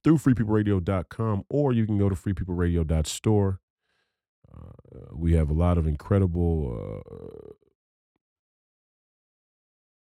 [0.04, 3.60] through freepeopleradio.com, or you can go to freepeopleradio.store.
[4.54, 7.54] Uh, we have a lot of incredible uh,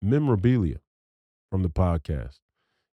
[0.01, 0.79] memorabilia
[1.51, 2.39] from the podcast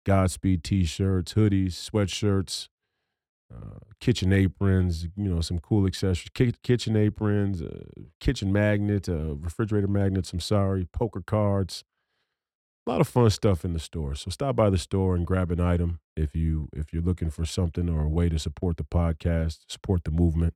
[0.06, 2.68] Godspeed t shirts, hoodies, sweatshirts,
[4.00, 7.84] kitchen aprons, you know, some cool accessories, Ki- kitchen aprons, uh,
[8.20, 10.34] kitchen magnets, uh, refrigerator magnets.
[10.34, 11.84] I'm sorry, poker cards.
[12.86, 14.14] A lot of fun stuff in the store.
[14.16, 17.46] So stop by the store and grab an item if you if you're looking for
[17.46, 20.54] something or a way to support the podcast, support the movement.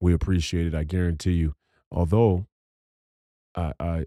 [0.00, 0.74] We appreciate it.
[0.74, 1.54] I guarantee you.
[1.92, 2.46] Although
[3.54, 4.06] I I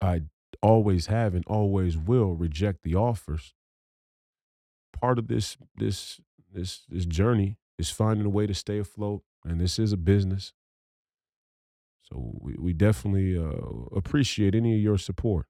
[0.00, 0.22] I
[0.62, 3.54] always have and always will reject the offers.
[4.92, 6.20] Part of this this
[6.56, 10.52] this this journey is finding a way to stay afloat, and this is a business.
[12.02, 15.46] So we, we definitely uh, appreciate any of your support.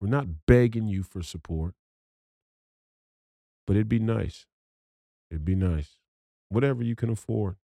[0.00, 1.74] We're not begging you for support,
[3.66, 4.46] but it'd be nice.
[5.30, 5.98] It'd be nice.
[6.48, 7.56] Whatever you can afford.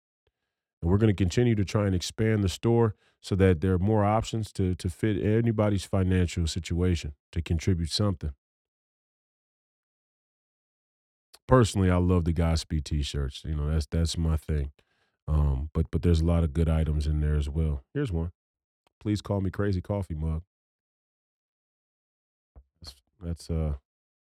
[0.82, 3.80] And we're going to continue to try and expand the store so that there are
[3.80, 8.34] more options to, to fit anybody's financial situation to contribute something.
[11.48, 13.44] Personally, I love the Godspeed t-shirts.
[13.46, 14.72] You know, that's that's my thing.
[15.28, 17.84] Um, but but there's a lot of good items in there as well.
[17.94, 18.32] Here's one.
[19.00, 20.42] Please call me crazy coffee mug.
[22.82, 23.74] That's, that's uh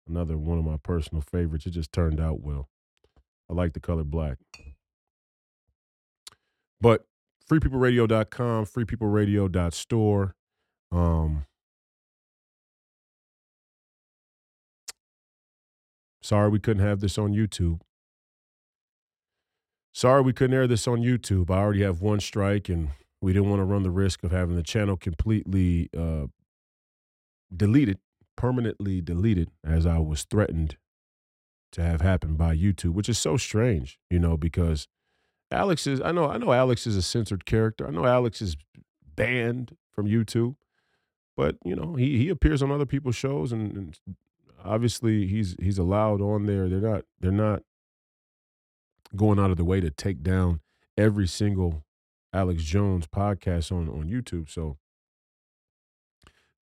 [0.09, 1.67] another one of my personal favorites.
[1.67, 2.69] It just turned out well.
[3.51, 4.39] I like the color black.
[6.81, 7.07] But
[7.51, 10.35] freepeopleradio.com, freepeopleradio.store.
[10.93, 11.45] Um,
[16.29, 17.81] sorry we couldn't have this on YouTube.
[19.95, 21.51] Sorry we couldn't air this on YouTube.
[21.51, 22.91] I already have one strike, and
[23.23, 26.27] we didn't want to run the risk of having the channel completely uh,
[27.55, 27.99] deleted
[28.37, 30.77] permanently deleted as I was threatened
[31.73, 34.87] to have happen by YouTube, which is so strange, you know, because
[35.51, 37.89] Alex is I know I know Alex is a censored character.
[37.89, 38.57] I know Alex is
[39.17, 40.57] banned from YouTube,
[41.37, 43.99] but you know he he appears on other people's shows and, and
[44.65, 46.69] obviously he's he's allowed on there.
[46.69, 47.63] They're not they're not
[49.17, 50.61] going out of the way to take down
[50.97, 51.85] every single
[52.33, 54.51] Alex Jones podcast on on YouTube.
[54.51, 54.79] So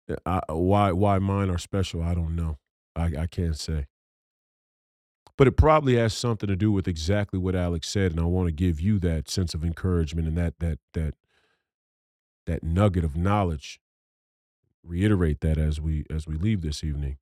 [0.10, 2.58] uh, I, uh, why why mine are special, I don't know.
[2.96, 3.88] I, I can't say.
[5.36, 8.48] But it probably has something to do with exactly what Alex said, and I want
[8.48, 11.16] to give you that sense of encouragement and that that that
[12.46, 13.80] that nugget of knowledge.
[14.84, 17.18] Reiterate that as we as we leave this evening.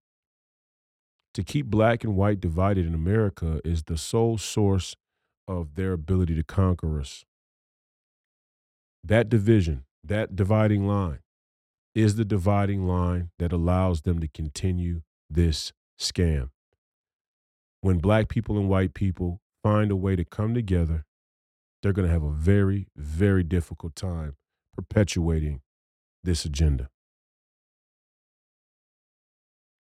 [1.35, 4.95] To keep black and white divided in America is the sole source
[5.47, 7.23] of their ability to conquer us.
[9.03, 11.19] That division, that dividing line,
[11.95, 16.49] is the dividing line that allows them to continue this scam
[17.81, 21.03] when black people and white people find a way to come together,
[21.81, 24.35] they're going to have a very, very difficult time
[24.73, 25.61] perpetuating
[26.23, 26.89] this agenda.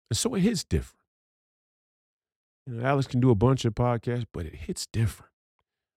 [0.09, 1.02] And so it hits different.
[2.65, 5.31] You know, Alex can do a bunch of podcasts, but it hits different.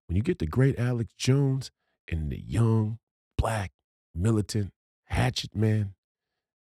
[0.09, 1.71] When you get the great Alex Jones
[2.11, 2.99] and the young,
[3.39, 3.73] black,
[4.15, 4.73] militant,
[5.07, 5.95] hatchet man,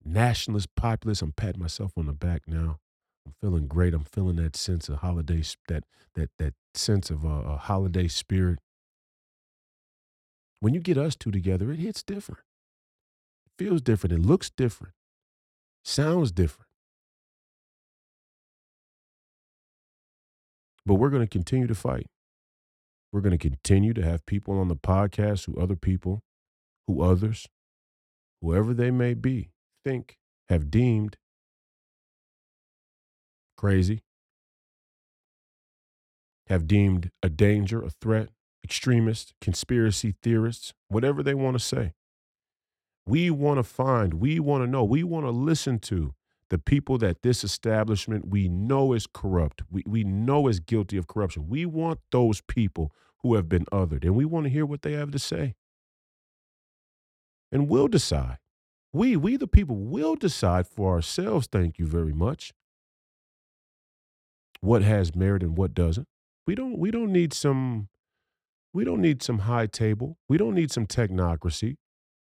[0.04, 2.80] nationalist, populist, I'm patting myself on the back now.
[3.26, 3.94] I'm feeling great.
[3.94, 5.86] I'm feeling that sense of holiday, that
[6.16, 8.60] that that sense of a, a holiday spirit.
[10.60, 12.42] When you get us two together, it hits different.
[13.46, 14.14] It feels different.
[14.14, 14.94] It looks different.
[15.84, 16.68] Sounds different.
[20.86, 22.08] But we're going to continue to fight.
[23.12, 26.22] We're going to continue to have people on the podcast who other people,
[26.88, 27.48] who others,
[28.42, 29.52] whoever they may be,
[29.86, 30.18] think
[30.50, 31.18] have deemed
[33.56, 34.02] crazy,
[36.48, 38.30] have deemed a danger, a threat,
[38.64, 41.94] extremists, conspiracy theorists, whatever they want to say.
[43.06, 46.14] We want to find, we want to know, we want to listen to
[46.54, 51.08] the people that this establishment we know is corrupt, we, we know is guilty of
[51.08, 51.50] corruption.
[51.50, 52.92] We want those people
[53.24, 55.56] who have been othered, and we want to hear what they have to say.
[57.52, 58.38] And we'll decide.
[58.94, 62.54] We, we the people, will decide for ourselves, thank you very much,
[64.62, 66.08] what has merit and what doesn't.
[66.46, 67.90] We don't we don't need some
[68.74, 70.20] we don't need some high table.
[70.30, 71.78] We don't need some technocracy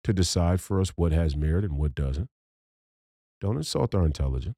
[0.03, 2.29] to decide for us what has merit and what doesn't.
[3.41, 4.55] Don't insult our intelligence.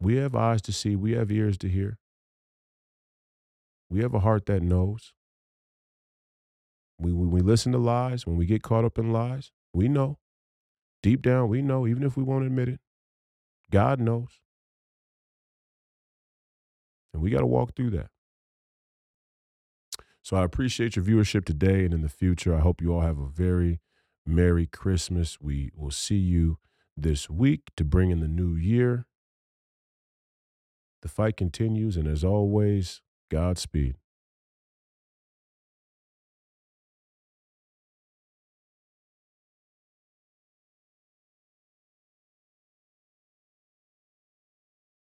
[0.00, 1.98] We have eyes to see, we have ears to hear.
[3.90, 5.12] We have a heart that knows.
[6.98, 10.18] We, when we listen to lies, when we get caught up in lies, we know.
[11.02, 12.80] Deep down, we know, even if we won't admit it.
[13.70, 14.40] God knows.
[17.12, 18.08] And we got to walk through that.
[20.22, 22.54] So I appreciate your viewership today and in the future.
[22.54, 23.80] I hope you all have a very
[24.30, 25.40] Merry Christmas.
[25.40, 26.58] We will see you
[26.96, 29.06] this week to bring in the new year.
[31.02, 33.96] The fight continues, and as always, Godspeed.